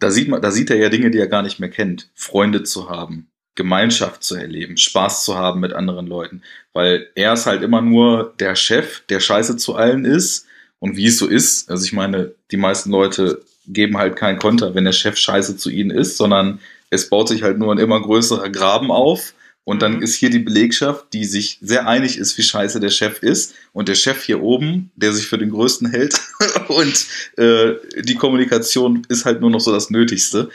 da 0.00 0.11
sieht 0.11 0.28
man, 0.28 0.42
da 0.42 0.50
sieht 0.50 0.70
er 0.70 0.76
ja 0.76 0.88
Dinge, 0.88 1.11
die 1.11 1.18
er 1.18 1.28
gar 1.28 1.42
nicht 1.42 1.61
mehr 1.61 1.70
kennt. 1.70 2.11
Freunde 2.14 2.62
zu 2.62 2.88
haben, 2.88 3.28
Gemeinschaft 3.54 4.22
zu 4.22 4.37
erleben, 4.37 4.76
Spaß 4.76 5.24
zu 5.24 5.37
haben 5.37 5.61
mit 5.61 5.72
anderen 5.72 6.07
Leuten. 6.07 6.42
Weil 6.72 7.09
er 7.14 7.33
ist 7.33 7.46
halt 7.46 7.62
immer 7.62 7.81
nur 7.81 8.35
der 8.38 8.54
Chef, 8.54 9.02
der 9.09 9.20
scheiße 9.20 9.57
zu 9.57 9.74
allen 9.74 10.04
ist. 10.04 10.46
Und 10.78 10.96
wie 10.96 11.07
es 11.07 11.18
so 11.18 11.26
ist, 11.26 11.68
also 11.70 11.85
ich 11.85 11.92
meine, 11.92 12.33
die 12.52 12.57
meisten 12.57 12.90
Leute 12.90 13.42
geben 13.66 13.98
halt 13.98 14.16
keinen 14.16 14.38
Konter, 14.38 14.74
wenn 14.74 14.85
der 14.85 14.92
Chef 14.92 15.16
scheiße 15.16 15.57
zu 15.57 15.70
ihnen 15.70 15.90
ist, 15.90 16.16
sondern 16.16 16.61
es 16.90 17.11
baut 17.11 17.28
sich 17.28 17.42
halt 17.42 17.59
nur 17.59 17.72
ein 17.72 17.78
immer 17.78 18.00
größerer 18.00 18.48
Graben 18.48 18.90
auf. 18.90 19.35
Und 19.68 19.83
dann 19.83 19.96
Mhm. 19.96 20.02
ist 20.02 20.14
hier 20.14 20.31
die 20.31 20.38
Belegschaft, 20.38 21.12
die 21.12 21.26
sich 21.26 21.59
sehr 21.61 21.87
einig 21.87 22.16
ist, 22.16 22.38
wie 22.38 22.42
scheiße 22.42 22.81
der 22.81 22.88
Chef 22.88 23.22
ist. 23.22 23.54
Und 23.74 23.90
der 23.90 23.96
Chef 23.96 24.24
hier 24.24 24.40
oben, 24.42 24.90
der 24.96 25.12
sich 25.12 25.26
für 25.26 25.37
den 25.37 25.50
Größten 25.50 25.90
hält. 25.90 26.18
und 26.68 27.07
äh, 27.37 27.74
die 28.00 28.14
Kommunikation 28.14 29.07
ist 29.11 29.26
halt 29.26 29.42
nur 29.42 29.50
noch 29.50 29.61
so 29.61 29.70
das 29.70 29.90
Nötigste. 29.90 30.48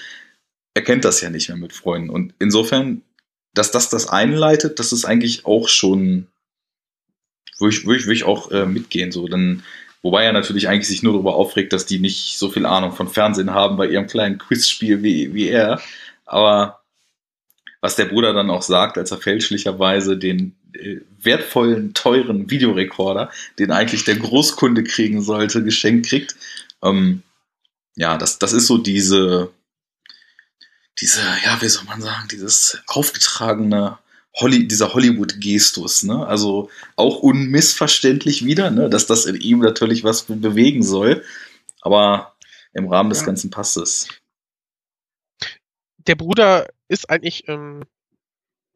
Er 0.73 0.81
kennt 0.81 1.05
das 1.05 1.21
ja 1.21 1.29
nicht 1.29 1.47
mehr 1.47 1.59
mit 1.59 1.73
Freunden. 1.73 2.09
Und 2.09 2.33
insofern, 2.39 3.03
dass 3.53 3.69
das 3.69 3.87
das 3.89 4.07
einleitet, 4.07 4.79
das 4.79 4.91
ist 4.91 5.05
eigentlich 5.05 5.45
auch 5.45 5.69
schon, 5.69 6.25
würde 7.59 7.75
ich, 7.75 7.85
würde 7.85 7.99
ich, 7.99 8.05
würde 8.07 8.15
ich 8.15 8.23
auch 8.23 8.49
äh, 8.49 8.65
mitgehen. 8.65 9.11
So. 9.11 9.27
Dann, 9.27 9.61
wobei 10.01 10.23
er 10.25 10.33
natürlich 10.33 10.69
eigentlich 10.69 10.87
sich 10.87 11.03
nur 11.03 11.13
darüber 11.13 11.35
aufregt, 11.35 11.71
dass 11.71 11.85
die 11.85 11.99
nicht 11.99 12.39
so 12.39 12.49
viel 12.49 12.65
Ahnung 12.65 12.93
von 12.93 13.07
Fernsehen 13.07 13.53
haben 13.53 13.77
bei 13.77 13.85
ihrem 13.87 14.07
kleinen 14.07 14.39
Quizspiel 14.39 15.03
wie, 15.03 15.35
wie 15.35 15.49
er. 15.49 15.79
Aber 16.25 16.82
was 17.83 17.97
der 17.97 18.05
Bruder 18.05 18.31
dann 18.31 18.49
auch 18.49 18.61
sagt, 18.61 18.97
als 18.97 19.11
er 19.11 19.17
fälschlicherweise 19.17 20.17
den 20.17 20.55
äh, 20.73 21.01
wertvollen, 21.21 21.93
teuren 21.93 22.49
Videorekorder, 22.49 23.29
den 23.59 23.71
eigentlich 23.71 24.05
der 24.05 24.15
Großkunde 24.15 24.85
kriegen 24.85 25.21
sollte, 25.21 25.65
geschenkt 25.65 26.07
kriegt. 26.07 26.37
Ähm, 26.81 27.23
ja, 27.97 28.17
das, 28.17 28.39
das 28.39 28.53
ist 28.53 28.67
so 28.67 28.77
diese, 28.77 29.51
diese, 31.01 31.19
ja, 31.43 31.61
wie 31.61 31.67
soll 31.67 31.83
man 31.83 32.01
sagen, 32.01 32.29
dieses 32.31 32.81
aufgetragene 32.87 33.97
Holly, 34.33 34.65
dieser 34.65 34.93
Hollywood-Gestus, 34.93 36.03
ne? 36.03 36.25
Also 36.25 36.69
auch 36.95 37.17
unmissverständlich 37.17 38.45
wieder, 38.45 38.71
ne? 38.71 38.89
Dass 38.89 39.07
das 39.07 39.25
in 39.25 39.35
ihm 39.35 39.59
natürlich 39.59 40.05
was 40.05 40.23
be- 40.23 40.37
bewegen 40.37 40.83
soll. 40.83 41.21
Aber 41.81 42.33
im 42.73 42.87
Rahmen 42.87 43.09
des 43.09 43.19
Ja. 43.19 43.25
Ganzen 43.25 43.51
passt 43.51 43.75
es. 43.75 44.07
Der 46.07 46.15
Bruder 46.15 46.67
ist 46.87 47.09
eigentlich 47.09 47.47
ähm, 47.47 47.83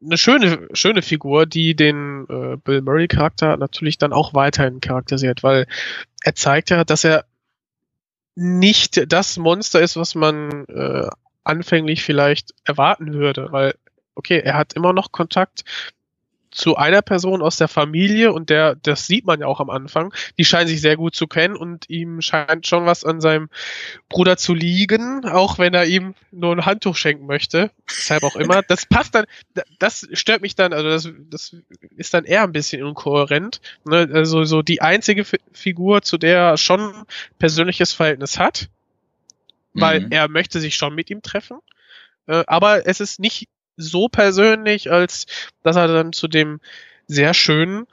eine 0.02 0.16
schöne, 0.16 0.68
schöne 0.72 1.02
Figur, 1.02 1.46
die 1.46 1.74
den 1.74 2.26
äh, 2.28 2.56
Bill 2.56 2.82
Murray-Charakter 2.82 3.56
natürlich 3.56 3.98
dann 3.98 4.12
auch 4.12 4.34
weiterhin 4.34 4.80
charakterisiert, 4.80 5.42
weil 5.42 5.66
er 6.22 6.34
zeigt 6.34 6.70
ja, 6.70 6.84
dass 6.84 7.04
er 7.04 7.24
nicht 8.34 9.12
das 9.12 9.36
Monster 9.36 9.80
ist, 9.80 9.96
was 9.96 10.14
man 10.14 10.64
äh, 10.66 11.08
anfänglich 11.42 12.04
vielleicht 12.04 12.54
erwarten 12.64 13.12
würde, 13.14 13.50
weil, 13.50 13.74
okay, 14.14 14.38
er 14.38 14.54
hat 14.54 14.74
immer 14.74 14.92
noch 14.92 15.10
Kontakt 15.10 15.64
zu 16.50 16.76
einer 16.76 17.02
Person 17.02 17.42
aus 17.42 17.56
der 17.56 17.68
Familie 17.68 18.32
und 18.32 18.50
der, 18.50 18.74
das 18.76 19.06
sieht 19.06 19.26
man 19.26 19.40
ja 19.40 19.46
auch 19.46 19.60
am 19.60 19.70
Anfang, 19.70 20.14
die 20.38 20.44
scheinen 20.44 20.68
sich 20.68 20.80
sehr 20.80 20.96
gut 20.96 21.14
zu 21.14 21.26
kennen 21.26 21.56
und 21.56 21.88
ihm 21.90 22.20
scheint 22.22 22.66
schon 22.66 22.86
was 22.86 23.04
an 23.04 23.20
seinem 23.20 23.48
Bruder 24.08 24.36
zu 24.36 24.54
liegen, 24.54 25.24
auch 25.26 25.58
wenn 25.58 25.74
er 25.74 25.84
ihm 25.86 26.14
nur 26.30 26.52
ein 26.54 26.64
Handtuch 26.66 26.96
schenken 26.96 27.26
möchte. 27.26 27.70
Deshalb 27.88 28.22
auch 28.22 28.36
immer. 28.36 28.62
Das 28.62 28.86
passt 28.86 29.14
dann, 29.14 29.26
da- 29.54 29.62
das 29.78 30.08
stört 30.12 30.42
mich 30.42 30.54
dann, 30.54 30.72
also 30.72 30.88
das, 30.88 31.12
das 31.30 31.56
ist 31.96 32.14
dann 32.14 32.24
eher 32.24 32.42
ein 32.44 32.52
bisschen 32.52 32.86
inkohärent. 32.86 33.60
Ne? 33.84 34.08
Also 34.12 34.44
so 34.44 34.62
die 34.62 34.80
einzige 34.80 35.24
Fi- 35.24 35.40
Figur, 35.52 36.02
zu 36.02 36.18
der 36.18 36.38
er 36.38 36.56
schon 36.56 37.04
persönliches 37.38 37.92
Verhältnis 37.92 38.38
hat, 38.38 38.68
weil 39.74 40.00
Mhm. 40.00 40.12
er 40.12 40.28
möchte 40.28 40.60
sich 40.60 40.76
schon 40.76 40.94
mit 40.94 41.10
ihm 41.10 41.22
treffen. 41.22 41.58
Äh, 42.26 42.44
aber 42.46 42.86
es 42.86 43.00
ist 43.00 43.20
nicht 43.20 43.48
so 43.78 44.08
persönlich, 44.08 44.90
als 44.90 45.26
dass 45.62 45.76
er 45.76 45.88
dann 45.88 46.12
zu 46.12 46.28
dem 46.28 46.60
sehr 47.06 47.32
schönen, 47.32 47.86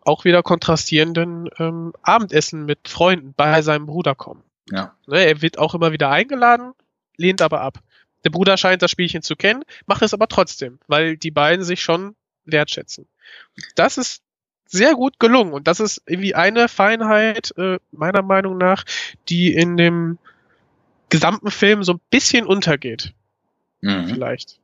auch 0.00 0.24
wieder 0.24 0.42
kontrastierenden 0.42 1.50
ähm, 1.58 1.92
Abendessen 2.02 2.64
mit 2.64 2.88
Freunden 2.88 3.34
bei 3.36 3.60
seinem 3.60 3.86
Bruder 3.86 4.14
kommt. 4.14 4.44
Ja. 4.70 4.94
Ne, 5.06 5.24
er 5.24 5.42
wird 5.42 5.58
auch 5.58 5.74
immer 5.74 5.92
wieder 5.92 6.10
eingeladen, 6.10 6.72
lehnt 7.16 7.42
aber 7.42 7.60
ab. 7.60 7.80
Der 8.24 8.30
Bruder 8.30 8.56
scheint 8.56 8.82
das 8.82 8.90
Spielchen 8.90 9.22
zu 9.22 9.36
kennen, 9.36 9.64
macht 9.86 10.02
es 10.02 10.14
aber 10.14 10.28
trotzdem, 10.28 10.78
weil 10.86 11.16
die 11.16 11.30
beiden 11.30 11.64
sich 11.64 11.82
schon 11.82 12.16
wertschätzen. 12.44 13.06
Das 13.74 13.98
ist 13.98 14.22
sehr 14.66 14.94
gut 14.94 15.18
gelungen. 15.18 15.52
Und 15.52 15.68
das 15.68 15.80
ist 15.80 16.02
irgendwie 16.06 16.34
eine 16.34 16.68
Feinheit, 16.68 17.52
äh, 17.56 17.78
meiner 17.92 18.22
Meinung 18.22 18.58
nach, 18.58 18.84
die 19.28 19.54
in 19.54 19.76
dem 19.76 20.18
gesamten 21.08 21.50
Film 21.50 21.84
so 21.84 21.94
ein 21.94 22.00
bisschen 22.10 22.46
untergeht. 22.46 23.12
Mhm. 23.80 24.08
Vielleicht. 24.08 24.58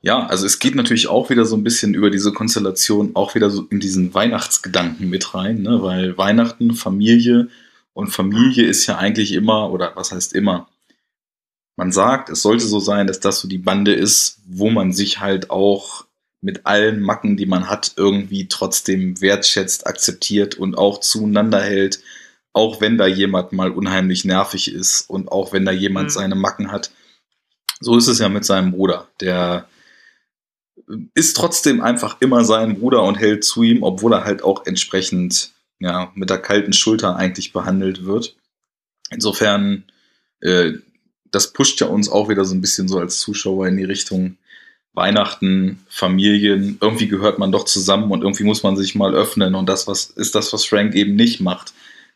Ja, 0.00 0.26
also 0.26 0.46
es 0.46 0.58
geht 0.58 0.74
natürlich 0.74 1.08
auch 1.08 1.30
wieder 1.30 1.44
so 1.44 1.56
ein 1.56 1.64
bisschen 1.64 1.94
über 1.94 2.10
diese 2.10 2.32
Konstellation, 2.32 3.14
auch 3.14 3.34
wieder 3.34 3.50
so 3.50 3.66
in 3.70 3.80
diesen 3.80 4.12
Weihnachtsgedanken 4.14 5.08
mit 5.08 5.34
rein, 5.34 5.62
ne? 5.62 5.82
weil 5.82 6.18
Weihnachten, 6.18 6.74
Familie 6.74 7.48
und 7.92 8.08
Familie 8.08 8.66
ist 8.66 8.86
ja 8.86 8.98
eigentlich 8.98 9.32
immer, 9.32 9.70
oder 9.70 9.92
was 9.94 10.12
heißt 10.12 10.34
immer, 10.34 10.68
man 11.76 11.92
sagt, 11.92 12.28
es 12.28 12.42
sollte 12.42 12.64
so 12.64 12.80
sein, 12.80 13.06
dass 13.06 13.20
das 13.20 13.40
so 13.40 13.48
die 13.48 13.58
Bande 13.58 13.94
ist, 13.94 14.40
wo 14.46 14.70
man 14.70 14.92
sich 14.92 15.20
halt 15.20 15.50
auch 15.50 16.04
mit 16.42 16.66
allen 16.66 17.00
Macken, 17.00 17.36
die 17.36 17.46
man 17.46 17.70
hat, 17.70 17.92
irgendwie 17.96 18.48
trotzdem 18.48 19.20
wertschätzt, 19.20 19.86
akzeptiert 19.86 20.56
und 20.56 20.76
auch 20.76 21.00
zueinander 21.00 21.62
hält, 21.62 22.00
auch 22.52 22.80
wenn 22.80 22.98
da 22.98 23.06
jemand 23.06 23.52
mal 23.52 23.70
unheimlich 23.70 24.24
nervig 24.24 24.72
ist 24.72 25.08
und 25.08 25.30
auch 25.30 25.52
wenn 25.52 25.64
da 25.64 25.72
jemand 25.72 26.06
mhm. 26.06 26.10
seine 26.10 26.34
Macken 26.34 26.70
hat. 26.70 26.90
So 27.82 27.96
ist 27.96 28.08
es 28.08 28.18
ja 28.18 28.28
mit 28.28 28.44
seinem 28.44 28.72
Bruder. 28.72 29.08
Der 29.20 29.68
ist 31.14 31.36
trotzdem 31.36 31.80
einfach 31.80 32.20
immer 32.20 32.44
sein 32.44 32.78
Bruder 32.78 33.02
und 33.02 33.16
hält 33.16 33.44
zu 33.44 33.62
ihm, 33.62 33.82
obwohl 33.82 34.12
er 34.12 34.24
halt 34.24 34.42
auch 34.42 34.66
entsprechend 34.66 35.50
ja, 35.78 36.12
mit 36.14 36.30
der 36.30 36.38
kalten 36.38 36.72
Schulter 36.72 37.16
eigentlich 37.16 37.52
behandelt 37.52 38.04
wird. 38.04 38.36
Insofern, 39.10 39.84
äh, 40.40 40.72
das 41.30 41.52
pusht 41.52 41.80
ja 41.80 41.88
uns 41.88 42.08
auch 42.08 42.28
wieder 42.28 42.44
so 42.44 42.54
ein 42.54 42.60
bisschen 42.60 42.88
so 42.88 42.98
als 42.98 43.18
Zuschauer 43.18 43.66
in 43.66 43.76
die 43.76 43.84
Richtung, 43.84 44.36
Weihnachten, 44.94 45.84
Familien, 45.88 46.78
irgendwie 46.80 47.08
gehört 47.08 47.38
man 47.38 47.50
doch 47.50 47.64
zusammen 47.64 48.10
und 48.10 48.22
irgendwie 48.22 48.44
muss 48.44 48.62
man 48.62 48.76
sich 48.76 48.94
mal 48.94 49.14
öffnen 49.14 49.54
und 49.54 49.66
das 49.66 49.86
was 49.86 50.04
ist 50.04 50.34
das, 50.34 50.52
was 50.52 50.66
Frank 50.66 50.94
eben 50.94 51.16
nicht 51.16 51.40
macht. 51.40 51.72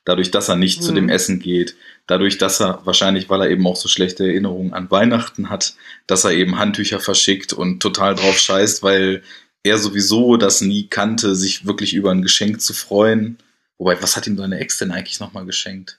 Dadurch, 0.06 0.30
dass 0.30 0.48
er 0.48 0.56
nicht 0.56 0.80
mhm. 0.80 0.84
zu 0.84 0.92
dem 0.92 1.04
mhm. 1.04 1.10
Essen 1.10 1.40
geht, 1.40 1.76
dadurch, 2.06 2.38
dass 2.38 2.60
er 2.60 2.80
wahrscheinlich, 2.84 3.28
weil 3.28 3.42
er 3.42 3.50
eben 3.50 3.66
auch 3.66 3.76
so 3.76 3.88
schlechte 3.88 4.24
Erinnerungen 4.24 4.72
an 4.72 4.90
Weihnachten 4.90 5.50
hat, 5.50 5.74
dass 6.06 6.24
er 6.24 6.30
eben 6.30 6.58
Handtücher 6.58 7.00
verschickt 7.00 7.52
und 7.52 7.80
total 7.80 8.14
drauf 8.14 8.38
scheißt, 8.38 8.82
weil 8.82 9.22
er 9.64 9.78
sowieso 9.78 10.36
das 10.36 10.60
nie 10.60 10.86
kannte, 10.86 11.34
sich 11.34 11.66
wirklich 11.66 11.92
über 11.92 12.12
ein 12.12 12.22
Geschenk 12.22 12.60
zu 12.60 12.72
freuen. 12.72 13.36
Wobei, 13.78 14.00
was 14.00 14.16
hat 14.16 14.26
ihm 14.26 14.38
seine 14.38 14.60
Ex 14.60 14.78
denn 14.78 14.92
eigentlich 14.92 15.20
nochmal 15.20 15.44
geschenkt? 15.44 15.98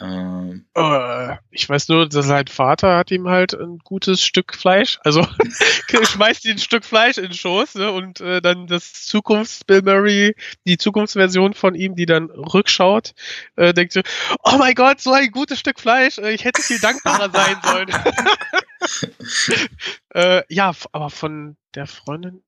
Ähm, 0.00 0.66
äh, 0.74 1.36
ich 1.50 1.68
weiß 1.68 1.88
nur, 1.88 2.06
dass 2.08 2.26
sein 2.26 2.48
Vater 2.48 2.96
hat 2.98 3.10
ihm 3.10 3.28
halt 3.28 3.54
ein 3.54 3.78
gutes 3.78 4.22
Stück 4.22 4.54
Fleisch, 4.54 4.98
also 5.04 5.26
schmeißt 6.02 6.44
ihm 6.44 6.52
ein 6.52 6.58
Stück 6.58 6.84
Fleisch 6.84 7.16
in 7.16 7.24
den 7.24 7.32
Schoß 7.32 7.76
ne, 7.76 7.90
und 7.90 8.20
äh, 8.20 8.42
dann 8.42 8.66
das 8.66 9.06
Zukunfts-Bill 9.06 9.82
Murray, 9.82 10.34
die 10.66 10.76
Zukunftsversion 10.76 11.54
von 11.54 11.74
ihm, 11.74 11.94
die 11.96 12.04
dann 12.04 12.30
rückschaut, 12.30 13.14
äh, 13.56 13.72
denkt 13.72 13.94
so, 13.94 14.02
oh 14.44 14.58
mein 14.58 14.74
Gott, 14.74 15.00
so 15.00 15.12
ein 15.12 15.30
gutes 15.30 15.60
Stück 15.60 15.80
Fleisch, 15.80 16.18
äh, 16.18 16.32
ich 16.32 16.44
hätte 16.44 16.60
viel 16.60 16.78
dankbarer 16.78 17.30
sein 17.30 17.56
sollen. 17.62 17.88
äh, 20.14 20.42
ja, 20.48 20.72
aber 20.92 21.10
von 21.10 21.56
der 21.74 21.86
Freundin, 21.86 22.42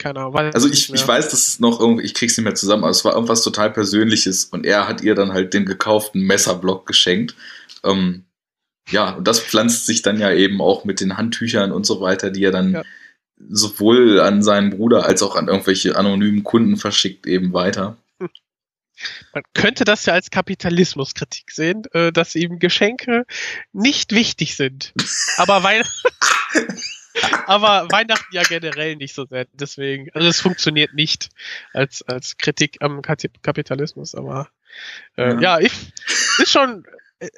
keine 0.00 0.20
Ahnung. 0.20 0.34
Also 0.36 0.68
ich, 0.68 0.92
ich 0.92 1.06
weiß, 1.06 1.28
dass 1.28 1.46
es 1.46 1.60
noch 1.60 1.78
irgendwie, 1.78 2.04
ich 2.04 2.14
krieg's 2.14 2.36
nicht 2.36 2.44
mehr 2.44 2.54
zusammen, 2.54 2.82
aber 2.82 2.90
es 2.90 3.04
war 3.04 3.14
irgendwas 3.14 3.42
total 3.42 3.70
Persönliches 3.70 4.46
und 4.46 4.66
er 4.66 4.88
hat 4.88 5.02
ihr 5.02 5.14
dann 5.14 5.32
halt 5.32 5.54
den 5.54 5.66
gekauften 5.66 6.22
Messerblock 6.22 6.86
geschenkt. 6.86 7.36
Ähm, 7.84 8.24
ja, 8.88 9.10
und 9.10 9.28
das 9.28 9.40
pflanzt 9.40 9.86
sich 9.86 10.02
dann 10.02 10.18
ja 10.18 10.32
eben 10.32 10.60
auch 10.60 10.84
mit 10.84 11.00
den 11.00 11.16
Handtüchern 11.16 11.70
und 11.70 11.84
so 11.84 12.00
weiter, 12.00 12.30
die 12.30 12.42
er 12.42 12.50
dann 12.50 12.72
ja. 12.72 12.82
sowohl 13.48 14.20
an 14.20 14.42
seinen 14.42 14.70
Bruder 14.70 15.04
als 15.04 15.22
auch 15.22 15.36
an 15.36 15.48
irgendwelche 15.48 15.96
anonymen 15.96 16.44
Kunden 16.44 16.76
verschickt, 16.76 17.26
eben 17.26 17.52
weiter. 17.52 17.98
Man 19.34 19.42
könnte 19.54 19.84
das 19.84 20.06
ja 20.06 20.14
als 20.14 20.30
Kapitalismuskritik 20.30 21.50
sehen, 21.50 21.82
äh, 21.92 22.10
dass 22.10 22.34
eben 22.34 22.58
Geschenke 22.58 23.26
nicht 23.72 24.12
wichtig 24.12 24.56
sind. 24.56 24.94
Aber 25.36 25.62
weil 25.62 25.84
aber 27.46 27.88
Weihnachten 27.90 28.34
ja 28.34 28.42
generell 28.42 28.96
nicht 28.96 29.14
so 29.14 29.26
sehr. 29.26 29.46
Deswegen, 29.52 30.10
also 30.14 30.28
es 30.28 30.40
funktioniert 30.40 30.94
nicht 30.94 31.30
als, 31.72 32.02
als 32.02 32.36
Kritik 32.38 32.78
am 32.80 33.02
Kapitalismus, 33.02 34.14
aber 34.14 34.48
äh, 35.16 35.34
ja. 35.34 35.40
ja, 35.40 35.58
ich 35.58 35.72
ist 36.38 36.52
schon, 36.52 36.84
äh, 37.18 37.28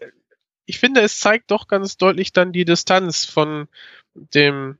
ich 0.66 0.78
finde, 0.78 1.00
es 1.00 1.18
zeigt 1.18 1.50
doch 1.50 1.68
ganz 1.68 1.96
deutlich 1.96 2.32
dann 2.32 2.52
die 2.52 2.64
Distanz 2.64 3.24
von 3.24 3.68
dem 4.14 4.78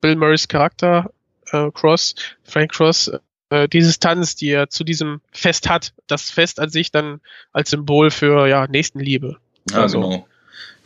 Bill 0.00 0.16
Murrays 0.16 0.48
Charakter 0.48 1.12
äh, 1.50 1.70
Cross, 1.70 2.14
Frank 2.42 2.72
Cross, 2.72 3.12
äh, 3.50 3.68
die 3.68 3.80
Distanz, 3.80 4.34
die 4.34 4.50
er 4.50 4.70
zu 4.70 4.84
diesem 4.84 5.20
Fest 5.30 5.68
hat. 5.68 5.92
Das 6.06 6.30
Fest 6.30 6.58
an 6.58 6.70
sich 6.70 6.90
dann 6.90 7.20
als 7.52 7.70
Symbol 7.70 8.10
für 8.10 8.46
ja 8.46 8.66
Nächstenliebe. 8.66 9.36
Ja, 9.70 9.82
also, 9.82 10.00
genau. 10.00 10.28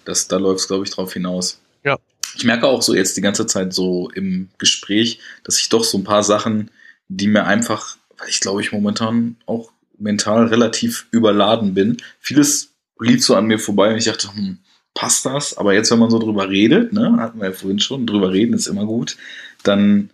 Das, 0.04 0.28
da 0.28 0.36
läuft 0.36 0.60
es, 0.60 0.68
glaube 0.68 0.84
ich, 0.84 0.90
drauf 0.90 1.12
hinaus. 1.12 1.60
Ja 1.82 1.98
ich 2.34 2.44
merke 2.44 2.66
auch 2.66 2.82
so 2.82 2.94
jetzt 2.94 3.16
die 3.16 3.22
ganze 3.22 3.46
Zeit 3.46 3.72
so 3.72 4.10
im 4.10 4.48
Gespräch, 4.58 5.20
dass 5.44 5.58
ich 5.58 5.68
doch 5.68 5.84
so 5.84 5.98
ein 5.98 6.04
paar 6.04 6.22
Sachen, 6.22 6.70
die 7.08 7.28
mir 7.28 7.44
einfach, 7.44 7.96
weil 8.18 8.28
ich 8.28 8.40
glaube 8.40 8.60
ich 8.60 8.72
momentan 8.72 9.36
auch 9.46 9.70
mental 9.98 10.46
relativ 10.46 11.06
überladen 11.10 11.74
bin, 11.74 11.98
vieles 12.20 12.70
lief 12.98 13.24
so 13.24 13.34
an 13.34 13.46
mir 13.46 13.58
vorbei 13.58 13.92
und 13.92 13.98
ich 13.98 14.04
dachte, 14.04 14.32
hm, 14.34 14.58
passt 14.94 15.26
das? 15.26 15.56
Aber 15.56 15.74
jetzt, 15.74 15.90
wenn 15.90 15.98
man 15.98 16.10
so 16.10 16.18
drüber 16.18 16.48
redet, 16.48 16.92
ne, 16.92 17.16
hatten 17.18 17.38
wir 17.38 17.48
ja 17.48 17.52
vorhin 17.52 17.78
schon, 17.78 18.06
drüber 18.06 18.32
reden 18.32 18.54
ist 18.54 18.66
immer 18.66 18.86
gut, 18.86 19.16
dann 19.62 20.10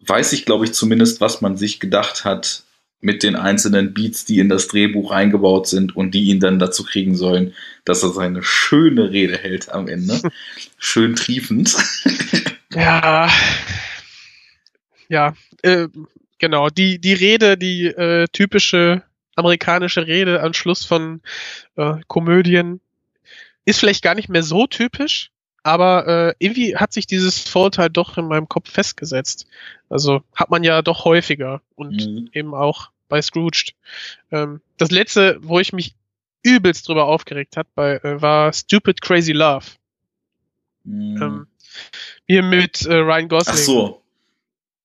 weiß 0.00 0.32
ich, 0.34 0.44
glaube 0.44 0.66
ich, 0.66 0.72
zumindest, 0.72 1.20
was 1.20 1.40
man 1.40 1.56
sich 1.56 1.80
gedacht 1.80 2.24
hat, 2.24 2.62
mit 3.00 3.22
den 3.22 3.36
einzelnen 3.36 3.94
Beats, 3.94 4.24
die 4.24 4.38
in 4.38 4.48
das 4.48 4.68
Drehbuch 4.68 5.10
eingebaut 5.10 5.68
sind 5.68 5.94
und 5.94 6.12
die 6.12 6.24
ihn 6.24 6.40
dann 6.40 6.58
dazu 6.58 6.82
kriegen 6.84 7.14
sollen, 7.14 7.54
dass 7.84 8.02
er 8.02 8.10
seine 8.10 8.42
schöne 8.42 9.10
Rede 9.10 9.36
hält 9.36 9.70
am 9.70 9.88
Ende. 9.88 10.20
Schön 10.78 11.14
triefend. 11.14 11.76
ja. 12.72 13.30
Ja, 15.08 15.34
äh, 15.62 15.88
genau. 16.38 16.68
Die, 16.68 16.98
die 16.98 17.12
Rede, 17.12 17.56
die 17.56 17.86
äh, 17.86 18.26
typische 18.32 19.02
amerikanische 19.36 20.06
Rede 20.06 20.42
am 20.42 20.54
Schluss 20.54 20.84
von 20.84 21.20
äh, 21.76 21.96
Komödien 22.08 22.80
ist 23.64 23.78
vielleicht 23.78 24.02
gar 24.02 24.14
nicht 24.14 24.28
mehr 24.28 24.42
so 24.42 24.66
typisch, 24.66 25.30
aber 25.66 26.06
äh, 26.06 26.34
irgendwie 26.38 26.76
hat 26.76 26.92
sich 26.92 27.08
dieses 27.08 27.40
Vorteil 27.40 27.90
doch 27.90 28.16
in 28.16 28.28
meinem 28.28 28.48
Kopf 28.48 28.70
festgesetzt. 28.70 29.48
Also 29.88 30.22
hat 30.32 30.48
man 30.48 30.62
ja 30.62 30.80
doch 30.80 31.04
häufiger 31.04 31.60
und 31.74 32.06
mhm. 32.06 32.30
eben 32.32 32.54
auch 32.54 32.90
bei 33.08 33.20
Scrooged. 33.20 33.74
Ähm, 34.30 34.60
das 34.76 34.92
letzte, 34.92 35.38
wo 35.40 35.58
ich 35.58 35.72
mich 35.72 35.96
übelst 36.44 36.86
drüber 36.86 37.06
aufgeregt 37.06 37.56
hat, 37.56 37.66
bei, 37.74 37.96
äh, 37.96 38.22
war 38.22 38.52
Stupid 38.52 39.00
Crazy 39.00 39.32
Love. 39.32 39.66
Mhm. 40.84 41.20
Ähm, 41.20 41.46
hier 42.28 42.44
mit 42.44 42.86
äh, 42.86 42.94
Ryan 42.94 43.28
Gosling. 43.28 43.56
Ach 43.56 43.58
so. 43.58 44.02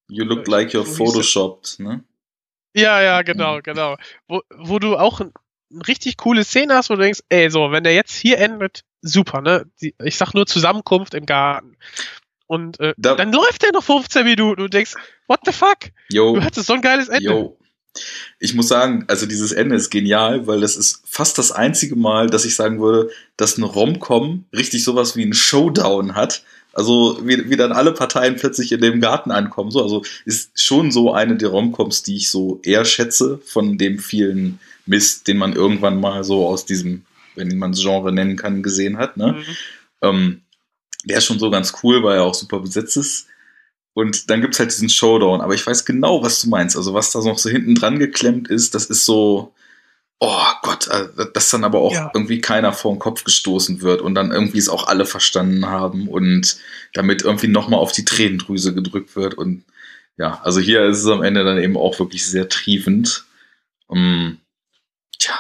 You 0.08 0.26
look 0.26 0.48
like 0.48 0.70
you're 0.70 0.84
photoshopped, 0.84 1.80
ne? 1.80 2.04
Ja, 2.74 3.04
ja, 3.04 3.22
genau, 3.22 3.58
mhm. 3.58 3.62
genau. 3.64 3.98
Wo, 4.28 4.42
wo 4.58 4.80
du 4.80 4.98
auch 4.98 5.22
richtig 5.88 6.18
coole 6.18 6.44
Szene 6.44 6.76
hast, 6.76 6.90
wo 6.90 6.96
du 6.96 7.02
denkst, 7.02 7.22
ey, 7.30 7.50
so, 7.50 7.72
wenn 7.72 7.84
der 7.84 7.94
jetzt 7.94 8.16
hier 8.16 8.38
endet, 8.38 8.84
super, 9.02 9.42
ne? 9.42 9.66
Ich 10.04 10.18
sag 10.18 10.34
nur 10.34 10.46
Zusammenkunft 10.46 11.14
im 11.14 11.26
Garten. 11.26 11.78
Und 12.48 12.80
äh, 12.80 12.94
da, 12.98 13.16
dann 13.16 13.32
läuft 13.32 13.64
der 13.64 13.72
noch 13.72 13.84
15 13.84 14.26
Minuten 14.26 14.62
und 14.62 14.68
du 14.72 14.78
denkst, 14.78 14.96
what 15.28 15.40
the 15.46 15.54
fuck? 15.54 15.78
Yo, 16.10 16.36
du 16.36 16.44
hattest 16.44 16.68
so 16.68 16.74
ein 16.74 16.82
geiles 16.82 17.08
Ende. 17.08 17.24
Yo. 17.24 17.58
Ich 18.40 18.54
muss 18.54 18.68
sagen, 18.68 19.06
also 19.08 19.26
dieses 19.26 19.52
Ende 19.52 19.76
ist 19.76 19.90
genial, 19.90 20.48
weil 20.48 20.62
das 20.62 20.78
ist 20.78 21.04
fast 21.06 21.38
das 21.38 21.52
einzige 21.52 21.96
Mal, 21.96 22.30
dass 22.30 22.46
ich 22.46 22.56
sagen 22.56 22.80
würde, 22.80 23.10
dass 23.36 23.58
eine 23.58 23.66
Rom-Com 23.66 24.46
richtig 24.54 24.84
sowas 24.84 25.16
wie 25.16 25.26
ein 25.26 25.34
Showdown 25.34 26.16
hat. 26.16 26.44
Also 26.74 27.20
wie, 27.24 27.50
wie 27.50 27.58
dann 27.58 27.74
alle 27.74 27.92
Parteien 27.92 28.38
plötzlich 28.38 28.72
in 28.72 28.82
dem 28.82 29.02
Garten 29.02 29.32
ankommen. 29.32 29.72
So, 29.72 29.84
also 29.84 30.04
ist 30.26 30.62
schon 30.62 30.92
so 30.92 31.14
eine 31.14 31.36
der 31.36 31.50
Romcoms, 31.50 32.04
die 32.04 32.16
ich 32.16 32.30
so 32.30 32.62
eher 32.64 32.86
schätze 32.86 33.40
von 33.46 33.78
dem 33.78 34.00
vielen 34.00 34.60
Mist, 34.86 35.28
den 35.28 35.38
man 35.38 35.54
irgendwann 35.54 36.00
mal 36.00 36.24
so 36.24 36.48
aus 36.48 36.66
diesem 36.66 37.06
wenn 37.36 37.58
man 37.58 37.72
es 37.72 37.82
Genre 37.82 38.12
nennen 38.12 38.36
kann, 38.36 38.64
gesehen 38.64 38.98
hat. 38.98 39.18
Ne? 39.18 39.34
Mhm. 39.34 39.56
Ähm, 40.02 40.42
der 41.06 41.18
ist 41.18 41.26
schon 41.26 41.40
so 41.40 41.50
ganz 41.50 41.74
cool, 41.84 42.04
weil 42.04 42.18
er 42.18 42.24
auch 42.24 42.34
super 42.34 42.60
besetzt 42.60 42.98
ist. 42.98 43.28
Und 43.94 44.30
dann 44.30 44.42
gibt's 44.42 44.60
halt 44.60 44.72
diesen 44.72 44.90
Showdown. 44.90 45.42
Aber 45.42 45.54
ich 45.54 45.66
weiß 45.66 45.86
genau, 45.86 46.24
was 46.24 46.42
du 46.42 46.50
meinst. 46.50 46.78
Also 46.78 46.94
was 46.94 47.12
da 47.12 47.20
noch 47.20 47.40
so 47.40 47.50
hinten 47.50 47.76
dran 47.76 48.00
geklemmt 48.00 48.50
ist, 48.50 48.74
das 48.74 48.86
ist 48.86 49.06
so, 49.06 49.54
oh 50.20 50.46
Gott, 50.62 50.88
äh, 50.88 51.08
dass 51.34 51.50
dann 51.50 51.64
aber 51.64 51.80
auch 51.80 51.94
ja. 51.94 52.12
irgendwie 52.14 52.40
keiner 52.40 52.74
vor 52.74 52.94
den 52.94 53.00
Kopf 53.00 53.24
gestoßen 53.24 53.82
wird 53.82 54.02
und 54.02 54.16
dann 54.16 54.32
irgendwie 54.32 54.60
es 54.60 54.70
auch 54.70 54.88
alle 54.88 55.06
verstanden 55.06 55.66
haben 55.66 56.08
und 56.08 56.58
damit 56.94 57.24
irgendwie 57.24 57.48
nochmal 57.48 57.80
auf 57.80 57.92
die 57.92 58.06
Tränendrüse 58.06 58.74
gedrückt 58.74 59.16
wird. 59.16 59.34
Und 59.34 59.66
ja, 60.18 60.40
also 60.44 60.60
hier 60.60 60.86
ist 60.86 61.00
es 61.00 61.08
am 61.08 61.24
Ende 61.24 61.44
dann 61.44 61.58
eben 61.58 61.76
auch 61.76 62.00
wirklich 62.00 62.26
sehr 62.26 62.48
triefend. 62.48 63.26
Um, 63.88 63.98
ähm, 63.98 64.38
tja, 65.22 65.36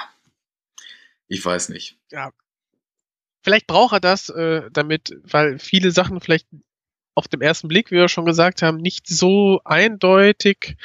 ich 1.27 1.43
weiß 1.43 1.69
nicht. 1.69 1.97
Ja. 2.11 2.31
Vielleicht 3.43 3.67
braucht 3.67 3.93
er 3.93 3.99
das, 3.99 4.29
äh, 4.29 4.69
damit, 4.71 5.15
weil 5.23 5.57
viele 5.57 5.91
Sachen 5.91 6.21
vielleicht 6.21 6.47
auf 7.15 7.27
dem 7.27 7.41
ersten 7.41 7.67
Blick, 7.67 7.91
wie 7.91 7.95
wir 7.95 8.07
schon 8.07 8.25
gesagt 8.25 8.61
haben, 8.61 8.77
nicht 8.77 9.07
so 9.07 9.61
eindeutig 9.65 10.77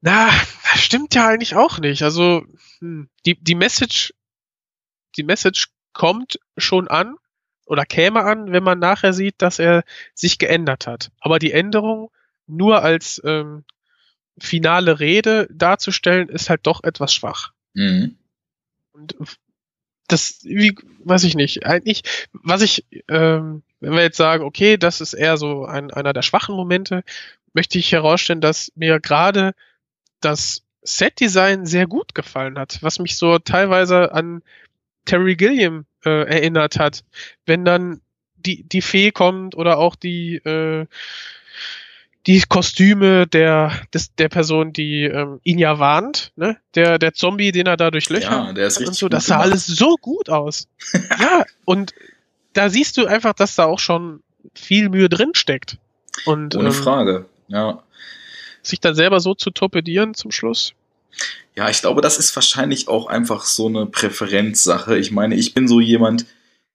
Na, 0.00 0.28
das 0.72 0.82
stimmt 0.82 1.14
ja 1.14 1.28
eigentlich 1.28 1.54
auch 1.54 1.78
nicht. 1.78 2.02
Also 2.02 2.44
hm, 2.80 3.08
die, 3.24 3.36
die 3.42 3.54
Message, 3.54 4.12
die 5.16 5.22
Message 5.22 5.68
kommt 5.92 6.40
schon 6.56 6.88
an 6.88 7.16
oder 7.66 7.86
käme 7.86 8.24
an, 8.24 8.50
wenn 8.50 8.64
man 8.64 8.80
nachher 8.80 9.12
sieht, 9.12 9.36
dass 9.38 9.60
er 9.60 9.84
sich 10.14 10.38
geändert 10.38 10.88
hat. 10.88 11.12
Aber 11.20 11.38
die 11.38 11.52
Änderung 11.52 12.10
nur 12.48 12.82
als 12.82 13.22
ähm, 13.24 13.64
finale 14.38 15.00
Rede 15.00 15.48
darzustellen, 15.50 16.28
ist 16.28 16.50
halt 16.50 16.60
doch 16.64 16.82
etwas 16.84 17.14
schwach. 17.14 17.52
Mhm. 17.74 18.16
Und 18.92 19.16
das, 20.08 20.40
wie, 20.42 20.76
weiß 21.04 21.24
ich 21.24 21.34
nicht. 21.34 21.64
Eigentlich, 21.66 22.02
was 22.32 22.62
ich, 22.62 22.84
ähm, 23.08 23.62
wenn 23.80 23.92
wir 23.92 24.02
jetzt 24.02 24.16
sagen, 24.16 24.44
okay, 24.44 24.76
das 24.76 25.00
ist 25.00 25.14
eher 25.14 25.36
so 25.36 25.64
ein, 25.64 25.90
einer 25.90 26.12
der 26.12 26.22
schwachen 26.22 26.54
Momente, 26.54 27.02
möchte 27.54 27.78
ich 27.78 27.92
herausstellen, 27.92 28.40
dass 28.40 28.72
mir 28.74 29.00
gerade 29.00 29.54
das 30.20 30.62
Set-Design 30.82 31.66
sehr 31.66 31.86
gut 31.86 32.14
gefallen 32.14 32.58
hat, 32.58 32.82
was 32.82 32.98
mich 32.98 33.16
so 33.16 33.38
teilweise 33.38 34.12
an 34.12 34.42
Terry 35.04 35.36
Gilliam 35.36 35.86
äh, 36.04 36.26
erinnert 36.26 36.78
hat. 36.78 37.04
Wenn 37.46 37.64
dann 37.64 38.00
die, 38.36 38.64
die 38.64 38.82
Fee 38.82 39.12
kommt 39.12 39.54
oder 39.54 39.78
auch 39.78 39.96
die, 39.96 40.36
äh, 40.36 40.86
die 42.26 42.40
Kostüme 42.48 43.26
der, 43.26 43.72
des, 43.92 44.14
der 44.14 44.28
Person, 44.28 44.72
die 44.72 45.04
ähm, 45.04 45.40
ihn 45.42 45.58
ja 45.58 45.78
warnt, 45.78 46.32
ne? 46.36 46.56
Der, 46.74 46.98
der 46.98 47.14
Zombie, 47.14 47.50
den 47.50 47.66
er 47.66 47.76
da 47.76 47.90
durchlöchert. 47.90 48.30
Ja, 48.30 48.52
der 48.52 48.66
ist 48.66 48.76
und 48.76 48.82
richtig 48.82 48.98
so, 49.00 49.06
gut 49.06 49.12
das 49.12 49.26
sah 49.26 49.36
gemacht. 49.36 49.50
alles 49.50 49.66
so 49.66 49.96
gut 49.96 50.30
aus. 50.30 50.68
ja, 51.20 51.44
und 51.64 51.92
da 52.52 52.68
siehst 52.68 52.96
du 52.96 53.06
einfach, 53.06 53.32
dass 53.32 53.56
da 53.56 53.64
auch 53.64 53.80
schon 53.80 54.22
viel 54.54 54.88
Mühe 54.88 55.08
drin 55.08 55.30
steckt. 55.34 55.78
Und 56.24 56.54
Ohne 56.54 56.68
ähm, 56.68 56.74
Frage. 56.74 57.26
Ja. 57.48 57.82
sich 58.62 58.80
dann 58.80 58.94
selber 58.94 59.20
so 59.20 59.34
zu 59.34 59.50
torpedieren 59.50 60.14
zum 60.14 60.30
Schluss. 60.30 60.74
Ja, 61.56 61.68
ich 61.68 61.80
glaube, 61.80 62.00
das 62.00 62.18
ist 62.18 62.34
wahrscheinlich 62.36 62.88
auch 62.88 63.06
einfach 63.06 63.44
so 63.44 63.66
eine 63.66 63.86
Präferenzsache. 63.86 64.96
Ich 64.96 65.10
meine, 65.10 65.34
ich 65.34 65.54
bin 65.54 65.68
so 65.68 65.80
jemand, 65.80 66.24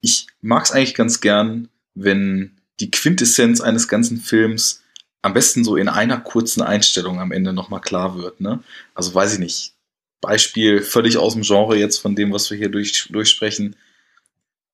ich 0.01 0.27
mag 0.41 0.65
es 0.65 0.71
eigentlich 0.71 0.93
ganz 0.93 1.21
gern, 1.21 1.69
wenn 1.95 2.57
die 2.79 2.91
Quintessenz 2.91 3.61
eines 3.61 3.87
ganzen 3.87 4.17
Films 4.17 4.83
am 5.27 5.33
besten 5.33 5.63
so 5.63 5.75
in 5.75 5.89
einer 5.89 6.17
kurzen 6.17 6.61
Einstellung 6.63 7.19
am 7.19 7.31
Ende 7.31 7.53
nochmal 7.53 7.81
klar 7.81 8.17
wird. 8.17 8.41
Ne? 8.41 8.59
Also 8.95 9.13
weiß 9.13 9.33
ich 9.33 9.39
nicht. 9.39 9.73
Beispiel 10.21 10.81
völlig 10.81 11.17
aus 11.17 11.33
dem 11.33 11.43
Genre 11.43 11.77
jetzt 11.77 11.99
von 11.99 12.15
dem, 12.15 12.33
was 12.33 12.49
wir 12.49 12.57
hier 12.57 12.69
durch, 12.69 13.07
durchsprechen. 13.11 13.75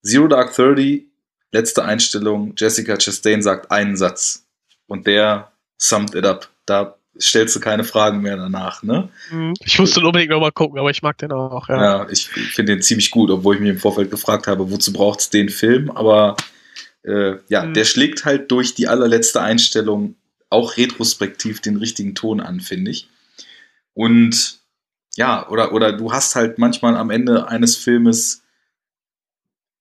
Zero 0.02 0.26
Dark 0.28 0.54
Thirty, 0.54 1.06
letzte 1.52 1.84
Einstellung, 1.84 2.54
Jessica 2.56 2.96
Chastain 2.96 3.42
sagt 3.42 3.70
einen 3.70 3.96
Satz. 3.96 4.46
Und 4.86 5.06
der 5.06 5.52
summed 5.76 6.14
it 6.14 6.24
up. 6.24 6.48
Da 6.66 6.96
stellst 7.20 7.54
du 7.56 7.60
keine 7.60 7.84
Fragen 7.84 8.20
mehr 8.22 8.36
danach, 8.36 8.82
ne? 8.82 9.08
Ich 9.64 9.78
musste 9.78 10.00
unbedingt 10.00 10.30
nochmal 10.30 10.52
gucken, 10.52 10.78
aber 10.78 10.90
ich 10.90 11.02
mag 11.02 11.16
den 11.18 11.32
auch. 11.32 11.68
Ja. 11.68 11.82
Ja, 11.82 12.08
ich 12.10 12.28
finde 12.28 12.74
den 12.74 12.82
ziemlich 12.82 13.10
gut, 13.10 13.30
obwohl 13.30 13.54
ich 13.54 13.60
mich 13.60 13.70
im 13.70 13.78
Vorfeld 13.78 14.10
gefragt 14.10 14.46
habe, 14.46 14.70
wozu 14.70 14.92
braucht 14.92 15.20
es 15.20 15.30
den 15.30 15.48
Film? 15.48 15.90
Aber 15.90 16.36
äh, 17.02 17.36
ja, 17.48 17.64
Mhm. 17.66 17.74
der 17.74 17.84
schlägt 17.84 18.24
halt 18.24 18.50
durch 18.50 18.74
die 18.74 18.88
allerletzte 18.88 19.40
Einstellung 19.42 20.16
auch 20.54 20.76
retrospektiv 20.76 21.60
den 21.60 21.76
richtigen 21.76 22.14
Ton 22.14 22.40
an, 22.40 22.60
finde 22.60 22.90
ich. 22.90 23.08
Und 23.92 24.60
ja, 25.16 25.48
oder, 25.48 25.72
oder 25.72 25.92
du 25.92 26.12
hast 26.12 26.34
halt 26.34 26.58
manchmal 26.58 26.96
am 26.96 27.10
Ende 27.10 27.48
eines 27.48 27.76
Filmes 27.76 28.42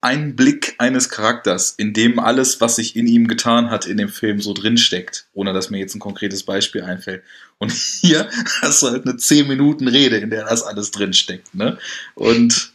einen 0.01 0.35
Blick 0.35 0.75
eines 0.79 1.07
Charakters, 1.07 1.71
in 1.71 1.93
dem 1.93 2.19
alles, 2.19 2.59
was 2.59 2.75
sich 2.75 2.97
in 2.97 3.07
ihm 3.07 3.29
getan 3.29 3.69
hat, 3.69 3.85
in 3.85 3.95
dem 3.95 4.09
Film 4.09 4.41
so 4.41 4.53
drinsteckt, 4.53 5.27
ohne 5.31 5.53
dass 5.53 5.69
mir 5.69 5.77
jetzt 5.77 5.95
ein 5.95 6.01
konkretes 6.01 6.43
Beispiel 6.43 6.83
einfällt. 6.83 7.23
Und 7.57 7.71
hier 8.01 8.29
hast 8.61 8.81
du 8.81 8.89
halt 8.89 9.05
eine 9.07 9.15
10 9.15 9.47
Minuten 9.47 9.87
Rede, 9.87 10.17
in 10.17 10.29
der 10.29 10.43
das 10.43 10.63
alles 10.63 10.91
drinsteckt, 10.91 11.55
ne? 11.55 11.77
Und 12.15 12.73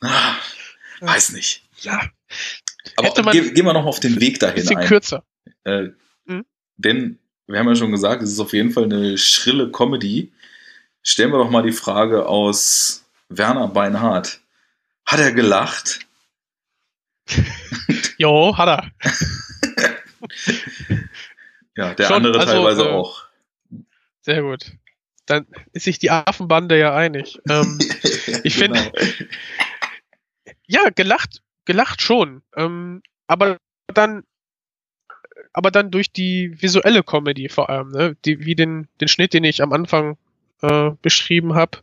ah, 0.00 0.34
weiß 1.00 1.32
nicht. 1.32 1.62
Ja, 1.82 2.10
Aber 2.96 3.32
gehen 3.32 3.54
wir 3.54 3.74
noch 3.74 3.86
auf 3.86 4.00
den 4.00 4.18
Weg 4.20 4.40
dahin 4.40 4.62
bisschen 4.62 4.78
ein. 4.78 4.88
kürzer. 4.88 5.24
Äh. 5.64 5.88
Denn 6.84 7.18
wir 7.46 7.58
haben 7.58 7.68
ja 7.68 7.76
schon 7.76 7.90
gesagt, 7.90 8.22
es 8.22 8.32
ist 8.32 8.40
auf 8.40 8.52
jeden 8.52 8.70
Fall 8.70 8.84
eine 8.84 9.18
schrille 9.18 9.70
Comedy. 9.70 10.32
Stellen 11.02 11.32
wir 11.32 11.38
doch 11.38 11.50
mal 11.50 11.62
die 11.62 11.72
Frage 11.72 12.26
aus 12.26 13.04
Werner 13.28 13.68
Beinhardt. 13.68 14.40
Hat 15.06 15.20
er 15.20 15.32
gelacht? 15.32 16.00
Jo, 18.18 18.56
hat 18.56 18.68
er. 18.68 18.90
Ja, 21.76 21.94
der 21.94 22.06
Schon, 22.08 22.16
andere 22.16 22.40
also, 22.40 22.52
teilweise 22.52 22.82
äh, 22.82 22.90
auch. 22.90 23.24
Sehr 24.20 24.42
gut. 24.42 24.72
Dann 25.24 25.46
ist 25.72 25.84
sich 25.84 25.98
die 25.98 26.10
Affenbande 26.10 26.78
ja 26.78 26.94
einig. 26.94 27.38
Ähm, 27.48 27.78
ich 28.44 28.56
finde- 28.56 28.92
ja, 30.66 30.90
gelacht, 30.90 31.42
gelacht 31.64 32.02
schon. 32.02 32.42
Ähm, 32.54 33.02
aber 33.28 33.56
dann, 33.86 34.24
aber 35.52 35.70
dann 35.70 35.90
durch 35.90 36.12
die 36.12 36.60
visuelle 36.60 37.02
Comedy 37.02 37.48
vor 37.48 37.70
allem, 37.70 37.90
ne? 37.90 38.16
Die, 38.24 38.44
wie 38.44 38.54
den, 38.54 38.88
den 39.00 39.08
Schnitt, 39.08 39.32
den 39.34 39.44
ich 39.44 39.62
am 39.62 39.72
Anfang 39.72 40.16
äh, 40.62 40.90
beschrieben 41.02 41.54
habe, 41.54 41.78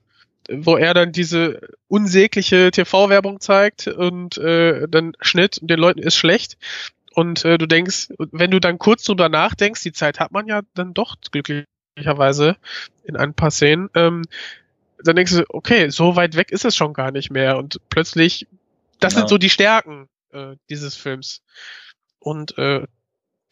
wo 0.50 0.78
er 0.78 0.94
dann 0.94 1.12
diese 1.12 1.60
unsägliche 1.88 2.72
TV-Werbung 2.72 3.40
zeigt 3.42 3.88
und 3.88 4.38
äh, 4.38 4.88
dann 4.88 5.14
Schnitt 5.20 5.58
und 5.58 5.70
den 5.70 5.80
Leuten 5.80 6.00
ist 6.00 6.16
schlecht. 6.16 6.58
Und 7.14 7.44
äh, 7.46 7.58
du 7.58 7.66
denkst, 7.66 8.10
wenn 8.18 8.52
du 8.52 8.60
dann 8.60 8.78
kurz 8.78 9.04
drüber 9.04 9.28
nachdenkst, 9.28 9.82
die 9.82 9.92
Zeit 9.92 10.20
hat 10.20 10.32
man 10.32 10.48
ja 10.48 10.62
dann 10.76 10.94
doch 10.94 11.16
glücklicherweise 11.32 12.56
in 13.04 13.16
ein 13.18 13.34
paar 13.34 13.52
Szenen, 13.52 13.90
ähm, 13.96 14.24
dann 15.04 15.16
denkst 15.16 15.34
du, 15.34 15.44
okay, 15.50 15.90
so 15.90 16.16
weit 16.16 16.36
weg 16.36 16.52
ist 16.52 16.66
es 16.66 16.76
schon 16.76 16.94
gar 16.94 17.12
nicht 17.12 17.32
mehr. 17.32 17.58
Und 17.58 17.80
plötzlich, 17.90 18.48
das 19.00 19.14
Ja. 19.14 19.20
sind 19.20 19.30
so 19.30 19.38
die 19.38 19.50
Stärken 19.50 20.08
äh, 20.32 20.56
dieses 20.70 20.96
Films. 20.96 21.42
Und 22.20 22.58
äh, 22.58 22.86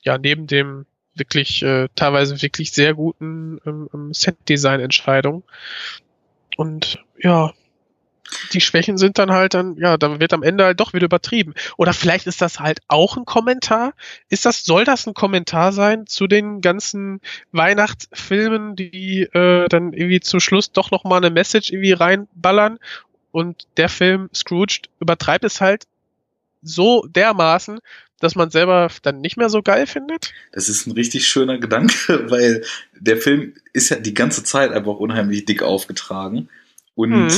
ja, 0.06 0.18
neben 0.18 0.48
dem 0.48 0.86
wirklich 1.16 1.64
äh, 1.64 1.88
teilweise 1.96 2.42
wirklich 2.42 2.72
sehr 2.72 2.94
guten 2.94 3.60
ähm, 3.66 3.90
ähm, 3.94 4.14
Set-Design-Entscheidungen. 4.14 5.44
Und 6.58 7.04
ja, 7.18 7.54
die 8.54 8.62
Schwächen 8.62 8.98
sind 8.98 9.18
dann 9.18 9.32
halt 9.32 9.54
dann, 9.54 9.78
ja, 9.78 9.98
dann 9.98 10.20
wird 10.20 10.34
am 10.34 10.44
Ende 10.44 10.66
halt 10.66 10.80
doch 10.80 10.94
wieder 10.94 11.06
übertrieben. 11.06 11.54
Oder 11.78 11.94
vielleicht 11.94 12.28
ist 12.28 12.42
das 12.42 12.60
halt 12.60 12.80
auch 12.88 13.18
ein 13.18 13.26
Kommentar. 13.26 13.94
Ist 14.30 14.46
das, 14.46 14.64
soll 14.66 14.84
das 14.84 15.08
ein 15.08 15.14
Kommentar 15.14 15.72
sein 15.72 16.08
zu 16.08 16.28
den 16.28 16.62
ganzen 16.62 17.22
Weihnachtsfilmen, 17.52 18.76
die 18.76 19.22
äh, 19.22 19.68
dann 19.70 19.94
irgendwie 19.94 20.20
zum 20.20 20.40
Schluss 20.40 20.72
doch 20.72 20.92
nochmal 20.92 21.18
eine 21.18 21.30
Message 21.30 21.72
irgendwie 21.72 21.94
reinballern? 21.94 22.80
Und 23.32 23.68
der 23.78 23.90
Film 23.90 24.30
Scrooged 24.34 24.90
übertreibt 25.00 25.44
es 25.44 25.62
halt 25.62 25.86
so 26.62 27.06
dermaßen, 27.08 27.80
dass 28.26 28.36
man 28.36 28.50
selber 28.50 28.90
dann 29.04 29.22
nicht 29.22 29.38
mehr 29.38 29.50
so 29.50 29.62
geil 29.62 29.88
findet. 29.88 30.34
Das 30.52 30.68
ist 30.70 30.86
ein 30.88 30.92
richtig 30.92 31.28
schöner 31.28 31.58
Gedanke, 31.58 32.26
weil 32.30 32.64
der 33.00 33.18
Film 33.18 33.54
ist 33.74 33.90
ja 33.90 33.98
die 33.98 34.14
ganze 34.14 34.44
Zeit 34.44 34.72
einfach 34.72 34.96
unheimlich 34.96 35.46
dick 35.46 35.64
aufgetragen. 35.64 36.50
Und 36.96 37.12
Mhm. 37.28 37.32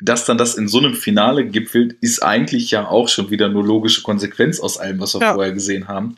dass 0.00 0.24
dann 0.24 0.38
das 0.38 0.54
in 0.54 0.68
so 0.68 0.78
einem 0.78 0.94
Finale 0.94 1.44
gipfelt, 1.46 1.92
ist 2.00 2.22
eigentlich 2.22 2.70
ja 2.70 2.86
auch 2.88 3.08
schon 3.08 3.30
wieder 3.30 3.48
nur 3.50 3.64
logische 3.66 4.02
Konsequenz 4.02 4.58
aus 4.60 4.78
allem, 4.78 4.98
was 5.00 5.14
wir 5.14 5.20
Ja. 5.20 5.34
vorher 5.34 5.52
gesehen 5.52 5.88
haben. 5.88 6.16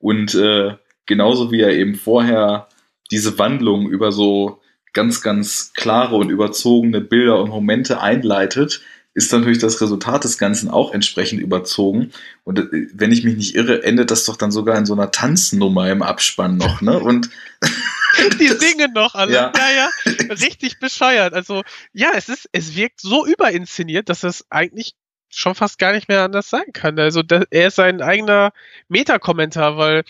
Und 0.00 0.34
äh, 0.34 0.74
genauso 1.06 1.52
wie 1.52 1.60
er 1.60 1.70
eben 1.72 1.94
vorher 1.94 2.66
diese 3.12 3.38
Wandlung 3.38 3.88
über 3.88 4.10
so 4.12 4.60
ganz, 4.92 5.20
ganz 5.22 5.72
klare 5.74 6.16
und 6.16 6.30
überzogene 6.30 7.00
Bilder 7.00 7.40
und 7.40 7.50
Momente 7.50 8.00
einleitet, 8.00 8.80
ist 9.20 9.32
natürlich 9.32 9.58
das 9.58 9.80
Resultat 9.80 10.24
des 10.24 10.38
Ganzen 10.38 10.70
auch 10.70 10.94
entsprechend 10.94 11.40
überzogen. 11.40 12.12
Und 12.44 12.58
äh, 12.58 12.86
wenn 12.94 13.12
ich 13.12 13.22
mich 13.22 13.36
nicht 13.36 13.54
irre, 13.54 13.82
endet 13.84 14.10
das 14.10 14.24
doch 14.24 14.36
dann 14.36 14.50
sogar 14.50 14.78
in 14.78 14.86
so 14.86 14.94
einer 14.94 15.10
Tanznummer 15.10 15.90
im 15.90 16.02
Abspann 16.02 16.56
noch, 16.56 16.80
ne? 16.80 16.98
Und 16.98 17.28
Die 18.40 18.48
singen 18.48 18.92
noch 18.92 19.14
alle. 19.14 19.32
Ja. 19.32 19.52
Ja. 19.56 19.90
ja, 20.06 20.34
Richtig 20.34 20.78
bescheuert. 20.78 21.34
Also, 21.34 21.62
ja, 21.92 22.10
es 22.14 22.28
ist, 22.28 22.48
es 22.52 22.74
wirkt 22.74 23.00
so 23.00 23.26
überinszeniert, 23.26 24.08
dass 24.08 24.24
es 24.24 24.44
eigentlich 24.50 24.94
schon 25.28 25.54
fast 25.54 25.78
gar 25.78 25.92
nicht 25.92 26.08
mehr 26.08 26.22
anders 26.24 26.50
sein 26.50 26.72
kann. 26.72 26.98
Also, 26.98 27.22
da, 27.22 27.44
er 27.50 27.68
ist 27.68 27.76
sein 27.76 28.02
eigener 28.02 28.52
Meta-Kommentar, 28.88 29.76
weil 29.76 30.02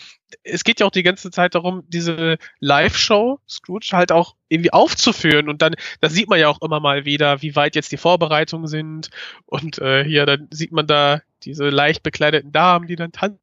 es 0.43 0.63
geht 0.63 0.79
ja 0.79 0.85
auch 0.85 0.91
die 0.91 1.03
ganze 1.03 1.31
Zeit 1.31 1.55
darum, 1.55 1.83
diese 1.87 2.37
Live-Show, 2.59 3.39
Scrooge, 3.49 3.89
halt 3.93 4.11
auch 4.11 4.35
irgendwie 4.49 4.73
aufzuführen. 4.73 5.49
Und 5.49 5.61
dann, 5.61 5.75
da 5.99 6.09
sieht 6.09 6.29
man 6.29 6.39
ja 6.39 6.47
auch 6.49 6.61
immer 6.61 6.79
mal 6.79 7.05
wieder, 7.05 7.41
wie 7.41 7.55
weit 7.55 7.75
jetzt 7.75 7.91
die 7.91 7.97
Vorbereitungen 7.97 8.67
sind. 8.67 9.09
Und 9.45 9.79
äh, 9.79 10.03
hier, 10.03 10.25
dann 10.25 10.47
sieht 10.51 10.71
man 10.71 10.87
da 10.87 11.21
diese 11.43 11.69
leicht 11.69 12.03
bekleideten 12.03 12.51
Damen, 12.51 12.87
die 12.87 12.95
dann 12.95 13.11
tanzen 13.11 13.39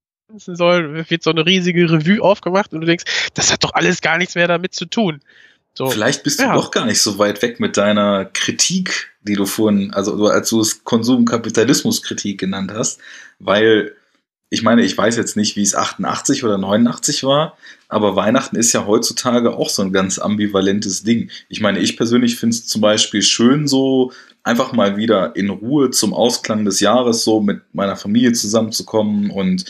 sollen. 0.56 1.08
Wird 1.08 1.22
so 1.22 1.30
eine 1.30 1.46
riesige 1.46 1.90
Revue 1.90 2.22
aufgemacht 2.22 2.72
und 2.72 2.80
du 2.80 2.86
denkst, 2.86 3.04
das 3.34 3.52
hat 3.52 3.64
doch 3.64 3.74
alles 3.74 4.00
gar 4.00 4.18
nichts 4.18 4.34
mehr 4.34 4.48
damit 4.48 4.74
zu 4.74 4.86
tun. 4.86 5.20
So. 5.74 5.90
Vielleicht 5.90 6.24
bist 6.24 6.40
du 6.40 6.44
Ja. 6.44 6.54
doch 6.54 6.72
gar 6.72 6.86
nicht 6.86 7.00
so 7.00 7.18
weit 7.18 7.40
weg 7.40 7.60
mit 7.60 7.76
deiner 7.76 8.24
Kritik, 8.24 9.12
die 9.22 9.34
du 9.34 9.46
vorhin, 9.46 9.92
also 9.94 10.16
du- 10.16 10.26
als 10.26 10.48
du 10.50 10.60
es 10.60 10.82
Konsumkapitalismuskritik 10.82 12.38
genannt 12.40 12.72
hast, 12.74 13.00
weil 13.38 13.94
ich 14.50 14.62
meine, 14.62 14.82
ich 14.82 14.96
weiß 14.96 15.16
jetzt 15.16 15.36
nicht, 15.36 15.56
wie 15.56 15.62
es 15.62 15.74
88 15.74 16.42
oder 16.44 16.56
89 16.56 17.24
war, 17.24 17.56
aber 17.88 18.16
Weihnachten 18.16 18.56
ist 18.56 18.72
ja 18.72 18.86
heutzutage 18.86 19.54
auch 19.54 19.68
so 19.68 19.82
ein 19.82 19.92
ganz 19.92 20.18
ambivalentes 20.18 21.02
Ding. 21.02 21.30
Ich 21.48 21.60
meine, 21.60 21.80
ich 21.80 21.96
persönlich 21.96 22.36
finde 22.36 22.54
es 22.54 22.66
zum 22.66 22.80
Beispiel 22.80 23.22
schön, 23.22 23.68
so 23.68 24.12
einfach 24.42 24.72
mal 24.72 24.96
wieder 24.96 25.36
in 25.36 25.50
Ruhe 25.50 25.90
zum 25.90 26.14
Ausklang 26.14 26.64
des 26.64 26.80
Jahres 26.80 27.24
so 27.24 27.40
mit 27.40 27.62
meiner 27.74 27.96
Familie 27.96 28.32
zusammenzukommen. 28.32 29.30
Und 29.30 29.66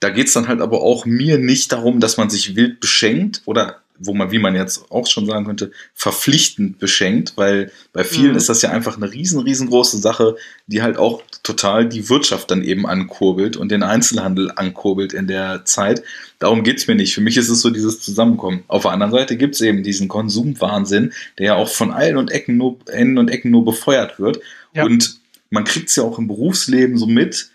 da 0.00 0.08
geht's 0.08 0.32
dann 0.32 0.48
halt 0.48 0.62
aber 0.62 0.80
auch 0.80 1.04
mir 1.04 1.38
nicht 1.38 1.72
darum, 1.72 2.00
dass 2.00 2.16
man 2.16 2.30
sich 2.30 2.56
wild 2.56 2.80
beschenkt 2.80 3.42
oder 3.44 3.82
wo 3.98 4.14
man, 4.14 4.30
wie 4.30 4.38
man 4.38 4.54
jetzt 4.54 4.90
auch 4.90 5.06
schon 5.06 5.26
sagen 5.26 5.46
könnte, 5.46 5.72
verpflichtend 5.94 6.78
beschenkt, 6.78 7.32
weil 7.36 7.70
bei 7.92 8.04
vielen 8.04 8.32
mhm. 8.32 8.36
ist 8.36 8.48
das 8.48 8.62
ja 8.62 8.70
einfach 8.70 8.96
eine 8.96 9.12
riesen, 9.12 9.40
riesengroße 9.40 9.98
Sache, 9.98 10.36
die 10.66 10.82
halt 10.82 10.96
auch 10.96 11.22
total 11.42 11.88
die 11.88 12.08
Wirtschaft 12.08 12.50
dann 12.50 12.62
eben 12.62 12.86
ankurbelt 12.86 13.56
und 13.56 13.70
den 13.70 13.82
Einzelhandel 13.82 14.52
ankurbelt 14.54 15.12
in 15.12 15.26
der 15.26 15.64
Zeit. 15.64 16.02
Darum 16.38 16.62
geht's 16.62 16.86
mir 16.86 16.94
nicht. 16.94 17.14
Für 17.14 17.20
mich 17.20 17.36
ist 17.36 17.48
es 17.48 17.60
so 17.60 17.70
dieses 17.70 18.00
Zusammenkommen. 18.00 18.64
Auf 18.68 18.82
der 18.82 18.92
anderen 18.92 19.12
Seite 19.12 19.36
gibt's 19.36 19.60
eben 19.60 19.82
diesen 19.82 20.08
Konsumwahnsinn, 20.08 21.12
der 21.38 21.46
ja 21.46 21.54
auch 21.54 21.68
von 21.68 21.90
allen 21.90 22.16
und 22.16 22.30
Ecken 22.30 22.56
nur, 22.56 22.78
Enden 22.86 23.18
und 23.18 23.30
Ecken 23.30 23.50
nur 23.50 23.64
befeuert 23.64 24.18
wird. 24.18 24.40
Ja. 24.74 24.84
Und 24.84 25.18
man 25.50 25.64
kriegt's 25.64 25.96
ja 25.96 26.02
auch 26.02 26.18
im 26.18 26.28
Berufsleben 26.28 26.98
so 26.98 27.06
mit, 27.06 27.50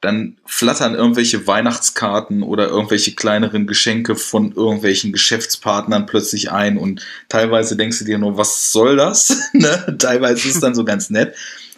dann 0.00 0.36
flattern 0.44 0.94
irgendwelche 0.94 1.46
Weihnachtskarten 1.46 2.42
oder 2.42 2.68
irgendwelche 2.68 3.14
kleineren 3.14 3.66
Geschenke 3.66 4.14
von 4.14 4.52
irgendwelchen 4.52 5.12
Geschäftspartnern 5.12 6.06
plötzlich 6.06 6.52
ein 6.52 6.76
und 6.76 7.04
teilweise 7.28 7.76
denkst 7.76 8.00
du 8.00 8.04
dir 8.04 8.18
nur, 8.18 8.36
was 8.36 8.72
soll 8.72 8.96
das? 8.96 9.36
ne? 9.52 9.96
Teilweise 9.98 10.46
ist 10.46 10.56
es 10.56 10.60
dann 10.60 10.74
so 10.74 10.84
ganz 10.84 11.10
nett. 11.10 11.34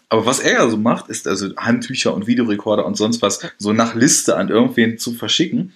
Aber 0.09 0.27
was 0.27 0.41
er 0.41 0.55
ja 0.55 0.69
so 0.69 0.77
macht, 0.77 1.11
ist 1.11 1.29
also 1.29 1.55
Handtücher 1.57 2.15
und 2.15 2.27
Videorekorder 2.27 2.87
und 2.87 2.97
sonst 2.97 3.23
was 3.23 3.41
so 3.59 3.73
nach 3.73 3.95
Liste 3.95 4.37
an 4.37 4.49
irgendwen 4.49 4.99
zu 4.99 5.13
verschicken. 5.13 5.73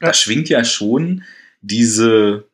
Ja. 0.00 0.08
Da 0.08 0.14
schwingt 0.14 0.48
ja 0.48 0.64
schon 0.64 1.22
diese, 1.62 2.44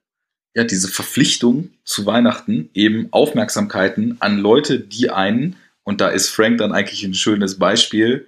ja, 0.55 0.65
diese 0.65 0.89
Verpflichtung 0.89 1.71
zu 1.85 2.07
Weihnachten, 2.07 2.71
eben 2.75 3.09
Aufmerksamkeiten 3.13 4.17
an 4.21 4.39
Leute, 4.39 4.79
die 4.79 5.11
einen, 5.11 5.57
und 5.85 6.01
da 6.01 6.09
ist 6.09 6.29
Frank 6.29 6.59
dann 6.59 6.73
eigentlich 6.73 7.05
ein 7.05 7.15
schönes 7.15 7.59
Beispiel, 7.59 8.27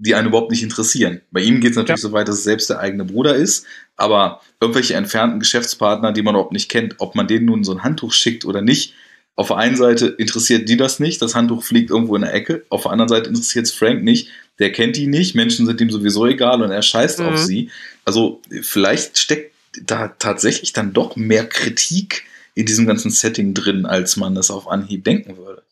die 0.00 0.14
einen 0.14 0.28
überhaupt 0.28 0.50
nicht 0.50 0.62
interessieren. 0.62 1.20
Bei 1.30 1.40
ihm 1.40 1.60
geht 1.60 1.72
es 1.72 1.76
natürlich 1.76 2.02
ja. 2.02 2.08
so 2.08 2.12
weit, 2.12 2.26
dass 2.26 2.36
es 2.36 2.44
selbst 2.44 2.70
der 2.70 2.80
eigene 2.80 3.04
Bruder 3.04 3.34
ist, 3.34 3.66
aber 3.96 4.40
irgendwelche 4.60 4.94
entfernten 4.94 5.40
Geschäftspartner, 5.40 6.12
die 6.12 6.22
man 6.22 6.34
überhaupt 6.34 6.52
nicht 6.52 6.70
kennt, 6.70 6.94
ob 6.98 7.14
man 7.14 7.28
denen 7.28 7.44
nun 7.44 7.64
so 7.64 7.72
ein 7.72 7.84
Handtuch 7.84 8.12
schickt 8.12 8.46
oder 8.46 8.62
nicht, 8.62 8.94
auf 9.36 9.48
der 9.48 9.58
einen 9.58 9.76
Seite 9.76 10.06
interessiert 10.06 10.68
die 10.68 10.76
das 10.76 11.00
nicht, 11.00 11.20
das 11.20 11.34
Handtuch 11.34 11.62
fliegt 11.62 11.90
irgendwo 11.90 12.16
in 12.16 12.22
der 12.22 12.32
Ecke, 12.32 12.64
auf 12.70 12.82
der 12.82 12.92
anderen 12.92 13.10
Seite 13.10 13.28
interessiert 13.28 13.66
es 13.66 13.72
Frank 13.72 14.02
nicht, 14.02 14.30
der 14.58 14.72
kennt 14.72 14.96
die 14.96 15.06
nicht, 15.06 15.34
Menschen 15.34 15.66
sind 15.66 15.80
ihm 15.80 15.90
sowieso 15.90 16.26
egal 16.26 16.62
und 16.62 16.70
er 16.70 16.82
scheißt 16.82 17.20
mhm. 17.20 17.26
auf 17.26 17.38
sie. 17.38 17.70
Also 18.04 18.40
vielleicht 18.62 19.18
steckt 19.18 19.54
da 19.82 20.08
tatsächlich 20.08 20.72
dann 20.72 20.92
doch 20.92 21.16
mehr 21.16 21.46
Kritik 21.46 22.24
in 22.54 22.66
diesem 22.66 22.86
ganzen 22.86 23.10
Setting 23.10 23.54
drin, 23.54 23.86
als 23.86 24.16
man 24.16 24.34
das 24.34 24.50
auf 24.50 24.68
Anhieb 24.68 25.04
denken 25.04 25.36
würde. 25.36 25.62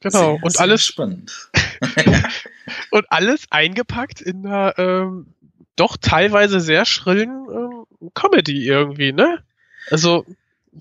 Genau, 0.00 0.34
sehr, 0.34 0.44
und 0.44 0.60
alles 0.60 0.84
spannend. 0.84 1.50
und 2.92 3.06
alles 3.10 3.46
eingepackt 3.50 4.20
in 4.20 4.46
einer 4.46 4.78
ähm, 4.78 5.26
doch 5.76 5.96
teilweise 5.96 6.60
sehr 6.60 6.84
schrillen 6.84 7.46
ähm, 7.50 8.10
Comedy 8.14 8.66
irgendwie, 8.66 9.12
ne? 9.12 9.42
Also, 9.90 10.26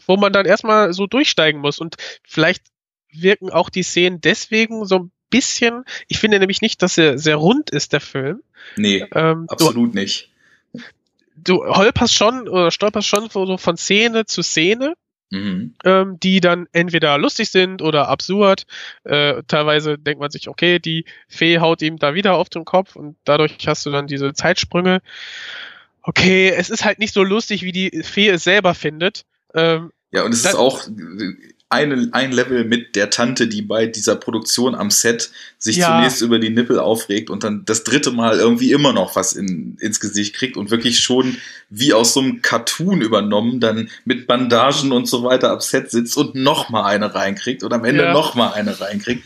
wo 0.06 0.18
man 0.18 0.34
dann 0.34 0.46
erstmal 0.46 0.94
so 0.94 1.08
durchsteigen 1.08 1.62
muss. 1.62 1.80
Und 1.80 1.96
vielleicht 2.24 2.64
wirken 3.12 3.50
auch 3.50 3.70
die 3.70 3.84
Szenen 3.84 4.20
deswegen 4.22 4.86
so 4.86 5.00
ein 5.00 5.12
bisschen. 5.30 5.86
Ich 6.08 6.20
finde 6.20 6.40
nämlich 6.40 6.62
nicht, 6.62 6.82
dass 6.82 6.98
er 6.98 7.18
sehr 7.18 7.38
rund 7.38 7.70
ist, 7.70 7.94
der 7.94 8.02
Film. 8.02 8.44
Nee, 8.76 9.06
ähm, 9.14 9.46
absolut 9.48 9.94
du, 9.94 10.00
nicht. 10.00 10.30
Du 11.38 11.66
holperst 11.66 12.14
schon 12.14 12.48
oder 12.48 12.72
stolperst 12.72 13.08
schon 13.08 13.30
so 13.30 13.58
von 13.58 13.78
Szene 13.78 14.26
zu 14.26 14.44
Szene 14.44 14.96
Mhm. 15.32 15.76
Ähm, 15.86 16.20
die 16.20 16.42
dann 16.42 16.68
entweder 16.74 17.18
lustig 17.18 17.50
sind 17.50 17.82
oder 17.82 18.10
absurd. 18.10 18.66
Äh, 19.06 19.44
teilweise 19.48 19.98
denkt 19.98 20.20
man 20.20 20.30
sich, 20.30 20.50
okay, 20.50 20.78
die 20.78 21.06
Fee 21.30 21.60
haut 21.60 21.82
ihm 21.82 21.98
da 21.98 22.14
wieder 22.14 22.36
auf 22.36 22.50
den 22.50 22.66
Kopf 22.66 22.98
und 22.98 23.16
dadurch 23.24 23.58
hast 23.66 23.86
du 23.86 23.92
dann 23.92 24.08
diese 24.08 24.34
Zeitsprünge. 24.34 25.02
Okay, 26.04 26.50
es 26.50 26.70
ist 26.70 26.84
halt 26.84 27.00
nicht 27.00 27.14
so 27.14 27.24
lustig, 27.24 27.64
wie 27.64 27.72
die 27.72 28.04
Fee 28.04 28.28
es 28.28 28.44
selber 28.44 28.74
findet. 28.76 29.24
Ähm, 29.54 29.92
ja, 30.12 30.24
und 30.24 30.34
es 30.34 30.44
ist 30.44 30.56
auch, 30.56 30.86
eine, 31.72 32.10
ein 32.12 32.32
Level 32.32 32.66
mit 32.66 32.96
der 32.96 33.10
Tante, 33.10 33.48
die 33.48 33.62
bei 33.62 33.86
dieser 33.86 34.16
Produktion 34.16 34.76
am 34.76 34.92
Set 34.92 35.32
sich 35.58 35.78
ja. 35.78 35.88
zunächst 35.88 36.22
über 36.22 36.40
die 36.40 36.50
Nippel 36.50 36.80
aufregt 36.80 37.30
und 37.30 37.44
dann 37.44 37.64
das 37.66 37.84
dritte 37.84 38.12
Mal 38.12 38.40
irgendwie 38.40 38.72
immer 38.72 38.94
noch 38.94 39.16
was 39.16 39.34
in, 39.34 39.78
ins 39.80 40.00
Gesicht 40.00 40.36
kriegt 40.36 40.58
und 40.58 40.72
wirklich 40.72 41.00
schon 41.00 41.38
wie 41.70 41.94
aus 41.94 42.14
so 42.14 42.20
einem 42.20 42.42
Cartoon 42.42 43.02
übernommen, 43.02 43.60
dann 43.60 43.90
mit 44.04 44.28
Bandagen 44.28 44.92
und 44.92 45.08
so 45.08 45.24
weiter 45.24 45.52
am 45.52 45.62
Set 45.62 45.90
sitzt 45.92 46.18
und 46.18 46.36
noch 46.36 46.70
mal 46.70 46.86
eine 46.86 47.16
reinkriegt 47.16 47.64
und 47.64 47.72
am 47.72 47.86
Ende 47.86 48.04
ja. 48.04 48.14
noch 48.14 48.36
mal 48.36 48.52
eine 48.52 48.80
reinkriegt. 48.80 49.24